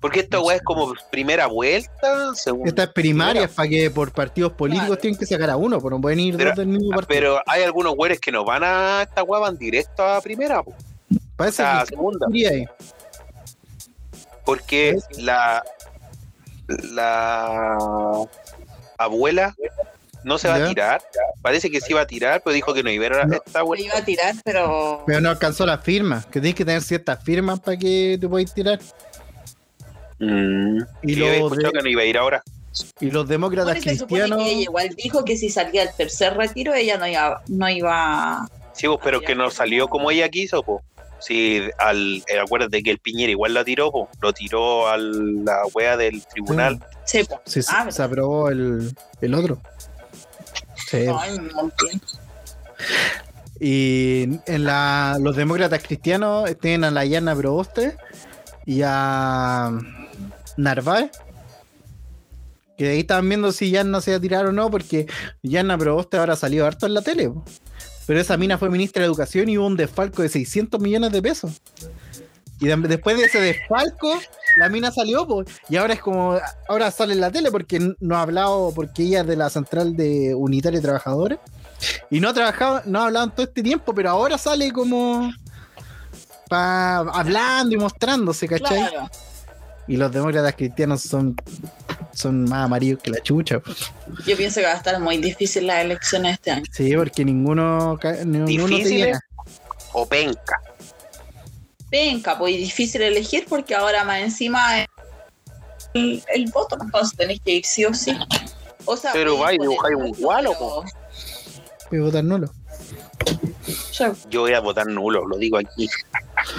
Porque 0.00 0.20
esta 0.20 0.38
weá 0.40 0.56
es 0.56 0.62
como 0.62 0.92
primera 1.10 1.46
vuelta, 1.46 2.34
segunda. 2.34 2.68
Esta 2.68 2.82
es 2.84 2.88
primaria, 2.90 3.44
es 3.44 3.50
para 3.50 3.68
que 3.68 3.90
por 3.90 4.12
partidos 4.12 4.52
políticos 4.52 4.86
Claro. 4.88 5.00
tienen 5.00 5.18
que 5.18 5.26
sacar 5.26 5.50
a 5.50 5.56
uno, 5.56 5.78
pero 5.78 5.90
no 5.96 6.00
pueden 6.00 6.20
ir 6.20 6.36
Pero- 6.36 6.50
dos 6.50 6.58
del 6.58 6.68
mismo 6.68 6.90
partido. 6.90 7.08
Pero 7.08 7.40
hay 7.46 7.62
algunos 7.62 7.94
güeyes 7.96 8.20
que 8.20 8.30
no 8.30 8.44
van 8.44 8.62
a 8.62 9.02
esta 9.02 9.22
weá, 9.24 9.40
van 9.40 9.56
directo 9.58 10.04
a 10.04 10.20
primera, 10.20 10.62
po. 10.62 10.70
o 10.70 10.74
Parece 11.36 11.62
a 11.62 11.80
que 11.80 11.86
segunda. 11.96 12.26
ahí. 12.30 12.66
Porque 14.44 14.96
la 15.18 15.62
la 16.68 17.76
abuela 18.98 19.54
no 20.24 20.38
se 20.38 20.48
va 20.48 20.58
Ya. 20.58 20.64
a 20.64 20.68
tirar. 20.68 21.02
Parece 21.40 21.70
que 21.70 21.80
sí 21.80 21.88
iba 21.92 22.00
a 22.00 22.06
tirar, 22.06 22.42
pero 22.44 22.52
dijo 22.54 22.74
que 22.74 22.82
no 22.82 22.90
iba 22.90 23.06
a 23.06 23.24
No. 23.26 23.34
esta 23.36 23.62
iba 23.78 23.96
a 23.98 24.04
tirar, 24.04 24.34
pero. 24.44 25.04
Pero 25.06 25.20
no 25.20 25.30
alcanzó 25.30 25.64
la 25.66 25.78
firma, 25.78 26.22
que 26.24 26.40
tienes 26.40 26.54
que 26.56 26.64
tener 26.64 26.82
ciertas 26.82 27.22
firmas 27.22 27.60
para 27.60 27.76
que 27.76 28.18
te 28.20 28.28
puedas 28.28 28.52
tirar. 28.52 28.80
Mm, 30.18 30.78
Y 31.02 31.14
yo 31.14 31.26
había 31.26 31.38
lo 31.40 31.46
escuchado 31.46 31.72
de- 31.72 31.78
que 31.78 31.82
no 31.84 31.88
iba 31.90 32.02
a 32.02 32.04
ir 32.06 32.18
ahora. 32.18 32.42
Y 33.00 33.10
los 33.10 33.26
demócratas 33.28 33.74
Bueno, 33.74 33.82
cristianos. 33.82 34.38
que 34.38 34.50
ella 34.50 34.60
igual 34.62 34.88
dijo 34.96 35.24
que 35.24 35.36
si 35.36 35.48
salía 35.48 35.82
el 35.82 35.94
tercer 35.94 36.36
retiro, 36.36 36.74
ella 36.74 36.96
no 36.98 37.06
iba, 37.06 37.42
no 37.48 37.68
iba 37.70 38.48
Sí, 38.72 38.86
pues, 38.86 38.98
pero 39.02 39.20
que 39.20 39.34
no 39.34 39.50
salió 39.50 39.88
como 39.88 40.10
ella 40.10 40.28
quiso, 40.28 40.62
po. 40.62 40.82
Sí, 41.18 41.62
al, 41.78 42.22
eh, 42.28 42.38
acuérdate 42.42 42.82
que 42.82 42.90
el 42.90 42.98
Piñera 42.98 43.30
igual 43.30 43.54
la 43.54 43.64
tiró, 43.64 43.90
po. 43.90 44.08
Lo 44.20 44.32
tiró 44.32 44.88
a 44.88 44.96
la 44.98 45.62
wea 45.74 45.96
del 45.96 46.24
tribunal. 46.26 46.84
Sí. 47.04 47.22
Sí, 47.44 47.62
sí, 47.62 47.68
Ah, 47.72 47.90
se 47.90 48.02
aprobó 48.02 48.48
el, 48.50 48.94
el 49.20 49.34
otro. 49.34 49.58
Sí. 50.88 51.06
Ay, 51.18 51.38
montón. 51.54 52.00
Y 53.58 54.28
en 54.46 54.64
la, 54.64 55.16
los 55.20 55.34
demócratas 55.36 55.82
cristianos 55.82 56.50
tienen 56.60 56.84
a 56.84 56.90
la 56.90 57.04
Yana 57.06 57.34
Proboste 57.34 57.96
y 58.66 58.82
a 58.84 59.70
Narváez. 60.56 61.10
Que 62.76 62.90
ahí 62.90 63.00
estaban 63.00 63.26
viendo 63.28 63.52
si 63.52 63.70
Yana 63.70 64.02
se 64.02 64.10
iba 64.10 64.18
a 64.18 64.20
tirar 64.20 64.46
o 64.46 64.52
no, 64.52 64.70
porque 64.70 65.06
Yana 65.42 65.78
Proboste 65.78 66.18
ahora 66.18 66.36
salió 66.36 66.66
harto 66.66 66.84
en 66.86 66.92
la 66.94 67.00
tele. 67.02 67.30
po. 67.30 67.44
Pero 68.06 68.20
esa 68.20 68.36
mina 68.36 68.56
fue 68.58 68.70
ministra 68.70 69.00
de 69.02 69.06
Educación 69.06 69.48
y 69.48 69.58
hubo 69.58 69.66
un 69.66 69.76
desfalco 69.76 70.22
de 70.22 70.28
600 70.28 70.80
millones 70.80 71.12
de 71.12 71.22
pesos. 71.22 71.60
Y 72.60 72.66
de- 72.68 72.76
después 72.76 73.18
de 73.18 73.24
ese 73.24 73.40
desfalco, 73.40 74.18
la 74.58 74.68
mina 74.70 74.90
salió, 74.90 75.26
y 75.68 75.76
ahora 75.76 75.92
es 75.94 76.00
como, 76.00 76.38
ahora 76.68 76.90
sale 76.90 77.12
en 77.12 77.20
la 77.20 77.30
tele 77.30 77.50
porque 77.50 77.94
no 78.00 78.16
ha 78.16 78.22
hablado, 78.22 78.72
porque 78.74 79.02
ella 79.02 79.20
es 79.22 79.26
de 79.26 79.36
la 79.36 79.50
central 79.50 79.94
de 79.96 80.34
Unitaria 80.34 80.78
de 80.78 80.82
Trabajadores. 80.84 81.38
Y 82.10 82.20
no 82.20 82.30
ha 82.30 82.32
trabajado, 82.32 82.80
no 82.86 83.00
ha 83.02 83.06
hablado 83.06 83.26
en 83.26 83.32
todo 83.32 83.42
este 83.46 83.62
tiempo, 83.62 83.94
pero 83.94 84.08
ahora 84.08 84.38
sale 84.38 84.72
como 84.72 85.30
pa- 86.48 86.98
hablando 86.98 87.74
y 87.74 87.78
mostrándose, 87.78 88.48
¿cachai? 88.48 88.88
Claro. 88.88 89.10
Y 89.88 89.96
los 89.98 90.10
demócratas 90.10 90.54
cristianos 90.54 91.02
son, 91.02 91.36
son 92.16 92.44
más 92.44 92.64
amarillos 92.64 92.98
que 93.02 93.10
la 93.10 93.20
chucha. 93.20 93.60
Yo 94.26 94.36
pienso 94.36 94.60
que 94.60 94.66
va 94.66 94.72
a 94.72 94.76
estar 94.76 94.98
muy 95.00 95.18
difícil 95.18 95.66
las 95.66 95.84
elecciones 95.84 96.34
este 96.34 96.50
año. 96.50 96.64
Sí, 96.70 96.94
porque 96.96 97.24
ninguno, 97.24 97.98
ninguno 98.24 98.78
llega. 98.78 99.20
O 99.92 100.06
penca. 100.06 100.60
Penca, 101.90 102.38
pues 102.38 102.56
difícil 102.56 103.02
elegir 103.02 103.46
porque 103.48 103.74
ahora 103.74 104.04
más 104.04 104.20
encima 104.20 104.80
es 104.80 104.88
el, 105.94 106.22
el 106.34 106.50
voto, 106.50 106.76
entonces 106.80 107.16
tenés 107.16 107.40
que 107.40 107.52
ir 107.52 107.64
sí 107.64 107.84
o 107.84 107.94
sí. 107.94 108.16
O 108.84 108.96
sea, 108.96 109.12
Pero 109.12 109.36
podéis 109.36 109.44
va 109.44 109.54
y 109.54 109.58
poner 109.58 109.70
dibujáis 109.70 109.96
un 109.96 110.12
gualo, 110.12 110.54
Voy 111.90 112.00
a 112.00 112.02
votar 112.02 112.24
nulo. 112.24 112.50
Yo 114.28 114.40
voy 114.40 114.52
a 114.52 114.60
votar 114.60 114.86
nulo, 114.86 115.26
lo 115.26 115.38
digo 115.38 115.58
aquí. 115.58 115.88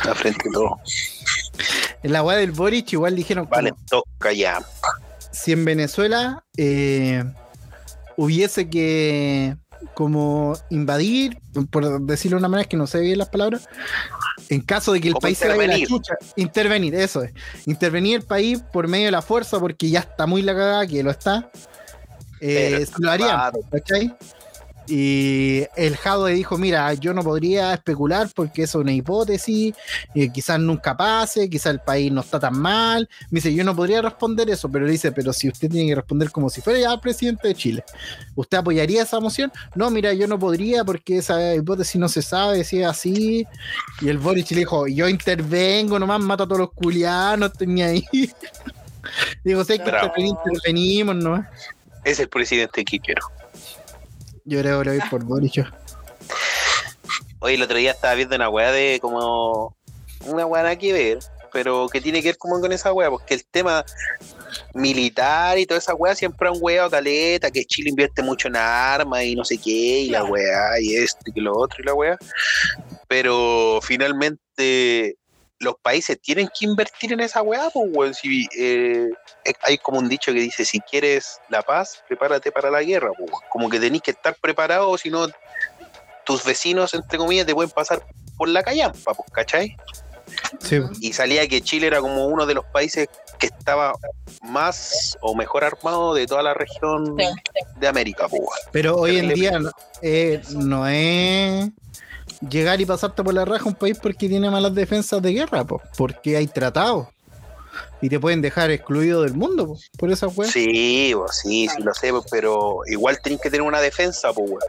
A 0.10 0.16
frente 0.16 0.43
de 0.45 0.53
todo. 0.53 0.80
En 2.03 2.12
la 2.12 2.24
weá 2.24 2.38
del 2.38 2.51
Boric 2.51 2.93
igual 2.93 3.16
dijeron 3.16 3.45
como, 3.45 3.55
Vale, 3.55 3.74
toca 3.89 4.34
ya. 4.34 4.64
Si 5.38 5.51
en 5.51 5.65
Venezuela 5.65 6.43
eh, 6.57 7.23
hubiese 8.15 8.69
que 8.69 9.55
como 9.93 10.57
invadir, 10.71 11.39
por 11.69 12.01
decirlo 12.01 12.38
de 12.38 12.39
una 12.39 12.49
manera 12.49 12.67
que 12.67 12.77
no 12.77 12.88
sé 12.88 13.01
bien 13.01 13.19
las 13.19 13.29
palabras, 13.29 13.69
en 14.49 14.61
caso 14.61 14.93
de 14.93 15.01
que 15.01 15.09
el 15.09 15.13
Como 15.13 15.21
país 15.21 15.38
se 15.38 15.47
vaya 15.47 15.75
a 15.75 15.77
la 15.77 15.85
chucha, 15.85 16.15
intervenir, 16.35 16.95
eso 16.95 17.21
es, 17.21 17.33
intervenir 17.67 18.17
el 18.17 18.25
país 18.25 18.63
por 18.73 18.88
medio 18.88 19.05
de 19.05 19.11
la 19.11 19.21
fuerza 19.21 19.59
porque 19.59 19.89
ya 19.89 19.99
está 19.99 20.25
muy 20.25 20.41
la 20.41 20.53
cagada, 20.53 20.88
que 20.88 21.03
lo 21.03 21.11
está, 21.11 21.51
eh, 22.41 22.85
se 22.85 22.93
lo 22.97 23.11
harían. 23.11 23.39
¿cachai? 23.71 24.15
Y 24.88 25.65
el 25.75 25.97
Jadwe 25.97 26.33
dijo, 26.33 26.57
mira, 26.57 26.93
yo 26.93 27.13
no 27.13 27.21
podría 27.21 27.73
especular 27.73 28.29
porque 28.33 28.63
eso 28.63 28.79
es 28.79 28.83
una 28.83 28.93
hipótesis, 28.93 29.75
eh, 30.15 30.31
quizás 30.31 30.59
nunca 30.59 30.95
pase, 30.95 31.49
quizás 31.49 31.73
el 31.73 31.81
país 31.81 32.11
no 32.11 32.21
está 32.21 32.39
tan 32.39 32.57
mal. 32.57 33.09
Me 33.29 33.38
dice, 33.38 33.53
yo 33.53 33.63
no 33.65 33.75
podría 33.75 34.01
responder 34.01 34.49
eso, 34.49 34.69
pero 34.69 34.88
dice, 34.88 35.11
pero 35.11 35.33
si 35.33 35.49
usted 35.49 35.69
tiene 35.69 35.89
que 35.89 35.95
responder 35.95 36.31
como 36.31 36.49
si 36.49 36.61
fuera 36.61 36.79
ya 36.79 37.01
presidente 37.01 37.49
de 37.49 37.55
Chile, 37.55 37.83
¿usted 38.35 38.57
apoyaría 38.57 39.03
esa 39.03 39.19
moción? 39.19 39.51
No, 39.75 39.89
mira, 39.89 40.13
yo 40.13 40.25
no 40.27 40.39
podría 40.39 40.85
porque 40.85 41.17
esa 41.17 41.55
hipótesis 41.55 41.99
no 41.99 42.07
se 42.07 42.21
sabe 42.21 42.63
si 42.63 42.81
es 42.81 42.88
así. 42.88 43.45
Y 44.01 44.07
el 44.07 44.17
Boric 44.17 44.51
le 44.51 44.59
dijo, 44.59 44.88
yo 44.88 45.09
intervengo, 45.09 45.99
nomás 45.99 46.21
mato 46.21 46.43
a 46.43 46.47
todos 46.47 46.59
los 46.59 46.71
culianos, 46.71 47.51
tenía 47.53 47.88
ahí. 47.88 48.05
Digo, 49.43 49.63
sé 49.63 49.79
que 49.79 49.91
intervenimos 50.21 51.15
nomás. 51.15 51.47
Es 52.03 52.19
el 52.19 52.29
presidente 52.29 52.85
que 52.85 52.99
quiero. 52.99 53.21
Yo 54.47 54.61
creo 54.61 54.81
que 54.81 54.89
voy 54.91 54.99
por 55.09 55.25
Boric. 55.25 55.51
yo. 55.51 55.63
Oye, 57.39 57.55
el 57.55 57.61
otro 57.61 57.77
día 57.77 57.91
estaba 57.91 58.15
viendo 58.15 58.37
una 58.37 58.49
weá 58.49 58.71
de 58.71 58.97
como. 59.01 59.75
Una 60.25 60.45
weá 60.45 60.63
nada 60.63 60.77
que 60.77 60.93
ver, 60.93 61.19
pero 61.51 61.89
que 61.89 61.99
tiene 61.99 62.21
que 62.21 62.29
ver 62.29 62.37
como 62.37 62.59
con 62.61 62.71
esa 62.71 62.93
weá, 62.93 63.09
porque 63.09 63.33
el 63.33 63.45
tema 63.45 63.83
militar 64.73 65.59
y 65.59 65.65
toda 65.65 65.79
esa 65.79 65.93
weá 65.93 66.15
siempre 66.15 66.47
han 66.47 66.55
weado 66.61 66.89
caleta, 66.89 67.51
que 67.51 67.65
Chile 67.65 67.89
invierte 67.89 68.23
mucho 68.23 68.47
en 68.47 68.55
armas 68.55 69.23
y 69.23 69.35
no 69.35 69.43
sé 69.43 69.57
qué, 69.57 69.99
y 70.01 70.09
la 70.09 70.23
weá, 70.23 70.79
y 70.79 70.95
esto 70.95 71.19
y 71.25 71.33
que 71.33 71.41
lo 71.41 71.53
otro 71.57 71.83
y 71.83 71.85
la 71.85 71.93
weá. 71.93 72.17
Pero 73.09 73.79
finalmente 73.83 75.17
los 75.60 75.76
países 75.82 76.20
tienen 76.22 76.47
que 76.47 76.66
invertir 76.66 77.14
en 77.14 77.20
esa 77.20 77.41
weá, 77.41 77.70
pues 77.72 77.89
weón. 77.93 78.14
Si, 78.14 78.45
eh, 78.58 79.10
eh, 79.45 79.53
hay 79.64 79.78
como 79.78 79.99
un 79.99 80.08
dicho 80.10 80.32
que 80.32 80.39
dice, 80.39 80.66
si 80.66 80.80
quieres 80.82 81.39
la 81.49 81.62
paz, 81.62 82.03
prepárate 82.08 82.51
para 82.51 82.70
la 82.70 82.84
guerra, 82.84 83.12
pues. 83.18 83.32
Como 83.49 83.70
que 83.70 83.80
tenés 83.80 84.01
que 84.01 84.12
estar 84.12 84.36
preparado, 84.36 84.97
si 84.97 85.10
no 85.10 85.28
tus 86.26 86.43
vecinos, 86.43 86.93
entre 86.93 87.18
comillas, 87.18 87.45
te 87.45 87.53
pueden 87.55 87.72
pasar 87.72 88.05
por 88.38 88.49
la 88.49 88.62
callampa, 88.62 89.14
pues, 89.14 89.30
¿cachai? 89.32 89.76
Sí. 90.60 90.82
y 90.99 91.14
salía 91.14 91.47
que 91.47 91.62
Chile 91.62 91.88
era 91.88 92.01
como 92.01 92.28
uno 92.28 92.45
de 92.45 92.53
los 92.53 92.66
países 92.66 93.08
que 93.39 93.47
estaba 93.47 93.93
más 94.43 95.18
o 95.22 95.34
mejor 95.34 95.64
armado 95.64 96.14
de 96.14 96.28
toda 96.28 96.43
la 96.43 96.53
región 96.53 97.16
Sí. 97.18 97.26
de 97.78 97.88
América, 97.88 98.28
pues. 98.28 98.41
Pero 98.74 98.97
hoy 98.97 99.20
en 99.20 99.34
día 99.34 99.58
eh, 100.01 100.41
no 100.51 100.86
es 100.86 101.70
llegar 102.41 102.79
y 102.81 102.85
pasarte 102.85 103.23
por 103.23 103.33
la 103.33 103.45
raja 103.45 103.65
un 103.65 103.75
país 103.75 103.97
porque 104.01 104.29
tiene 104.29 104.49
malas 104.49 104.73
defensas 104.73 105.21
de 105.21 105.33
guerra, 105.33 105.65
po, 105.65 105.81
porque 105.97 106.38
hay 106.38 106.47
tratados. 106.47 107.07
Y 108.01 108.09
te 108.09 108.19
pueden 108.19 108.41
dejar 108.41 108.69
excluido 108.71 109.23
del 109.23 109.33
mundo 109.33 109.67
po, 109.67 109.79
por 109.97 110.11
esa 110.11 110.27
weá. 110.27 110.49
Sí, 110.51 111.13
sí, 111.31 111.67
sí 111.67 111.81
lo 111.81 111.93
sé, 111.93 112.11
pero 112.29 112.79
igual 112.88 113.19
tenés 113.21 113.41
que 113.41 113.49
tener 113.49 113.65
una 113.65 113.81
defensa, 113.81 114.33
pues, 114.33 114.49
weón. 114.49 114.61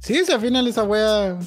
Sí, 0.00 0.24
si 0.24 0.32
al 0.32 0.40
final 0.40 0.66
esa 0.66 0.82
weá 0.82 1.38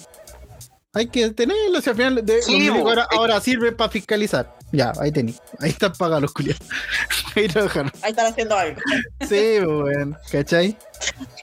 hay 0.94 1.08
que 1.08 1.30
tenerla, 1.30 1.80
si 1.82 1.90
al 1.92 1.96
final 1.96 2.26
de, 2.26 2.42
Sí, 2.42 2.68
ahora, 2.70 3.08
ahora 3.12 3.40
sirve 3.40 3.72
para 3.72 3.92
fiscalizar. 3.92 4.56
Ya, 4.72 4.92
ahí 5.00 5.12
tenéis. 5.12 5.40
Ahí 5.60 5.70
están 5.70 5.94
pagados 5.94 6.24
los 6.24 6.34
culiados. 6.34 6.62
ahí 7.36 7.48
trabajaron. 7.48 7.92
Ahí 8.02 8.12
están 8.12 8.26
haciendo 8.26 8.56
algo. 8.56 8.82
Sí, 9.28 9.60
weón. 9.60 10.18
¿Cachai? 10.32 10.78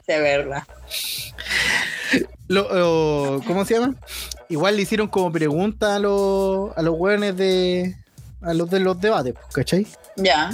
De 0.07 0.20
verdad. 0.20 0.62
Lo- 2.49 2.72
lo- 2.74 3.40
¿Cómo 3.47 3.64
se 3.64 3.74
llama? 3.74 3.95
Igual 4.49 4.76
le 4.76 4.82
hicieron 4.82 5.09
como 5.09 5.32
pregunta 5.32 5.97
a 5.97 5.99
los, 5.99 6.76
a 6.76 6.82
los 6.82 6.95
weones 6.99 7.36
de. 7.36 7.97
a 8.42 8.53
los 8.55 8.68
de 8.70 8.80
los 8.80 9.01
debates, 9.01 9.32
pues, 9.34 9.47
¿cachai? 9.55 9.86
Ya. 10.16 10.51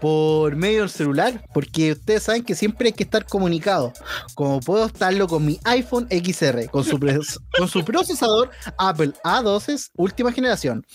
Por 0.00 0.54
medio 0.54 0.82
del 0.82 0.90
celular, 0.90 1.44
porque 1.52 1.90
ustedes 1.92 2.22
saben 2.22 2.44
que 2.44 2.54
siempre 2.54 2.86
hay 2.86 2.92
que 2.92 3.02
estar 3.02 3.26
comunicado. 3.26 3.92
Como 4.36 4.60
puedo 4.60 4.86
estarlo 4.86 5.26
con 5.26 5.44
mi 5.44 5.58
iPhone 5.64 6.06
XR, 6.08 6.70
con 6.70 6.84
su, 6.84 6.98
con 7.58 7.68
su 7.68 7.84
procesador 7.84 8.50
Apple 8.78 9.12
A12 9.24 9.90
última 9.96 10.30
generación. 10.32 10.86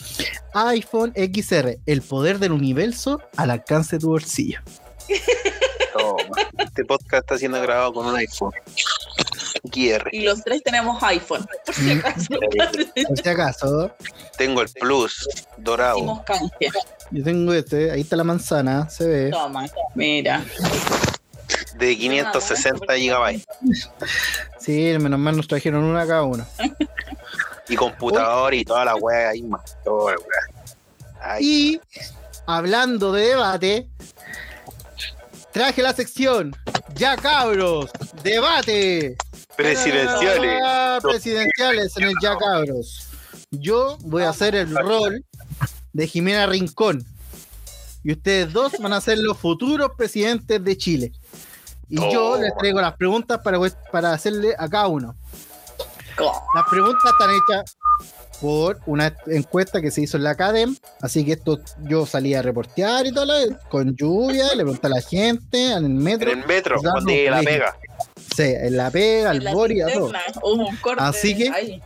iPhone 0.53 1.13
XR, 1.17 1.79
el 1.85 2.01
poder 2.01 2.39
del 2.39 2.53
universo 2.53 3.19
al 3.35 3.51
alcance 3.51 3.97
de 3.97 3.99
tu 3.99 4.07
bolsillo. 4.07 4.59
Toma. 5.93 6.23
Este 6.57 6.85
podcast 6.85 7.23
está 7.25 7.37
siendo 7.37 7.61
grabado 7.61 7.93
con 7.93 8.05
un 8.07 8.15
iPhone. 8.15 8.53
XR. 9.63 10.09
Y 10.11 10.21
los 10.21 10.43
tres 10.43 10.61
tenemos 10.63 11.01
iPhone. 11.03 11.45
Por 11.65 11.75
si 11.75 11.91
acaso. 11.91 12.27
Por 13.07 13.17
si 13.17 13.29
acaso, 13.29 13.95
Tengo 14.37 14.61
el 14.61 14.69
Plus 14.69 15.27
dorado. 15.57 16.23
Yo 17.11 17.23
tengo 17.23 17.53
este, 17.53 17.91
ahí 17.91 18.01
está 18.01 18.15
la 18.15 18.23
manzana, 18.23 18.89
se 18.89 19.07
ve. 19.07 19.29
Toma, 19.29 19.65
mira. 19.95 20.43
de 21.75 21.97
560 21.97 22.95
gigabytes 22.95 23.45
Sí, 24.59 24.95
menos 24.99 25.19
mal 25.19 25.35
nos 25.35 25.47
trajeron 25.47 25.83
una 25.83 26.05
cada 26.07 26.23
uno. 26.23 26.45
y 27.69 27.75
computador 27.75 28.53
y 28.53 28.63
toda 28.65 28.85
la 28.85 28.95
wea 28.95 29.29
ahí 29.29 29.43
más. 29.43 29.77
Toda 29.83 30.13
la 30.13 30.17
wea. 30.17 30.65
Ay, 31.21 31.45
Y 31.45 31.81
hablando 32.45 33.11
de 33.11 33.27
debate, 33.27 33.89
traje 35.51 35.81
la 35.81 35.93
sección. 35.93 36.55
Ya 36.95 37.15
cabros, 37.15 37.89
debate. 38.23 39.17
Presidenciales. 39.55 40.61
Ah, 40.63 40.99
presidenciales 41.01 41.95
en 41.97 42.03
el 42.03 42.13
Ya 42.21 42.35
cabros. 42.37 43.07
Yo 43.51 43.97
voy 44.01 44.23
a 44.23 44.29
hacer 44.29 44.55
el 44.55 44.75
rol 44.75 45.23
de 45.93 46.07
Jimena 46.07 46.45
Rincón. 46.47 47.05
Y 48.03 48.11
ustedes 48.13 48.51
dos 48.51 48.73
van 48.79 48.93
a 48.93 49.01
ser 49.01 49.17
los 49.19 49.37
futuros 49.37 49.91
presidentes 49.97 50.63
de 50.63 50.77
Chile. 50.77 51.11
Y 51.89 51.97
yo 52.11 52.31
Oh. 52.31 52.37
les 52.37 52.55
traigo 52.57 52.81
las 52.81 52.95
preguntas 52.97 53.39
para, 53.43 53.59
para 53.91 54.13
hacerle 54.13 54.55
a 54.57 54.67
cada 54.67 54.87
uno. 54.87 55.15
Las 56.55 56.65
preguntas 56.69 57.03
están 57.11 57.29
hechas 57.31 57.77
por 58.41 58.79
una 58.85 59.15
encuesta 59.27 59.81
que 59.81 59.89
se 59.89 60.01
hizo 60.01 60.17
en 60.17 60.23
la 60.23 60.31
Academ, 60.31 60.75
así 61.01 61.23
que 61.23 61.33
esto 61.33 61.59
yo 61.83 62.05
salí 62.05 62.33
a 62.33 62.41
reportear 62.41 63.05
y 63.07 63.13
todo, 63.13 63.33
con 63.69 63.95
lluvia, 63.95 64.49
le 64.49 64.63
pregunté 64.63 64.87
a 64.87 64.89
la 64.89 65.01
gente, 65.01 65.71
en 65.71 65.77
el 65.77 65.85
En 65.85 65.97
metro, 65.97 66.31
el 66.31 66.45
metro, 66.45 66.77
cuando 66.81 67.11
la 67.29 67.41
pega. 67.41 67.77
Sí, 68.35 68.43
en 68.43 68.77
la 68.77 68.89
pega, 68.91 69.31
al 69.31 69.39
bori, 69.53 69.81
a 69.81 69.87
todo. 69.87 70.07
cisterna 70.09 70.39
Hubo 70.43 70.67
un 70.69 70.75
corte 70.77 71.03
Así 71.03 71.35
que- 71.35 71.49
ahí. 71.49 71.81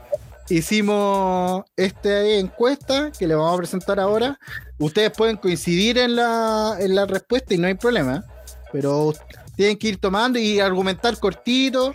Hicimos 0.49 1.65
esta 1.75 2.23
encuesta 2.25 3.11
que 3.17 3.27
le 3.27 3.35
vamos 3.35 3.53
a 3.53 3.57
presentar 3.57 3.99
ahora. 3.99 4.39
Ustedes 4.77 5.11
pueden 5.11 5.35
coincidir 5.35 5.97
en 5.97 6.15
la, 6.15 6.77
en 6.79 6.95
la 6.95 7.05
respuesta 7.05 7.53
y 7.53 7.57
no 7.57 7.67
hay 7.67 7.73
problema, 7.73 8.23
pero 8.71 9.13
tienen 9.57 9.77
que 9.77 9.89
ir 9.89 9.97
tomando 9.97 10.39
y 10.39 10.61
argumentar 10.61 11.17
cortito 11.19 11.93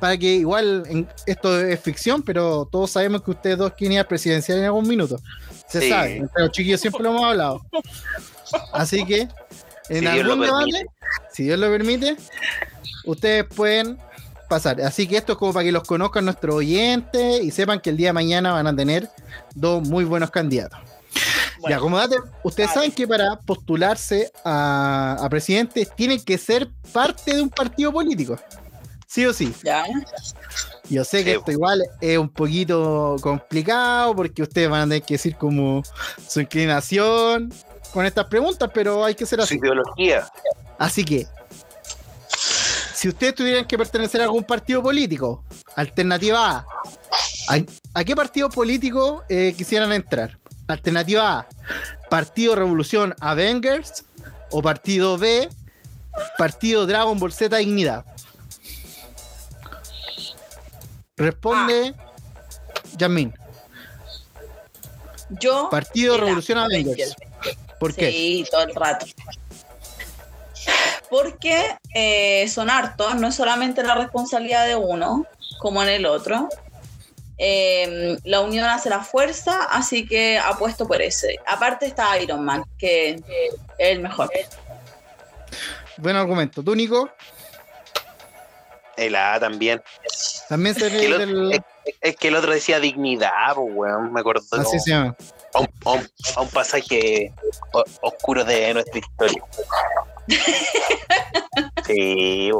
para 0.00 0.16
que 0.16 0.32
igual 0.34 0.84
en- 0.88 1.08
esto 1.26 1.60
es 1.60 1.78
ficción, 1.80 2.22
pero 2.22 2.66
todos 2.72 2.90
sabemos 2.92 3.22
que 3.22 3.32
ustedes 3.32 3.58
dos 3.58 3.72
quieren 3.74 3.92
ir 3.92 3.98
al 4.00 4.06
presidencial 4.06 4.58
en 4.58 4.64
algún 4.64 4.88
minuto. 4.88 5.18
Se 5.68 5.80
Sí. 5.82 5.88
sabe, 5.90 6.16
entre 6.16 6.42
los 6.42 6.52
chiquillos 6.52 6.80
siempre 6.80 7.02
lo 7.02 7.10
hemos 7.10 7.24
hablado. 7.24 7.60
Así 8.72 9.04
que 9.04 9.20
en 9.20 9.28
Si 9.88 10.00
Dios 10.00 10.24
lo 10.24 10.32
algún 10.32 10.40
debate, 10.46 10.86
si 11.32 11.42
Dios 11.44 11.58
lo 11.58 11.68
permite, 11.70 12.16
ustedes 13.04 13.44
pueden 13.44 13.98
pasar. 14.48 14.80
Así 14.82 15.06
que 15.06 15.16
esto 15.16 15.32
es 15.32 15.38
como 15.38 15.52
para 15.52 15.64
que 15.64 15.72
los 15.72 15.82
conozcan 15.84 16.24
nuestros 16.24 16.54
oyentes 16.56 17.42
y 17.42 17.50
sepan 17.50 17.80
que 17.80 17.90
el 17.90 17.96
día 17.96 18.08
de 18.08 18.12
mañana 18.14 18.52
van 18.52 18.66
a 18.66 18.76
tener 18.76 19.08
dos 19.54 19.86
muy 19.88 20.04
buenos 20.04 20.30
candidatos. 20.30 20.78
Bueno, 21.60 21.76
Ya, 21.76 21.80
como 21.80 21.96
date, 21.96 22.16
ustedes 22.42 22.70
saben 22.72 22.92
que 22.92 23.06
para 23.08 23.36
postularse 23.36 24.30
a, 24.44 25.16
a 25.20 25.28
presidente 25.30 25.86
tienen 25.96 26.22
que 26.22 26.36
ser 26.36 26.68
parte 26.92 27.34
de 27.34 27.42
un 27.42 27.48
partido 27.48 27.90
político. 27.92 28.36
Sí 29.06 29.24
o 29.24 29.32
sí. 29.32 29.54
ya. 29.62 29.84
Yo 30.90 31.04
sé 31.04 31.24
que 31.24 31.30
Sí. 31.32 31.36
esto 31.38 31.50
igual 31.52 31.82
es 32.00 32.18
un 32.18 32.28
poquito 32.28 33.16
complicado 33.22 34.14
porque 34.14 34.42
ustedes 34.42 34.68
van 34.68 34.80
a 34.82 34.84
tener 34.84 35.02
que 35.02 35.14
decir 35.14 35.36
como 35.36 35.82
su 36.28 36.40
inclinación 36.40 37.52
con 37.92 38.04
estas 38.04 38.26
preguntas, 38.26 38.68
pero 38.74 39.04
hay 39.04 39.14
que 39.14 39.24
ser 39.24 39.38
Su 39.38 39.44
así. 39.44 39.54
ideología. 39.56 40.28
Así 40.78 41.04
que, 41.04 41.26
si 43.04 43.08
ustedes 43.10 43.34
tuvieran 43.34 43.66
que 43.66 43.76
pertenecer 43.76 44.22
a 44.22 44.24
algún 44.24 44.44
partido 44.44 44.82
político, 44.82 45.44
alternativa 45.76 46.56
A, 46.56 46.66
¿a, 47.50 47.58
a 47.92 48.02
qué 48.02 48.16
partido 48.16 48.48
político 48.48 49.22
eh, 49.28 49.52
quisieran 49.54 49.92
entrar? 49.92 50.38
Alternativa 50.68 51.40
A, 51.40 51.48
Partido 52.08 52.54
Revolución 52.54 53.14
Avengers 53.20 54.06
o 54.50 54.62
Partido 54.62 55.18
B, 55.18 55.50
Partido 56.38 56.86
Dragon 56.86 57.18
Ball 57.18 57.30
Z 57.30 57.54
Dignidad. 57.58 58.06
Responde 61.18 61.94
Yamin. 62.96 63.34
Yo. 65.28 65.68
Partido 65.68 66.16
Revolución 66.16 66.56
Avengers. 66.56 67.12
Avengers. 67.12 67.68
¿Por 67.78 67.94
qué? 67.94 68.10
Sí, 68.10 68.46
todo 68.50 68.62
el 68.62 68.74
rato. 68.74 69.04
Porque 71.14 71.76
eh, 71.94 72.48
son 72.48 72.68
hartos, 72.68 73.14
no 73.14 73.28
es 73.28 73.36
solamente 73.36 73.84
la 73.84 73.94
responsabilidad 73.94 74.66
de 74.66 74.74
uno, 74.74 75.24
como 75.60 75.80
en 75.80 75.88
el 75.88 76.06
otro. 76.06 76.48
Eh, 77.38 78.18
la 78.24 78.40
unión 78.40 78.64
hace 78.64 78.90
la 78.90 78.98
fuerza, 78.98 79.62
así 79.70 80.08
que 80.08 80.40
apuesto 80.40 80.88
por 80.88 81.00
ese. 81.00 81.36
Aparte 81.46 81.86
está 81.86 82.18
Iron 82.18 82.44
Man, 82.44 82.64
que 82.76 83.10
es 83.10 83.22
el 83.78 84.00
mejor. 84.00 84.28
Buen 85.98 86.16
argumento. 86.16 86.64
¿Tú, 86.64 86.74
Nico? 86.74 87.08
El 88.96 89.14
A 89.14 89.38
también. 89.38 89.80
También 90.48 90.74
se 90.74 90.90
Que 90.90 91.06
el 91.06 91.18
del... 91.18 91.52
es, 91.52 91.60
es 92.00 92.16
que 92.16 92.26
el 92.26 92.34
otro 92.34 92.52
decía 92.52 92.80
dignidad, 92.80 93.54
pues, 93.54 93.68
weón. 93.72 94.12
Me 94.12 94.18
acuerdo 94.18 94.42
Así 94.50 94.80
se 94.80 94.90
llama. 94.90 95.14
A, 95.54 95.60
un, 95.60 95.68
a 95.84 95.90
un- 95.92 96.08
a 96.36 96.40
un 96.42 96.48
pasaje 96.48 97.32
o- 97.72 97.84
oscuro 98.02 98.44
de 98.44 98.74
nuestra 98.74 98.98
historia. 98.98 99.42
Sí. 101.86 102.50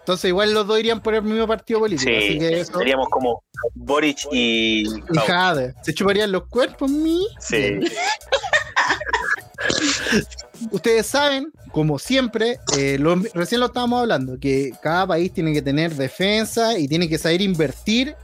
Entonces 0.00 0.28
igual 0.28 0.52
los 0.52 0.66
dos 0.66 0.78
irían 0.78 1.02
por 1.02 1.14
el 1.14 1.22
mismo 1.22 1.46
partido 1.46 1.80
político. 1.80 2.10
Sí, 2.10 2.16
así 2.16 2.38
que 2.38 2.60
eso. 2.60 2.78
seríamos 2.78 3.08
como 3.08 3.42
Boric 3.74 4.18
y. 4.30 4.82
Y 4.82 5.18
Jade. 5.26 5.74
Se 5.82 5.94
chuparían 5.94 6.30
los 6.30 6.46
cuerpos, 6.48 6.90
mi. 6.90 7.26
Sí. 7.40 7.80
Ustedes 10.70 11.06
saben, 11.06 11.50
como 11.72 11.98
siempre, 11.98 12.58
eh, 12.76 12.96
lo- 12.98 13.16
recién 13.34 13.60
lo 13.60 13.66
estábamos 13.66 14.00
hablando, 14.02 14.38
que 14.38 14.72
cada 14.82 15.06
país 15.06 15.32
tiene 15.32 15.52
que 15.52 15.62
tener 15.62 15.94
defensa 15.94 16.78
y 16.78 16.88
tiene 16.88 17.08
que 17.08 17.18
saber 17.18 17.40
invertir 17.40 18.14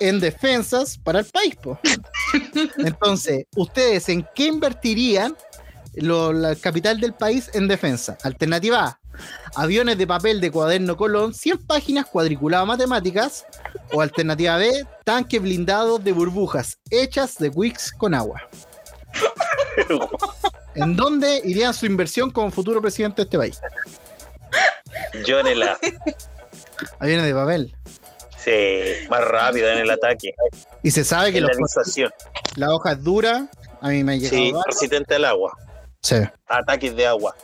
en 0.00 0.20
defensas 0.20 0.98
para 0.98 1.20
el 1.20 1.26
país. 1.26 1.56
po. 1.56 1.78
Entonces, 2.78 3.46
¿ustedes 3.56 4.08
en 4.08 4.26
qué 4.34 4.46
invertirían 4.46 5.36
lo- 5.94 6.32
la 6.32 6.54
capital 6.56 7.00
del 7.00 7.14
país 7.14 7.50
en 7.54 7.68
defensa? 7.68 8.16
Alternativa 8.22 8.84
A, 8.84 8.98
aviones 9.62 9.96
de 9.98 10.06
papel 10.06 10.40
de 10.40 10.50
cuaderno 10.50 10.96
Colón, 10.96 11.34
100 11.34 11.58
páginas 11.66 12.06
cuadriculadas 12.06 12.66
matemáticas. 12.66 13.46
O 13.92 14.00
alternativa 14.00 14.56
B, 14.56 14.86
tanques 15.04 15.40
blindados 15.40 16.02
de 16.02 16.12
burbujas 16.12 16.78
hechas 16.90 17.38
de 17.38 17.48
Wix 17.50 17.92
con 17.92 18.14
agua. 18.14 18.40
¿En 20.74 20.96
dónde 20.96 21.40
iría 21.44 21.72
su 21.72 21.86
inversión 21.86 22.30
como 22.30 22.50
futuro 22.50 22.80
presidente 22.80 23.16
de 23.16 23.22
este 23.24 23.38
país? 23.38 23.60
Yo 25.26 25.38
en 25.40 25.46
el 25.48 25.62
A. 25.62 25.78
Aviones 26.98 27.26
de 27.26 27.34
papel. 27.34 27.76
Sí, 28.44 29.06
más 29.08 29.24
rápido 29.24 29.68
en 29.70 29.78
el 29.78 29.90
ataque. 29.90 30.34
Y 30.82 30.90
se 30.90 31.04
sabe 31.04 31.32
que 31.32 31.40
la 31.40 31.48
la 32.56 32.74
hoja 32.74 32.92
es 32.92 33.02
dura. 33.02 33.48
A 33.80 33.88
mí 33.88 34.04
me 34.04 34.12
ha 34.12 34.16
llegado. 34.16 34.36
Sí, 34.36 34.52
resistente 34.66 35.14
al 35.14 35.24
agua. 35.24 35.56
Sí. 36.02 36.16
Ataques 36.46 36.94
de 36.94 37.06
agua. 37.06 37.34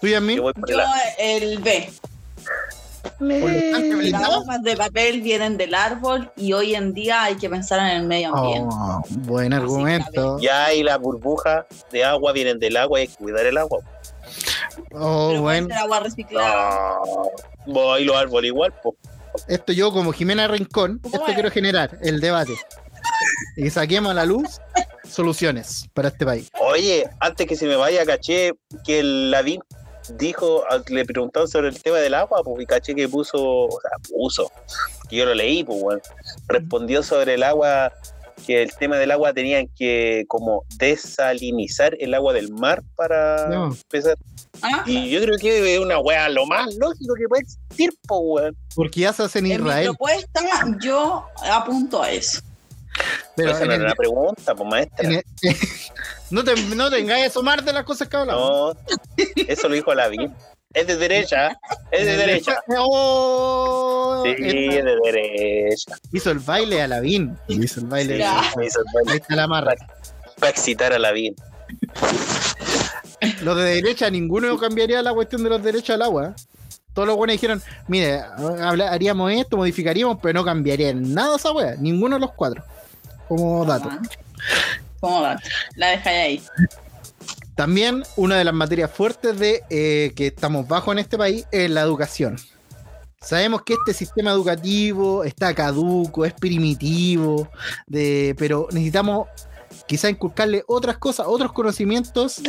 ¿Tú? 0.00 0.08
Yo 0.08 0.20
voy 0.20 0.52
por 0.52 0.68
Yo 0.68 0.74
el 0.74 0.80
A. 0.80 0.92
el 1.18 1.58
B. 1.58 1.90
¿Por 3.18 3.28
los 3.28 3.70
tanques 3.72 4.10
Las 4.10 4.28
hojas 4.28 4.62
de 4.62 4.76
papel 4.76 5.22
vienen 5.22 5.56
del 5.56 5.74
árbol 5.74 6.30
y 6.36 6.52
hoy 6.52 6.74
en 6.74 6.92
día 6.92 7.24
hay 7.24 7.36
que 7.36 7.48
pensar 7.48 7.78
en 7.80 7.98
el 7.98 8.06
medio 8.06 8.34
ambiente. 8.34 8.68
Oh, 8.72 9.02
buen 9.20 9.52
argumento. 9.52 10.38
Ya 10.40 10.66
hay 10.66 10.82
las 10.82 10.98
burbujas 10.98 11.64
de 11.90 12.04
agua, 12.04 12.32
vienen 12.32 12.58
del 12.58 12.76
agua 12.76 12.98
y 12.98 13.02
hay 13.02 13.08
que 13.08 13.16
cuidar 13.16 13.46
el 13.46 13.58
agua. 13.58 13.80
Oh, 14.92 15.28
Pero 15.30 15.42
bueno. 15.42 15.74
agua 15.76 16.00
reciclada. 16.00 16.98
No. 17.04 17.72
Voy 17.72 18.04
los 18.04 18.16
árboles 18.16 18.48
igual, 18.48 18.72
pues. 18.82 18.96
Esto 19.48 19.72
yo, 19.72 19.92
como 19.92 20.12
Jimena 20.12 20.46
Rincón, 20.48 20.98
¿Cómo 21.02 21.14
esto 21.16 21.28
es? 21.28 21.34
quiero 21.34 21.50
generar 21.50 21.98
el 22.02 22.20
debate. 22.20 22.54
Y 23.56 23.70
saquemos 23.70 24.10
a 24.12 24.14
la 24.14 24.24
luz 24.24 24.60
soluciones 25.08 25.86
para 25.94 26.08
este 26.08 26.24
país. 26.24 26.50
Oye, 26.60 27.08
antes 27.20 27.46
que 27.46 27.56
se 27.56 27.66
me 27.66 27.76
vaya, 27.76 28.04
caché 28.06 28.52
que 28.84 29.00
el 29.00 29.30
Lavín 29.30 29.60
dijo, 30.16 30.64
a- 30.70 30.82
le 30.88 31.04
preguntaron 31.04 31.48
sobre 31.48 31.68
el 31.68 31.80
tema 31.82 31.98
del 31.98 32.14
agua, 32.14 32.42
pues, 32.44 32.62
y 32.62 32.66
caché 32.66 32.94
que 32.94 33.08
puso, 33.08 33.38
o 33.42 33.80
sea, 33.80 33.90
puso, 34.10 34.50
que 35.08 35.16
yo 35.16 35.26
lo 35.26 35.34
leí, 35.34 35.64
pues, 35.64 35.80
bueno, 35.80 36.00
respondió 36.48 37.02
sobre 37.02 37.34
el 37.34 37.42
agua, 37.42 37.92
que 38.46 38.62
el 38.62 38.74
tema 38.76 38.96
del 38.98 39.10
agua 39.10 39.32
tenían 39.32 39.68
que 39.76 40.24
como 40.28 40.64
desalinizar 40.76 41.96
el 42.00 42.14
agua 42.14 42.32
del 42.32 42.50
mar 42.52 42.82
para 42.96 43.48
No. 43.48 43.66
empezar. 43.66 44.16
Ah, 44.62 44.84
Y 44.86 45.10
yo 45.10 45.20
creo 45.22 45.38
que 45.38 45.74
es 45.74 45.80
una 45.80 45.98
wea 45.98 46.28
lo 46.28 46.46
más 46.46 46.74
lógico 46.76 47.14
que 47.14 47.28
puede 47.28 47.42
existir, 47.42 47.90
pues, 48.06 48.20
weón. 48.22 48.56
Porque 48.74 49.00
ya 49.00 49.12
se 49.12 49.22
hace 49.24 49.38
en 49.38 49.46
en 49.46 49.50
mi 49.50 49.56
Israel. 49.68 49.86
propuesta 49.88 50.40
yo 50.80 51.24
apunto 51.50 52.02
a 52.02 52.10
eso. 52.10 52.40
Pero 53.36 53.52
Esa 53.52 53.64
no 53.64 53.72
era 53.72 53.84
la 53.88 53.94
pregunta, 53.94 54.54
pues, 54.54 54.68
maestra. 54.68 55.08
no, 56.30 56.44
te, 56.44 56.54
no 56.76 56.90
tengáis 56.90 57.24
a 57.24 57.26
asomar 57.28 57.64
de 57.64 57.72
las 57.72 57.84
cosas 57.84 58.06
que 58.08 58.16
hablamos. 58.16 58.76
No, 58.76 58.80
eso 59.48 59.68
lo 59.68 59.74
dijo 59.74 59.94
Lavín. 59.94 60.32
Es 60.74 60.86
de 60.86 60.96
derecha, 60.96 61.58
es 61.90 62.06
de 62.06 62.16
derecha. 62.16 62.56
Oh, 62.78 64.22
Sí, 64.24 64.30
esta- 64.30 64.46
es 64.78 64.84
de 64.84 64.96
derecha. 65.04 65.94
hizo 66.12 66.30
el 66.30 66.38
baile 66.38 66.82
a 66.82 66.88
Lavín. 66.88 67.36
Hizo 67.48 67.80
el 67.80 67.86
baile. 67.86 68.18
Ya. 68.18 68.42
Me 68.56 68.66
hizo 68.66 68.80
el 68.80 68.86
baile. 68.94 69.12
Ahí 69.12 69.18
está 69.18 69.36
la 69.36 69.46
marra. 69.46 69.74
para 70.38 70.50
excitar 70.50 70.92
a 70.92 70.98
la 70.98 71.12
vida. 71.12 71.34
Los 73.42 73.56
de 73.56 73.62
derecha, 73.64 74.10
ninguno 74.10 74.58
cambiaría 74.58 75.02
la 75.02 75.12
cuestión 75.12 75.42
de 75.44 75.50
los 75.50 75.62
derechos 75.62 75.90
al 75.94 76.02
agua. 76.02 76.34
Todos 76.94 77.08
los 77.08 77.16
buenos 77.16 77.34
dijeron, 77.34 77.62
mire, 77.88 78.20
habla- 78.60 78.90
haríamos 78.90 79.32
esto, 79.32 79.56
modificaríamos, 79.56 80.18
pero 80.22 80.40
no 80.40 80.44
cambiaría 80.44 80.92
nada 80.94 81.36
esa 81.36 81.52
wea. 81.52 81.74
Ninguno 81.78 82.16
de 82.16 82.20
los 82.20 82.32
cuatro. 82.32 82.62
Como 83.28 83.64
dato. 83.64 83.88
¿Cómo 85.00 85.22
va? 85.22 85.38
La 85.76 85.88
dejáis 85.88 86.18
ahí. 86.18 86.42
También 87.54 88.02
una 88.16 88.36
de 88.36 88.44
las 88.44 88.54
materias 88.54 88.90
fuertes 88.90 89.38
de 89.38 89.62
eh, 89.70 90.12
que 90.16 90.28
estamos 90.28 90.66
bajo 90.66 90.92
en 90.92 90.98
este 90.98 91.18
país 91.18 91.46
es 91.52 91.70
la 91.70 91.82
educación. 91.82 92.36
Sabemos 93.20 93.62
que 93.62 93.74
este 93.74 93.94
sistema 93.94 94.32
educativo 94.32 95.22
está 95.22 95.54
caduco, 95.54 96.24
es 96.24 96.32
primitivo, 96.32 97.48
de, 97.86 98.34
pero 98.36 98.66
necesitamos 98.72 99.28
quizá 99.86 100.10
inculcarle 100.10 100.64
otras 100.66 100.98
cosas, 100.98 101.26
otros 101.28 101.52
conocimientos 101.52 102.40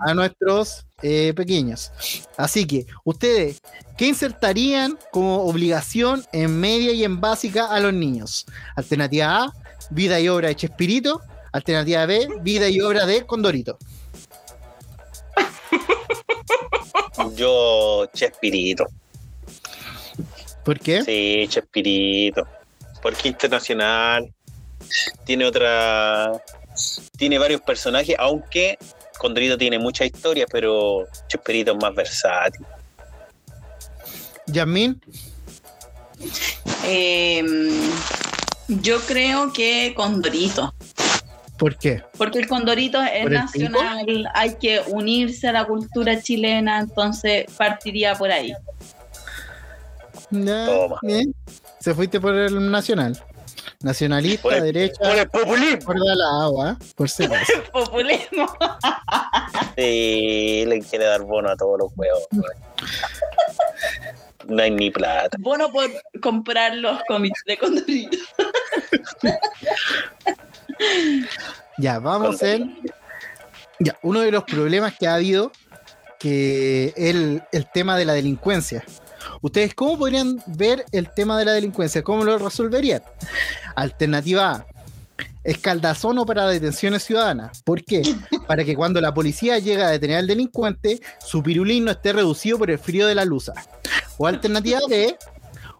a 0.00 0.14
nuestros 0.14 0.86
eh, 1.02 1.34
pequeños. 1.34 1.92
Así 2.36 2.66
que, 2.66 2.86
ustedes, 3.04 3.60
¿qué 3.96 4.06
insertarían 4.06 4.98
como 5.10 5.42
obligación 5.42 6.24
en 6.32 6.58
media 6.58 6.92
y 6.92 7.04
en 7.04 7.20
básica 7.20 7.66
a 7.66 7.80
los 7.80 7.92
niños? 7.92 8.46
Alternativa 8.76 9.44
A, 9.44 9.52
vida 9.90 10.18
y 10.20 10.28
obra 10.28 10.48
de 10.48 10.56
Chespirito. 10.56 11.20
Alternativa 11.52 12.06
B, 12.06 12.28
vida 12.40 12.70
y 12.70 12.80
obra 12.80 13.04
de 13.04 13.26
Condorito. 13.26 13.76
Yo, 17.34 18.06
Chespirito. 18.14 18.86
¿Por 20.64 20.78
qué? 20.78 21.02
Sí, 21.02 21.46
Chespirito. 21.48 22.46
Porque 23.02 23.28
internacional. 23.28 24.32
Tiene 25.24 25.44
otra. 25.44 26.32
Tiene 27.16 27.38
varios 27.38 27.60
personajes, 27.60 28.16
aunque 28.18 28.78
Condorito 29.18 29.56
tiene 29.58 29.78
mucha 29.78 30.04
historia, 30.04 30.46
pero 30.50 31.06
Chespirito 31.28 31.72
es 31.72 31.78
más 31.78 31.94
versátil. 31.94 32.64
Yasmín, 34.46 35.00
Eh, 36.84 37.42
yo 38.68 39.00
creo 39.00 39.52
que 39.52 39.92
Condorito. 39.94 40.74
¿Por 41.62 41.78
qué? 41.78 42.02
Porque 42.18 42.40
el 42.40 42.48
Condorito 42.48 43.00
es 43.00 43.22
¿Por 43.22 43.32
el 43.32 43.38
nacional, 43.38 44.28
hay 44.34 44.56
que 44.56 44.82
unirse 44.88 45.46
a 45.46 45.52
la 45.52 45.64
cultura 45.64 46.20
chilena, 46.20 46.80
entonces 46.80 47.46
partiría 47.56 48.16
por 48.16 48.32
ahí. 48.32 48.52
Toma. 50.28 50.98
bien. 51.02 51.32
Se 51.78 51.94
fuiste 51.94 52.20
por 52.20 52.34
el 52.34 52.68
nacional. 52.68 53.16
Nacionalista, 53.80 54.42
Por 54.42 54.54
el, 54.54 54.64
derecha, 54.64 54.98
por 54.98 55.18
el 55.18 55.28
populismo. 55.28 55.86
por 55.86 55.96
la 56.00 56.44
agua, 56.44 56.76
por 56.96 57.08
si 57.08 57.24
acaso. 57.24 57.52
Populismo. 57.72 58.46
Sí, 59.76 60.64
le 60.66 60.80
quiere 60.90 61.04
dar 61.04 61.22
bono 61.22 61.48
a 61.48 61.56
todos 61.56 61.78
los 61.78 61.92
huevos. 61.94 62.26
No 64.48 64.60
hay 64.62 64.70
ni 64.72 64.90
plata. 64.90 65.36
Bueno 65.38 65.70
por 65.70 65.88
comprar 66.20 66.74
los 66.74 67.00
cómics 67.06 67.40
de 67.46 67.56
Condorito. 67.56 68.18
Ya, 71.78 71.98
vamos 71.98 72.42
en. 72.42 72.78
Ya, 73.78 73.98
uno 74.02 74.20
de 74.20 74.30
los 74.30 74.44
problemas 74.44 74.94
que 74.98 75.06
ha 75.06 75.14
habido, 75.14 75.50
que 76.18 76.92
el, 76.96 77.42
el 77.52 77.70
tema 77.72 77.96
de 77.96 78.04
la 78.04 78.12
delincuencia. 78.12 78.84
¿Ustedes 79.40 79.74
cómo 79.74 79.98
podrían 79.98 80.42
ver 80.46 80.84
el 80.92 81.12
tema 81.12 81.38
de 81.38 81.44
la 81.44 81.52
delincuencia? 81.52 82.02
¿Cómo 82.02 82.24
lo 82.24 82.38
resolverían? 82.38 83.02
Alternativa 83.74 84.50
A. 84.52 84.66
Escaldazón 85.44 86.24
para 86.24 86.46
detenciones 86.46 87.02
ciudadanas. 87.02 87.62
¿Por 87.62 87.84
qué? 87.84 88.02
Para 88.46 88.64
que 88.64 88.76
cuando 88.76 89.00
la 89.00 89.12
policía 89.12 89.58
llega 89.58 89.88
a 89.88 89.90
detener 89.90 90.18
al 90.18 90.26
delincuente, 90.26 91.00
su 91.18 91.42
pirulín 91.42 91.84
no 91.84 91.90
esté 91.90 92.12
reducido 92.12 92.58
por 92.58 92.70
el 92.70 92.78
frío 92.78 93.06
de 93.06 93.14
la 93.14 93.24
luz. 93.24 93.50
O 94.18 94.26
alternativa 94.26 94.80
B, 94.88 95.16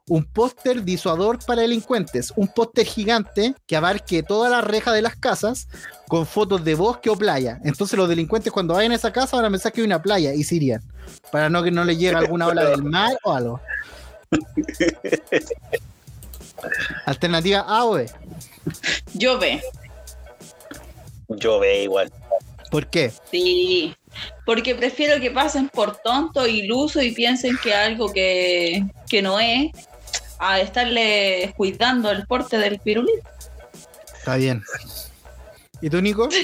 un 0.08 0.24
póster 0.24 0.82
disuador 0.82 1.38
para 1.44 1.62
delincuentes, 1.62 2.32
un 2.36 2.48
póster 2.48 2.84
gigante 2.86 3.54
que 3.66 3.76
abarque 3.76 4.22
toda 4.22 4.50
la 4.50 4.60
reja 4.60 4.92
de 4.92 5.02
las 5.02 5.16
casas 5.16 5.68
con 6.08 6.26
fotos 6.26 6.64
de 6.64 6.74
bosque 6.74 7.08
o 7.10 7.16
playa. 7.16 7.60
Entonces 7.64 7.96
los 7.96 8.08
delincuentes 8.08 8.52
cuando 8.52 8.74
vayan 8.74 8.92
a 8.92 8.96
esa 8.96 9.12
casa 9.12 9.36
van 9.36 9.46
a 9.46 9.50
pensar 9.50 9.72
que 9.72 9.80
hay 9.80 9.86
una 9.86 10.02
playa 10.02 10.34
y 10.34 10.42
se 10.44 10.56
irían, 10.56 10.82
para 11.30 11.48
no 11.48 11.62
que 11.62 11.70
no 11.70 11.84
les 11.84 11.98
llegue 11.98 12.16
alguna 12.16 12.48
ola 12.48 12.64
del 12.64 12.82
mar 12.82 13.16
o 13.24 13.32
algo. 13.32 13.60
Alternativa 17.06 17.60
A 17.60 17.84
o 17.84 17.92
B. 17.94 18.10
Yo 19.14 19.38
ve, 19.38 19.62
Yo 21.28 21.58
ve 21.58 21.84
igual. 21.84 22.12
¿Por 22.70 22.86
qué? 22.88 23.12
sí. 23.30 23.94
Porque 24.44 24.74
prefiero 24.74 25.18
que 25.22 25.30
pasen 25.30 25.70
por 25.70 25.96
tonto, 25.96 26.46
iluso 26.46 27.00
y 27.00 27.12
piensen 27.12 27.56
que 27.62 27.72
algo 27.72 28.12
que, 28.12 28.84
que 29.08 29.22
no 29.22 29.40
es, 29.40 29.70
a 30.44 30.60
estarle 30.60 31.54
cuidando 31.56 32.10
el 32.10 32.26
porte 32.26 32.58
del 32.58 32.80
pirulín. 32.80 33.14
Está 34.18 34.36
bien. 34.36 34.62
¿Y 35.80 35.88
tú, 35.88 36.00
Nico? 36.02 36.28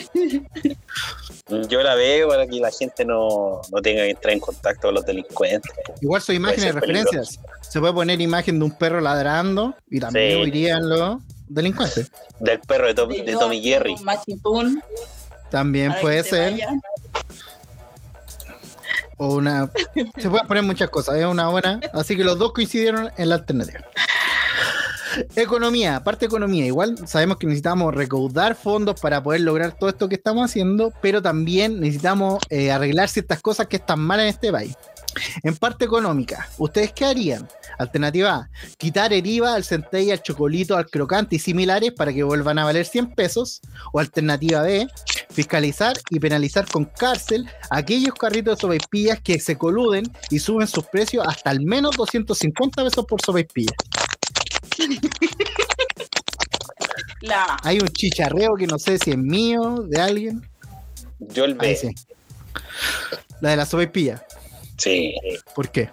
Yo 1.68 1.82
la 1.82 1.94
veo 1.94 2.28
para 2.28 2.46
que 2.46 2.60
la 2.60 2.70
gente 2.70 3.04
no, 3.04 3.60
no 3.72 3.80
tenga 3.82 4.02
que 4.02 4.10
entrar 4.10 4.34
en 4.34 4.40
contacto 4.40 4.88
con 4.88 4.94
los 4.94 5.04
delincuentes. 5.06 5.72
Igual 6.00 6.20
son 6.22 6.36
imágenes 6.36 6.74
de 6.74 6.80
peligroso. 6.80 7.10
referencias. 7.12 7.40
Se 7.62 7.80
puede 7.80 7.92
poner 7.92 8.20
imagen 8.20 8.58
de 8.58 8.64
un 8.66 8.70
perro 8.72 9.00
ladrando 9.00 9.74
y 9.90 9.98
también 10.00 10.42
Sí. 10.44 10.48
irían 10.48 10.88
los 10.88 11.18
delincuentes. 11.48 12.10
Del 12.38 12.60
perro 12.60 12.86
de, 12.88 12.94
Tom- 12.94 13.08
de 13.10 13.32
Tommy 13.32 13.62
Jerry. 13.62 13.96
También 15.50 15.94
puede 16.00 16.22
ser. 16.22 16.52
vaya. 16.52 16.68
O 19.18 19.36
una. 19.36 19.70
Se 20.16 20.30
pueden 20.30 20.46
poner 20.46 20.62
muchas 20.62 20.88
cosas, 20.90 21.16
es 21.16 21.26
una 21.26 21.48
buena. 21.48 21.80
Así 21.92 22.16
que 22.16 22.24
los 22.24 22.38
dos 22.38 22.52
coincidieron 22.52 23.10
en 23.16 23.28
la 23.28 23.36
alternativa. 23.36 23.80
Economía, 25.34 26.02
parte 26.04 26.20
de 26.20 26.26
economía. 26.26 26.66
Igual 26.66 27.06
sabemos 27.06 27.38
que 27.38 27.46
necesitamos 27.46 27.94
recaudar 27.94 28.54
fondos 28.54 29.00
para 29.00 29.22
poder 29.22 29.40
lograr 29.40 29.72
todo 29.72 29.90
esto 29.90 30.08
que 30.08 30.14
estamos 30.14 30.44
haciendo, 30.44 30.92
pero 31.00 31.20
también 31.22 31.80
necesitamos 31.80 32.38
eh, 32.50 32.70
arreglar 32.70 33.08
ciertas 33.08 33.40
cosas 33.40 33.66
que 33.66 33.76
están 33.76 34.00
mal 34.00 34.20
en 34.20 34.26
este 34.26 34.52
país. 34.52 34.76
En 35.42 35.56
parte 35.56 35.84
económica, 35.84 36.48
¿ustedes 36.58 36.92
qué 36.92 37.04
harían? 37.04 37.48
Alternativa 37.78 38.34
A, 38.34 38.50
quitar 38.76 39.12
el 39.12 39.26
IVA 39.26 39.54
al 39.54 39.64
centella, 39.64 40.14
al 40.14 40.22
chocolito, 40.22 40.76
al 40.76 40.86
crocante 40.86 41.36
y 41.36 41.38
similares 41.38 41.92
para 41.92 42.12
que 42.12 42.22
vuelvan 42.22 42.58
a 42.58 42.64
valer 42.64 42.86
100 42.86 43.14
pesos. 43.14 43.60
O 43.92 44.00
alternativa 44.00 44.62
B, 44.62 44.86
fiscalizar 45.30 45.96
y 46.10 46.18
penalizar 46.18 46.66
con 46.66 46.84
cárcel 46.84 47.48
a 47.70 47.78
aquellos 47.78 48.14
carritos 48.14 48.56
de 48.56 48.60
sopaipillas 48.60 49.20
que 49.20 49.38
se 49.38 49.56
coluden 49.56 50.04
y 50.30 50.38
suben 50.38 50.66
sus 50.66 50.84
precios 50.86 51.24
hasta 51.26 51.50
al 51.50 51.60
menos 51.60 51.96
250 51.96 52.84
pesos 52.84 53.04
por 53.06 53.20
sopaipilla. 53.22 53.72
La 57.20 57.56
Hay 57.64 57.80
un 57.80 57.88
chicharreo 57.88 58.54
que 58.54 58.66
no 58.66 58.78
sé 58.78 58.98
si 58.98 59.10
es 59.10 59.18
mío, 59.18 59.82
de 59.88 60.00
alguien. 60.00 60.48
Yo 61.18 61.44
el 61.44 61.54
B. 61.54 61.74
sí. 61.74 61.88
La 63.40 63.50
de 63.50 63.56
la 63.56 63.66
sopaipilla. 63.66 64.24
Sí. 64.78 65.14
¿Por 65.54 65.70
qué? 65.70 65.90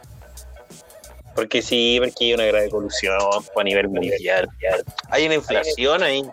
Porque 1.36 1.62
sí, 1.62 1.98
porque 2.00 2.26
hay 2.26 2.34
una 2.34 2.46
grave 2.46 2.70
colusión 2.70 3.18
a 3.20 3.64
nivel 3.64 3.90
mundial. 3.90 4.48
Hay 5.10 5.26
una 5.26 5.36
inflación 5.36 6.02
ahí. 6.02 6.24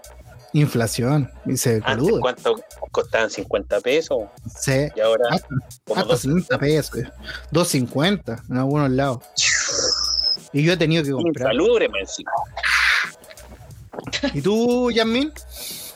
Inflación. 0.53 1.33
Dice 1.45 1.81
Antes, 1.85 2.05
coludo. 2.05 2.21
¿cuánto 2.21 2.57
costaban 2.91 3.31
50 3.31 3.81
pesos? 3.81 4.25
Sí. 4.61 4.89
Y 4.95 5.01
ahora, 5.01 5.25
Hasta, 5.31 5.49
como 5.85 6.01
hasta 6.01 6.13
dos. 6.13 6.21
70 6.21 6.59
pesos. 6.59 7.01
2.50 7.53 8.43
en 8.51 8.57
algunos 8.59 8.91
lados. 8.91 9.19
Y 10.53 10.63
yo 10.63 10.75
he 10.75 10.77
tenido 10.77 11.03
que 11.03 11.11
comprar. 11.11 11.53
Insalubre, 11.53 11.89
encima. 11.99 12.31
¿Y 14.35 14.43
tú, 14.43 14.91
Yasmin? 14.91 15.33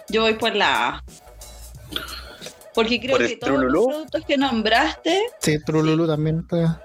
Yo 0.08 0.22
voy 0.22 0.34
por 0.34 0.54
la 0.54 0.88
A. 0.88 1.04
Porque 2.76 3.00
creo 3.00 3.12
¿Por 3.12 3.22
el 3.22 3.28
que 3.30 3.36
todos 3.38 3.54
Trululú? 3.54 3.72
los 3.80 3.86
productos 3.88 4.24
que 4.26 4.36
nombraste 4.36 5.22
Sí, 5.40 5.58
Trululu 5.64 6.06
también. 6.06 6.40
está- 6.48 6.82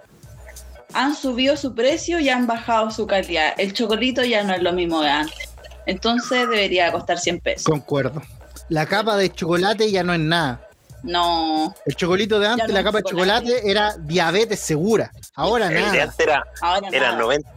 han 0.94 1.16
subido 1.16 1.56
su 1.56 1.76
precio 1.76 2.20
y 2.20 2.30
han 2.30 2.48
bajado 2.48 2.90
su 2.92 3.06
calidad. 3.06 3.54
El 3.58 3.74
chocolito 3.74 4.24
ya 4.24 4.44
no 4.44 4.54
es 4.54 4.62
lo 4.64 4.74
mismo 4.74 5.02
de 5.02 5.10
antes. 5.10 5.50
Entonces 5.86 6.50
debería 6.50 6.92
costar 6.92 7.20
100 7.20 7.40
pesos. 7.40 7.64
Concuerdo. 7.66 8.22
La 8.70 8.86
capa 8.86 9.16
de 9.18 9.32
chocolate 9.32 9.92
ya 9.92 10.04
no 10.04 10.14
es 10.14 10.20
nada. 10.20 10.68
No, 11.04 11.74
El 11.86 11.96
chocolito 11.96 12.40
de 12.40 12.48
antes, 12.48 12.68
no 12.68 12.74
la 12.74 12.84
capa 12.84 12.98
de 13.00 13.04
chocolate. 13.04 13.70
era 13.72 13.96
diabetes 14.00 14.60
segura. 14.60 15.12
Ahora 15.36 15.68
El 15.68 15.74
de 15.74 15.82
nada. 15.82 16.04
antes 16.04 16.20
era, 16.20 16.44
ahora 16.62 16.88
era 16.92 17.08
nada. 17.12 17.18
90, 17.20 17.50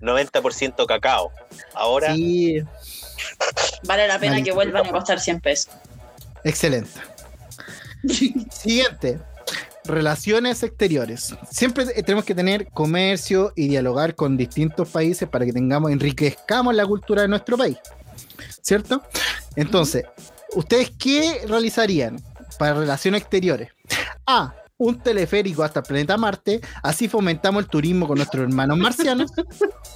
90% 0.00 0.86
cacao. 0.86 1.30
Ahora, 1.74 2.14
Sí, 2.14 2.62
vale 3.84 4.08
la 4.08 4.18
pena 4.18 4.42
que 4.42 4.52
vuelvan 4.52 4.86
a 4.86 4.90
costar 4.90 5.20
100 5.20 5.40
pesos. 5.40 5.72
excelente. 6.44 6.90
Siguiente. 8.08 9.20
Relaciones 9.84 10.62
exteriores. 10.62 11.34
Siempre 11.50 11.86
tenemos 11.86 12.24
que 12.24 12.34
tener 12.34 12.68
comercio 12.68 13.52
y 13.54 13.68
dialogar 13.68 14.16
con 14.16 14.36
distintos 14.36 14.88
países 14.88 15.28
para 15.28 15.44
que 15.44 15.52
tengamos, 15.52 15.92
enriquezcamos 15.92 16.74
la 16.74 16.84
cultura 16.84 17.22
de 17.22 17.28
nuestro 17.28 17.56
país. 17.56 17.76
¿Cierto? 18.62 19.02
Entonces, 19.54 20.04
¿ustedes 20.54 20.90
qué 20.98 21.42
realizarían 21.46 22.20
para 22.58 22.74
relaciones 22.74 23.22
exteriores? 23.22 23.70
A. 24.26 24.54
Un 24.78 25.00
teleférico 25.00 25.62
hasta 25.62 25.80
el 25.80 25.86
planeta 25.86 26.18
Marte, 26.18 26.60
así 26.82 27.08
fomentamos 27.08 27.62
el 27.62 27.70
turismo 27.70 28.06
con 28.06 28.18
nuestros 28.18 28.42
hermanos 28.42 28.76
marcianos. 28.76 29.30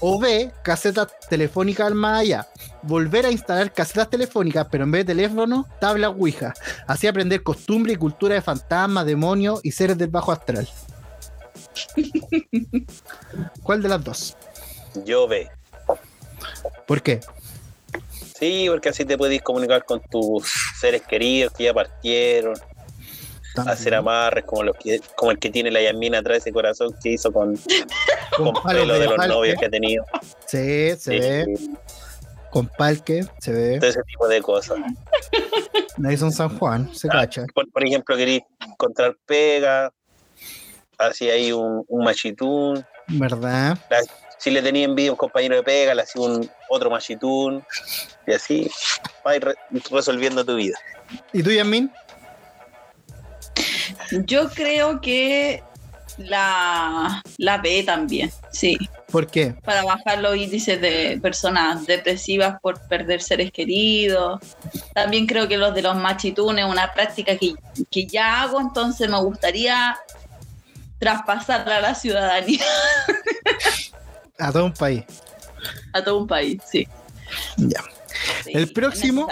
O 0.01 0.19
B. 0.19 0.51
Casetas 0.63 1.09
telefónicas 1.29 1.89
al 1.89 1.95
más 1.95 2.21
allá. 2.21 2.49
Volver 2.83 3.27
a 3.27 3.31
instalar 3.31 3.75
casetas 3.75 4.09
telefónicas, 4.09 4.69
pero 4.71 4.85
en 4.85 4.91
vez 4.91 5.05
de 5.05 5.13
teléfono, 5.13 5.67
tabla 5.81 6.09
Ouija. 6.09 6.55
Así 6.91 7.07
aprender 7.07 7.45
costumbre 7.45 7.93
y 7.93 7.97
cultura 7.97 8.35
de 8.35 8.43
fantasmas, 8.43 9.07
demonios 9.07 9.61
y 9.63 9.71
seres 9.71 9.97
del 9.97 10.09
bajo 10.09 10.33
astral. 10.33 10.69
¿Cuál 13.63 13.81
de 13.81 13.89
las 13.89 14.03
dos? 14.03 14.37
yo 15.05 15.29
ve. 15.29 15.49
¿Por 16.89 17.01
qué? 17.01 17.21
Sí, 18.37 18.67
porque 18.69 18.89
así 18.89 19.05
te 19.05 19.17
puedes 19.17 19.41
comunicar 19.41 19.85
con 19.85 20.01
tus 20.01 20.53
seres 20.81 21.03
queridos 21.03 21.53
que 21.53 21.63
ya 21.63 21.73
partieron, 21.73 22.55
hacer 23.55 23.95
amarres 23.95 24.45
como, 24.45 24.65
los 24.65 24.77
que, 24.77 25.01
como 25.15 25.31
el 25.31 25.39
que 25.39 25.49
tiene 25.49 25.71
la 25.71 25.81
Yasmina 25.81 26.19
atrás 26.19 26.39
de 26.39 26.39
ese 26.39 26.53
corazón 26.53 26.93
que 27.01 27.11
hizo 27.11 27.31
con, 27.33 27.57
Con 28.37 28.53
pelo 28.65 28.99
de 28.99 29.07
los 29.07 29.29
novios 29.29 29.57
que 29.61 29.67
ha 29.67 29.71
tenido. 29.71 30.05
Sí, 30.45 30.91
se 30.99 31.21
ve. 31.21 31.57
Sí, 31.57 31.71
Con 32.51 32.67
palque, 32.69 33.25
se 33.39 33.53
ve. 33.53 33.79
todo 33.79 33.91
ese 33.91 34.03
tipo 34.05 34.27
de 34.29 34.43
cosas. 34.43 34.79
Ahí 36.05 36.17
son 36.17 36.33
San 36.33 36.59
Juan, 36.59 36.93
se 36.95 37.09
Ah. 37.09 37.13
cacha. 37.13 37.45
Por, 37.55 37.71
por 37.71 37.85
ejemplo, 37.85 38.17
queréis 38.17 38.43
encontrar 38.67 39.17
pega, 39.27 39.93
así 40.99 41.29
hay 41.31 41.53
un, 41.53 41.85
un 41.87 42.05
machitún. 42.05 42.85
¿Verdad? 43.09 43.79
Si 44.39 44.51
le 44.51 44.63
tenía 44.63 44.85
envidia 44.87 45.11
a 45.11 45.13
un 45.13 45.19
compañero 45.19 45.57
de 45.57 45.63
pega, 45.63 45.95
le 45.95 46.03
hacía 46.03 46.23
un 46.23 46.51
otro 46.69 46.91
machitún. 46.91 47.63
Y 48.27 48.33
así 48.33 48.71
vas 49.25 49.33
a 49.35 49.37
ir 49.37 49.45
re- 49.45 49.55
resolviendo 49.91 50.45
tu 50.45 50.57
vida. 50.57 50.79
¿Y 51.33 51.43
tú, 51.43 51.51
Yasmin? 51.51 51.91
Yo 54.25 54.49
creo 54.51 55.01
que 55.01 55.63
la, 56.21 57.23
la 57.39 57.59
B 57.59 57.83
también, 57.83 58.31
sí. 58.53 58.79
¿Por 59.11 59.27
qué? 59.27 59.55
Para 59.65 59.83
bajar 59.85 60.19
los 60.21 60.37
índices 60.37 60.81
de 60.81 61.19
personas 61.21 61.87
depresivas 61.87 62.61
por 62.61 62.81
perder 62.89 63.21
seres 63.23 63.51
queridos. 63.51 64.41
También 64.95 65.27
creo 65.27 65.49
que 65.49 65.57
los 65.57 65.75
de 65.75 65.83
los 65.83 65.97
machitunes 65.97 66.65
es 66.65 66.71
una 66.71 66.93
práctica 66.93 67.37
que, 67.37 67.55
que 67.91 68.07
ya 68.07 68.43
hago, 68.43 68.61
entonces 68.61 69.09
me 69.11 69.21
gustaría 69.21 69.97
traspasarla 70.99 71.79
a 71.79 71.81
la 71.81 71.95
ciudadanía, 71.95 72.65
A 74.39 74.53
todo 74.53 74.65
un 74.67 74.73
país. 74.73 75.05
a 75.93 76.03
todo 76.03 76.19
un 76.19 76.27
país, 76.27 76.63
sí. 76.71 76.87
Ya. 77.57 77.83
Sí, 78.45 78.53
El 78.55 78.73
próximo-. 78.73 79.29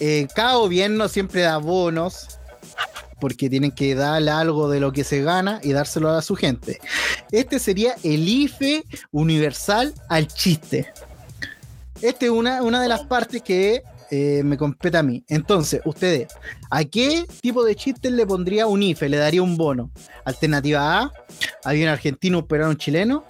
Eh, 0.00 0.26
cada 0.34 0.54
gobierno 0.54 1.06
siempre 1.08 1.42
da 1.42 1.58
bonos 1.58 2.33
porque 3.20 3.50
tienen 3.50 3.70
que 3.70 3.94
darle 3.94 4.30
algo 4.30 4.68
de 4.68 4.80
lo 4.80 4.92
que 4.92 5.04
se 5.04 5.22
gana 5.22 5.60
y 5.62 5.72
dárselo 5.72 6.10
a 6.10 6.22
su 6.22 6.36
gente. 6.36 6.80
Este 7.30 7.58
sería 7.58 7.94
el 8.02 8.28
IFE 8.28 8.84
universal 9.12 9.94
al 10.08 10.28
chiste. 10.28 10.92
Esta 12.02 12.26
es 12.26 12.30
una, 12.30 12.62
una 12.62 12.82
de 12.82 12.88
las 12.88 13.02
partes 13.02 13.42
que 13.42 13.82
eh, 14.10 14.42
me 14.44 14.56
compete 14.56 14.96
a 14.96 15.02
mí. 15.02 15.24
Entonces, 15.28 15.80
ustedes, 15.84 16.28
¿a 16.70 16.84
qué 16.84 17.26
tipo 17.40 17.64
de 17.64 17.74
chistes 17.74 18.12
le 18.12 18.26
pondría 18.26 18.66
un 18.66 18.82
IFE? 18.82 19.08
¿Le 19.08 19.16
daría 19.16 19.42
un 19.42 19.56
bono? 19.56 19.90
Alternativa 20.24 21.00
A, 21.00 21.12
había 21.64 21.86
un 21.86 21.90
argentino, 21.90 22.38
un 22.38 22.46
peruano, 22.46 22.70
un 22.70 22.76
chileno, 22.76 23.24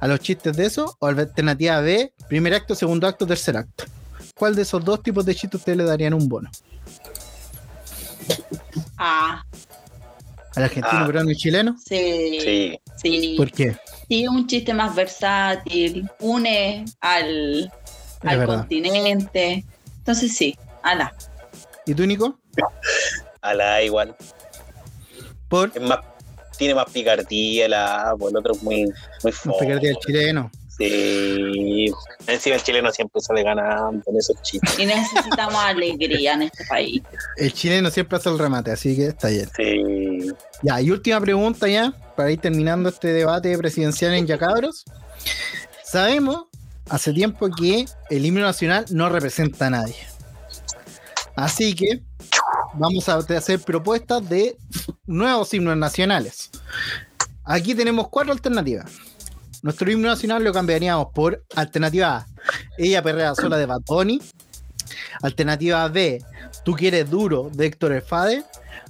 a 0.00 0.06
los 0.06 0.20
chistes 0.20 0.56
de 0.56 0.66
eso. 0.66 0.96
O 1.00 1.06
alternativa 1.06 1.80
B, 1.80 2.12
primer 2.28 2.54
acto, 2.54 2.74
segundo 2.74 3.06
acto, 3.06 3.26
tercer 3.26 3.56
acto. 3.56 3.84
¿Cuál 4.36 4.54
de 4.54 4.62
esos 4.62 4.84
dos 4.84 5.02
tipos 5.02 5.24
de 5.24 5.34
chistes 5.34 5.60
ustedes 5.60 5.78
le 5.78 5.84
darían 5.84 6.14
un 6.14 6.28
bono? 6.28 6.50
Ah, 8.98 9.44
¿Al 10.56 10.64
argentino, 10.64 11.02
Ah. 11.02 11.06
peruano 11.06 11.30
y 11.30 11.36
chileno? 11.36 11.76
sí. 11.84 12.38
Sí, 12.40 12.80
Sí. 13.00 13.34
¿Por 13.36 13.52
qué? 13.52 13.76
Sí, 14.08 14.26
un 14.26 14.46
chiste 14.48 14.74
más 14.74 14.94
versátil, 14.94 16.08
une 16.20 16.84
al, 17.00 17.70
al 18.22 18.44
continente. 18.46 19.64
Entonces 19.98 20.34
sí, 20.36 20.56
ala. 20.82 21.14
¿Y 21.86 21.94
tú, 21.94 22.04
Nico? 22.06 22.38
a 23.40 23.54
la 23.54 23.82
igual. 23.82 24.16
Por 25.48 25.70
Es 25.74 25.80
más, 25.82 26.00
tiene 26.58 26.74
más 26.74 26.86
picardía 26.90 27.68
la 27.68 28.14
pues 28.18 28.32
el 28.32 28.38
otro 28.38 28.52
es 28.54 28.62
muy, 28.62 28.84
muy 29.22 29.32
fome. 29.32 29.56
picardía 29.60 29.90
del 29.90 29.98
chileno. 29.98 30.50
Sí. 30.78 31.92
Encima 32.26 32.56
el 32.56 32.62
chileno 32.62 32.92
siempre 32.92 33.20
sale 33.20 33.42
ganando 33.42 34.02
en 34.06 34.16
esos 34.16 34.40
chistes. 34.42 34.78
Y 34.78 34.86
necesitamos 34.86 35.56
alegría 35.56 36.34
en 36.34 36.42
este 36.42 36.64
país. 36.66 37.02
El 37.36 37.52
chileno 37.52 37.90
siempre 37.90 38.16
hace 38.16 38.28
el 38.28 38.38
remate, 38.38 38.70
así 38.70 38.94
que 38.94 39.06
está 39.06 39.28
bien. 39.28 39.48
Sí. 39.56 40.32
Ya, 40.62 40.80
y 40.80 40.90
última 40.90 41.20
pregunta 41.20 41.68
ya, 41.68 41.92
para 42.16 42.30
ir 42.30 42.40
terminando 42.40 42.88
este 42.88 43.08
debate 43.08 43.56
presidencial 43.58 44.14
en 44.14 44.26
Yacabros. 44.26 44.84
Sabemos 45.84 46.46
hace 46.88 47.12
tiempo 47.12 47.48
que 47.50 47.86
el 48.10 48.24
himno 48.26 48.40
nacional 48.40 48.84
no 48.90 49.08
representa 49.08 49.66
a 49.66 49.70
nadie. 49.70 49.96
Así 51.34 51.74
que 51.74 52.02
vamos 52.74 53.08
a 53.08 53.16
hacer 53.16 53.60
propuestas 53.60 54.28
de 54.28 54.56
nuevos 55.06 55.52
himnos 55.54 55.76
nacionales. 55.76 56.50
Aquí 57.44 57.74
tenemos 57.74 58.08
cuatro 58.08 58.32
alternativas. 58.32 58.90
Nuestro 59.62 59.90
himno 59.90 60.08
nacional 60.08 60.44
lo 60.44 60.52
cambiaríamos 60.52 61.08
por 61.12 61.44
alternativa 61.56 62.16
A, 62.16 62.26
Ella 62.76 63.02
perrea 63.02 63.34
sola 63.34 63.56
de 63.56 63.66
Bad 63.66 63.80
Bunny. 63.86 64.20
Alternativa 65.22 65.86
B, 65.88 66.22
Tú 66.64 66.74
quieres 66.74 67.08
duro 67.10 67.50
de 67.52 67.66
Héctor 67.66 67.92
El 67.92 68.02
Fade. 68.02 68.44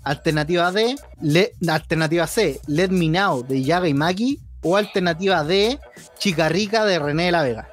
Alternativa 0.05 0.71
D, 0.73 0.97
Le- 1.23 1.53
alternativa 1.69 2.27
C, 2.27 2.61
Let 2.67 2.89
Me 2.91 3.09
Now 3.09 3.43
de 3.47 3.63
Yaga 3.63 3.89
y 3.89 3.95
Maki. 3.95 4.41
O 4.63 4.77
alternativa 4.77 5.45
D, 5.45 5.79
Chica 6.19 6.49
Rica 6.49 6.85
de 6.85 6.99
René 6.99 7.27
de 7.27 7.33
la 7.33 7.43
Vega. 7.43 7.69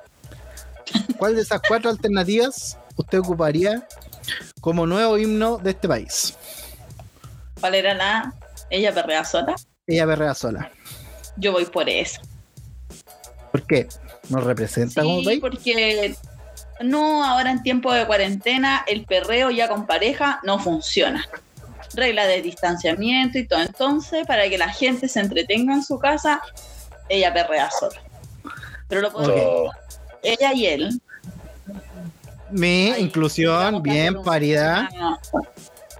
¿Cuál 1.17 1.35
de 1.35 1.41
esas 1.41 1.61
cuatro 1.67 1.89
alternativas 1.89 2.77
usted 2.95 3.19
ocuparía 3.19 3.87
como 4.61 4.85
nuevo 4.85 5.17
himno 5.17 5.57
de 5.57 5.71
este 5.71 5.87
país? 5.87 6.35
¿Cuál 7.59 7.75
era 7.75 7.93
la? 7.93 8.33
Ella 8.69 8.93
perrea 8.93 9.25
sola. 9.25 9.55
Ella 9.87 10.05
perrea 10.05 10.33
sola. 10.35 10.71
Yo 11.37 11.51
voy 11.51 11.65
por 11.65 11.89
eso. 11.89 12.21
¿Por 13.55 13.67
qué? 13.67 13.87
¿Nos 14.27 14.43
representa 14.43 15.01
como 15.01 15.19
Sí, 15.19 15.25
país? 15.25 15.39
porque 15.39 16.15
no, 16.81 17.23
ahora 17.23 17.51
en 17.51 17.63
tiempo 17.63 17.93
de 17.93 18.05
cuarentena, 18.05 18.83
el 18.85 19.05
perreo 19.05 19.49
ya 19.49 19.69
con 19.69 19.85
pareja 19.87 20.41
no 20.43 20.59
funciona. 20.59 21.25
Regla 21.93 22.27
de 22.27 22.41
distanciamiento 22.41 23.37
y 23.37 23.47
todo. 23.47 23.61
Entonces, 23.61 24.27
para 24.27 24.49
que 24.49 24.57
la 24.57 24.67
gente 24.67 25.07
se 25.07 25.21
entretenga 25.21 25.73
en 25.73 25.83
su 25.83 25.97
casa, 25.99 26.41
ella 27.07 27.33
perrea 27.33 27.69
sola. 27.79 28.01
Pero 28.89 29.01
lo 29.01 29.13
podemos 29.13 29.35
Oh, 29.37 29.71
ella 30.21 30.53
y 30.53 30.65
él. 30.65 31.01
Mi 32.51 32.87
inclusión, 32.97 33.81
bien, 33.81 34.21
paridad. 34.23 34.89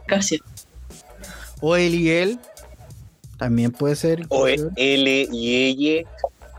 Casi. 0.08 0.42
O 1.62 1.78
él 1.78 1.96
y 1.96 2.10
él. 2.12 2.40
También 3.38 3.72
puede 3.72 3.96
ser. 3.96 4.26
O 4.28 4.46
inclusión. 4.50 4.74
L 4.76 5.28
y 5.32 5.56
ella. 5.68 6.10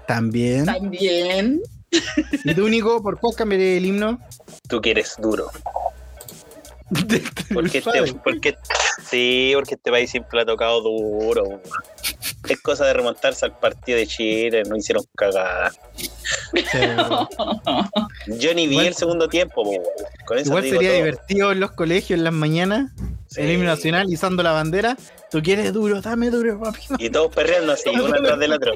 También. 0.06 0.64
También. 0.66 1.60
¿Y 2.44 2.54
tú, 2.54 2.68
Nico, 2.68 3.02
por 3.02 3.16
qué 3.18 3.26
cambiaré 3.36 3.76
el 3.78 3.86
himno? 3.86 4.20
Tú 4.68 4.80
que 4.80 4.90
eres 4.92 5.14
duro. 5.18 5.50
Porque 7.52 7.78
este, 7.78 8.12
porque, 8.22 8.56
sí, 9.10 9.50
porque 9.54 9.74
este 9.74 9.90
país 9.90 10.08
siempre 10.08 10.36
le 10.36 10.42
ha 10.42 10.46
tocado 10.46 10.80
duro. 10.82 11.60
Es 12.48 12.60
cosa 12.60 12.86
de 12.86 12.92
remontarse 12.92 13.44
al 13.44 13.58
partido 13.58 13.98
de 13.98 14.06
Chile, 14.06 14.62
no 14.68 14.76
hicieron 14.76 15.02
cagada. 15.16 15.72
Sí, 15.96 16.12
Yo 18.38 18.54
ni 18.54 18.68
vi 18.68 18.74
Igual- 18.74 18.86
el 18.86 18.94
segundo 18.94 19.28
tiempo, 19.28 19.64
con 20.26 20.38
eso 20.38 20.50
Igual 20.50 20.62
sería 20.64 20.90
todo. 20.90 20.96
divertido 20.96 21.52
en 21.52 21.60
los 21.60 21.72
colegios 21.72 22.18
en 22.18 22.24
las 22.24 22.32
mañanas, 22.32 22.92
Sí. 23.36 23.42
el 23.42 23.50
himno 23.52 23.66
nacional, 23.66 24.10
izando 24.10 24.42
la 24.42 24.52
bandera. 24.52 24.96
Tú 25.30 25.42
quieres 25.42 25.72
duro, 25.72 26.00
dame 26.00 26.30
duro, 26.30 26.58
papi. 26.58 26.80
Y 26.98 27.10
todos 27.10 27.34
perreando 27.34 27.72
así, 27.72 27.90
uno 27.94 28.06
atrás 28.06 28.38
del 28.38 28.52
otro. 28.52 28.72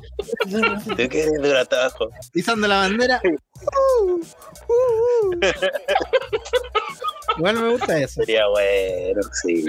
Tú 0.87 0.97
que 1.09 1.23
eres 1.23 1.43
duro 1.43 1.59
atajo. 1.59 2.11
Izando 2.35 2.69
la 2.69 2.77
bandera. 2.79 3.23
Uh, 3.25 4.13
uh, 4.13 4.21
uh. 4.69 5.41
Igual 7.39 7.55
me 7.63 7.69
gusta 7.71 7.99
eso. 7.99 8.21
Sería 8.21 8.47
bueno, 8.49 9.21
sí. 9.43 9.65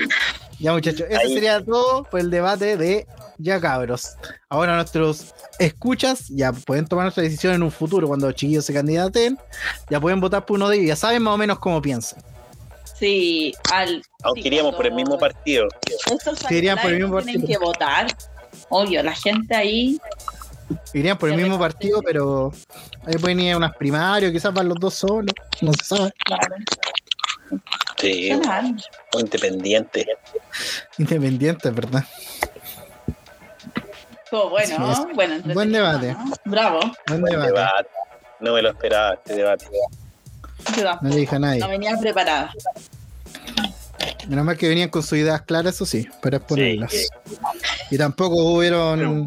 Ya, 0.60 0.74
muchachos, 0.74 1.08
eso 1.10 1.20
Ahí. 1.20 1.34
sería 1.34 1.64
todo 1.64 2.04
por 2.04 2.20
el 2.20 2.30
debate 2.30 2.76
de 2.78 3.08
Ya 3.38 3.60
Cabros. 3.62 4.16
Ahora 4.50 4.76
nuestros 4.76 5.34
escuchas 5.58 6.28
ya 6.30 6.52
pueden 6.52 6.86
tomar 6.88 7.06
nuestra 7.06 7.24
decisión 7.24 7.54
en 7.54 7.64
un 7.64 7.72
futuro 7.72 8.08
cuando 8.08 8.28
los 8.28 8.36
chiquillos 8.36 8.66
se 8.66 8.74
candidaten. 8.74 9.38
Ya 9.89 10.00
pueden 10.00 10.20
votar 10.20 10.46
por 10.46 10.58
uno 10.58 10.70
de 10.70 10.78
ellos. 10.78 10.88
Ya 10.89 10.96
saben 10.96 11.24
más 11.24 11.34
o 11.34 11.38
menos 11.38 11.60
cómo 11.60 11.82
piensan. 11.82 12.22
Sí, 13.02 13.52
al. 13.74 14.04
Aunque 14.24 14.43
sí, 14.43 14.47
iríamos 14.49 14.76
por 14.76 14.86
el 14.86 14.93
mismo 14.93 15.18
partido. 15.18 15.68
estos 16.06 16.52
irían 16.52 16.78
por 16.80 16.91
el 16.91 16.99
mismo 16.99 17.20
tienen 17.22 17.41
partido. 17.41 17.60
que 17.60 17.66
votar. 17.66 18.08
Obvio, 18.70 19.02
la 19.02 19.16
gente 19.16 19.56
ahí. 19.56 19.99
Irían 20.93 21.18
por 21.18 21.30
el 21.30 21.36
mismo 21.38 21.58
partido, 21.58 22.02
pero 22.04 22.54
ahí 23.06 23.16
pueden 23.16 23.39
ir 23.39 23.54
a 23.54 23.58
unas 23.58 23.76
primarias, 23.76 24.32
quizás 24.32 24.54
van 24.54 24.70
los 24.70 24.78
dos 24.80 24.93
solos. 24.93 25.34
No 25.62 25.74
se 25.74 25.84
sabe. 25.84 26.14
Claro, 26.26 26.56
Sí, 27.97 28.32
o 29.14 29.20
independiente. 29.20 30.06
Independientes, 30.99 31.74
¿verdad? 31.76 32.04
Estuvo 34.24 34.49
bueno, 34.52 34.68
Sí, 34.68 34.76
¿no? 35.08 35.14
bueno, 35.16 35.36
buen 35.54 35.72
debate. 35.72 36.14
¿no? 36.14 36.34
Bravo. 36.45 36.80
Buen 37.08 37.22
Buen 37.22 37.34
debate. 37.34 37.47
debate. 37.52 37.89
No 38.39 38.54
me 38.54 38.62
lo 38.62 38.70
esperaba 38.70 39.16
este 39.16 39.36
debate. 39.36 39.66
Yo 40.76 40.84
tampoco. 40.84 41.04
No 41.04 41.10
le 41.10 41.16
dije 41.18 41.36
a 41.36 41.40
nadie. 41.40 41.60
No 41.60 41.70
venía 41.70 41.98
preparada. 41.98 42.52
Menos 44.28 44.46
mal 44.46 44.58
que 44.58 44.68
venían 44.70 44.90
con 44.90 45.04
sus 45.04 45.18
ideas 45.18 45.42
claras, 45.42 45.76
eso 45.76 45.86
sí, 45.86 46.08
para 46.22 46.38
exponerlas. 46.38 46.92
Sí. 46.92 47.06
Y 47.92 47.98
tampoco 47.98 48.36
hubieron. 48.36 49.26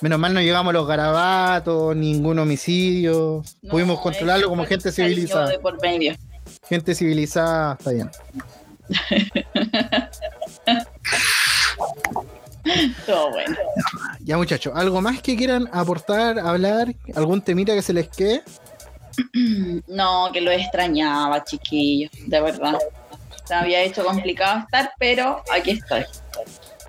Menos 0.00 0.18
mal 0.18 0.34
no 0.34 0.40
llegamos 0.40 0.70
a 0.70 0.72
los 0.72 0.86
garabatos, 0.86 1.94
ningún 1.94 2.38
homicidio. 2.38 3.42
No, 3.62 3.70
Pudimos 3.70 4.00
controlarlo 4.00 4.46
es 4.46 4.48
como 4.48 4.64
gente 4.66 4.92
civilizada. 4.92 5.48
De 5.48 5.58
por 5.58 5.80
medio. 5.80 6.14
Gente 6.68 6.94
civilizada, 6.94 7.74
está 7.78 7.90
bien. 7.90 8.10
Estuvo 12.64 13.30
bueno. 13.30 13.56
Ya, 14.20 14.36
muchachos, 14.36 14.72
¿algo 14.76 15.00
más 15.00 15.22
que 15.22 15.36
quieran 15.36 15.68
aportar, 15.72 16.38
hablar? 16.38 16.94
¿Algún 17.14 17.40
temita 17.40 17.74
que 17.74 17.82
se 17.82 17.92
les 17.92 18.08
quede? 18.08 18.42
No, 19.88 20.30
que 20.32 20.40
lo 20.40 20.50
extrañaba, 20.50 21.42
chiquillos, 21.44 22.10
de 22.26 22.40
verdad. 22.40 22.78
Se 23.44 23.54
me 23.54 23.60
había 23.60 23.82
hecho 23.82 24.04
complicado 24.04 24.60
estar, 24.60 24.92
pero 24.98 25.42
aquí 25.52 25.72
estoy. 25.72 26.04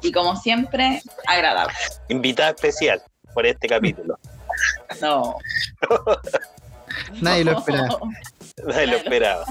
Y 0.01 0.11
como 0.11 0.35
siempre, 0.35 1.01
agradable. 1.27 1.73
Invitada 2.09 2.49
especial 2.51 3.01
por 3.33 3.45
este 3.45 3.67
capítulo. 3.67 4.17
No. 5.01 5.35
Nadie 7.21 7.45
lo 7.45 7.57
esperaba. 7.59 7.99
Nadie 8.65 8.87
lo 8.87 8.97
esperaba. 8.97 9.45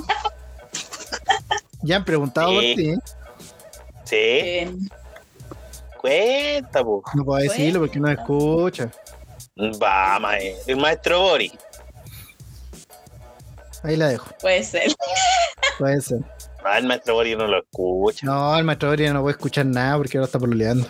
Ya 1.83 1.97
han 1.97 2.05
preguntado 2.05 2.53
por 2.53 2.61
ti, 2.61 2.91
¿eh? 2.91 2.99
Sí, 4.05 4.17
Eh, 4.17 4.77
cuenta, 5.97 6.83
po. 6.85 7.03
No 7.15 7.25
puedo 7.25 7.43
decirlo 7.43 7.81
porque 7.81 8.01
no 8.01 8.11
escucha. 8.11 8.91
Va, 9.81 10.19
mae. 10.19 10.57
El 10.67 10.77
maestro 10.77 11.21
Boris. 11.21 11.53
Ahí 13.83 13.97
la 13.97 14.09
dejo. 14.09 14.29
puede 14.41 14.63
ser. 14.65 14.93
Puede 15.79 16.01
ser. 16.01 16.19
Ah, 16.65 16.79
el 16.79 16.87
maestro 16.87 17.15
Boris 17.15 17.37
no 17.37 17.47
lo 17.47 17.61
escucha. 17.61 18.27
No, 18.27 18.57
el 18.59 18.65
maestro 18.65 18.89
Doria 18.91 19.13
no 19.13 19.23
puede 19.23 19.33
escuchar 19.33 19.67
nada 19.67 19.97
porque 19.97 20.19
ahora 20.19 20.27
está 20.27 20.39
pololeando. 20.39 20.87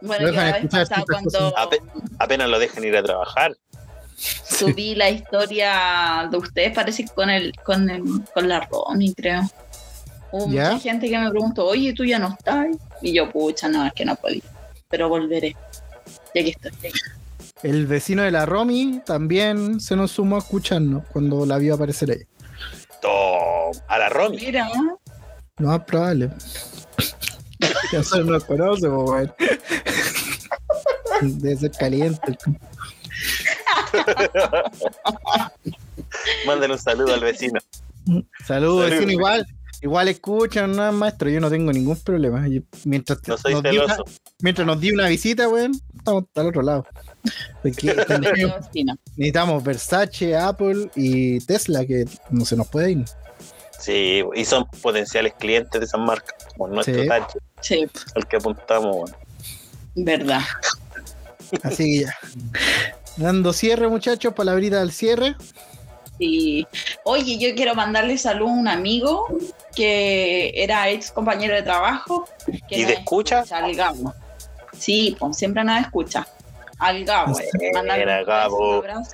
Bueno, 0.00 0.26
No 0.26 0.32
yo 0.32 0.36
la 0.36 0.52
vez 0.52 0.66
pasada 0.70 1.04
cuando 1.10 1.56
Ape- 1.56 1.82
Apenas 2.18 2.48
lo 2.48 2.58
dejan 2.58 2.84
ir 2.84 2.96
a 2.96 3.02
trabajar. 3.02 3.56
subí 4.16 4.94
la 4.96 5.10
historia 5.10 6.28
de 6.30 6.36
ustedes, 6.36 6.72
parece 6.74 7.04
que 7.04 7.10
con 7.14 7.30
el, 7.30 7.52
con 7.64 7.88
el, 7.88 8.02
con 8.34 8.48
la 8.48 8.60
Romy, 8.70 9.14
creo. 9.14 9.42
Hubo 10.32 10.52
¿Ya? 10.52 10.72
mucha 10.72 10.82
gente 10.90 11.08
que 11.08 11.18
me 11.18 11.30
preguntó, 11.30 11.66
oye, 11.66 11.94
tú 11.94 12.04
ya 12.04 12.18
no 12.18 12.28
estás. 12.36 12.66
Y 13.00 13.14
yo, 13.14 13.30
pucha, 13.30 13.68
no, 13.68 13.86
es 13.86 13.92
que 13.92 14.04
no 14.04 14.14
podía. 14.16 14.42
Pero 14.88 15.08
volveré. 15.08 15.56
Ya 16.34 16.42
que 16.42 16.50
estoy. 16.50 16.72
El 17.62 17.86
vecino 17.86 18.22
de 18.22 18.30
la 18.30 18.46
Romy 18.46 19.00
también 19.04 19.80
se 19.80 19.96
nos 19.96 20.12
sumó 20.12 20.36
a 20.36 20.40
escucharnos 20.40 21.04
cuando 21.12 21.44
la 21.44 21.58
vio 21.58 21.74
aparecer 21.74 22.10
ahí. 22.12 22.22
Tom, 23.02 23.72
a 23.88 23.98
la 23.98 24.08
Romy. 24.08 24.36
Mira, 24.38 24.68
No 25.58 25.74
es 25.74 25.82
probable. 25.84 26.30
Ya 27.92 28.02
se 28.04 28.20
nos 28.22 28.44
conoce, 28.44 28.86
weón. 28.88 29.32
Debe 31.22 31.56
ser 31.56 31.72
caliente. 31.72 32.38
Mándale 36.46 36.72
un 36.74 36.78
saludo 36.78 37.14
al 37.14 37.20
vecino. 37.20 37.58
Saludos, 38.06 38.26
Saludos. 38.46 38.90
vecino. 38.90 39.12
Igual, 39.12 39.46
igual 39.82 40.08
escuchan, 40.08 40.74
no, 40.74 40.92
maestro. 40.92 41.28
Yo 41.30 41.40
no 41.40 41.50
tengo 41.50 41.72
ningún 41.72 41.96
problema. 42.00 42.46
Yo- 42.48 42.62
mientras, 42.84 43.18
No 43.26 43.36
soy 43.38 43.54
nos 43.54 43.62
di 43.62 43.78
una, 43.78 43.94
celoso. 43.94 44.04
mientras 44.40 44.66
nos 44.66 44.80
di 44.80 44.90
una 44.92 45.08
visita, 45.08 45.48
weón, 45.48 45.72
estamos 45.96 46.24
al 46.34 46.46
otro 46.46 46.62
lado. 46.62 46.86
Porque 47.62 47.94
necesitamos 49.16 49.62
Versace, 49.64 50.36
Apple 50.36 50.90
y 50.94 51.40
Tesla, 51.40 51.84
que 51.86 52.04
no 52.30 52.44
se 52.44 52.56
nos 52.56 52.68
puede 52.68 52.92
ir. 52.92 53.04
Sí, 53.78 54.24
y 54.34 54.44
son 54.44 54.66
potenciales 54.82 55.34
clientes 55.38 55.80
de 55.80 55.86
esas 55.86 56.00
marcas. 56.00 56.34
Como 56.56 56.74
nuestro 56.74 57.00
Sí. 57.00 57.08
tacho, 57.08 57.38
Sí, 57.60 57.86
al 58.14 58.26
que 58.26 58.36
apuntamos. 58.36 58.96
bueno. 58.96 59.16
verdad. 59.94 60.40
Así 61.62 61.84
que 61.84 62.04
ya. 62.04 62.14
Dando 63.16 63.52
cierre, 63.52 63.88
muchachos, 63.88 64.34
palabrita 64.34 64.80
al 64.80 64.92
cierre. 64.92 65.36
Sí. 66.18 66.66
Oye, 67.04 67.38
yo 67.38 67.54
quiero 67.54 67.74
mandarle 67.74 68.18
salud 68.18 68.48
a 68.48 68.52
un 68.52 68.68
amigo 68.68 69.26
que 69.78 70.50
era 70.56 70.90
ex 70.90 71.12
compañero 71.12 71.54
de 71.54 71.62
trabajo. 71.62 72.28
Que 72.68 72.80
¿Y 72.80 72.84
te 72.84 72.94
escucha? 72.94 73.44
Al 73.52 73.76
Gabo. 73.76 74.12
Sí, 74.76 75.16
pues 75.20 75.36
siempre 75.36 75.62
nada 75.62 75.82
escucha. 75.82 76.26
Al 76.80 77.04
Gabo. 77.04 77.36
Un 77.36 77.70
Buena, 77.86 78.24
Gabo. 78.24 78.74
abrazo. 78.74 79.12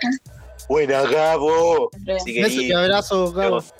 Buena, 0.66 1.02
Gabo. 1.02 1.90
Sí, 2.24 2.40
Besos 2.40 2.62
y 2.62 2.72
abrazos, 2.72 3.34
Gabo. 3.34 3.62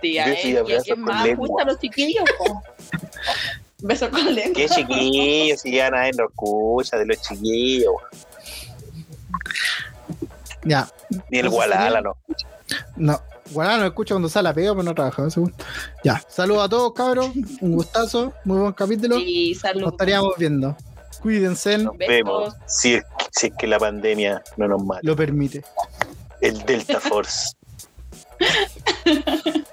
Sí, 0.00 0.18
a 0.18 0.26
Beso 0.26 0.48
y 0.48 0.50
él. 0.50 0.54
¿Y 0.54 0.56
a 0.56 0.60
abrazo 0.60 0.84
quién 0.84 0.96
con 0.96 1.04
más 1.04 1.26
escucha 1.26 1.62
a 1.62 1.66
los 1.66 1.78
chiquillos? 1.78 2.24
po? 2.38 2.62
Beso 3.80 4.10
con 4.10 4.34
lengua. 4.34 4.54
Qué 4.54 4.68
chiquillos, 4.68 5.60
si 5.60 5.72
ya 5.72 5.90
nadie 5.90 6.12
lo 6.16 6.28
escucha 6.28 6.96
de 6.96 7.04
los 7.04 7.20
chiquillos. 7.20 7.92
Ya. 10.64 10.88
Ni 11.30 11.38
el 11.38 11.48
Gualala, 11.50 12.00
no. 12.00 12.16
No. 12.96 13.20
Guará 13.50 13.76
no 13.76 13.84
escucha 13.84 14.14
cuando 14.14 14.28
sale 14.28 14.48
a 14.48 14.54
pega, 14.54 14.72
pero 14.72 14.82
no 14.84 14.94
trabaja, 14.94 15.28
según. 15.30 15.54
Ya. 16.02 16.22
Saludos 16.28 16.64
a 16.64 16.68
todos, 16.68 16.92
cabros. 16.94 17.30
Un 17.60 17.72
gustazo. 17.72 18.32
Muy 18.44 18.58
buen 18.58 18.72
capítulo. 18.72 19.18
Y 19.18 19.50
Nos 19.52 19.60
salud. 19.60 19.88
estaríamos 19.88 20.34
viendo. 20.38 20.76
Cuídense, 21.20 21.78
Nos 21.78 21.96
vemos. 21.98 22.54
Si, 22.66 22.98
si 23.30 23.46
es 23.48 23.52
que 23.58 23.66
la 23.66 23.78
pandemia 23.78 24.42
no 24.56 24.68
nos 24.68 24.82
mata. 24.84 25.00
lo 25.02 25.14
permite. 25.16 25.62
El 26.40 26.62
Delta 26.64 27.00
Force. 27.00 27.54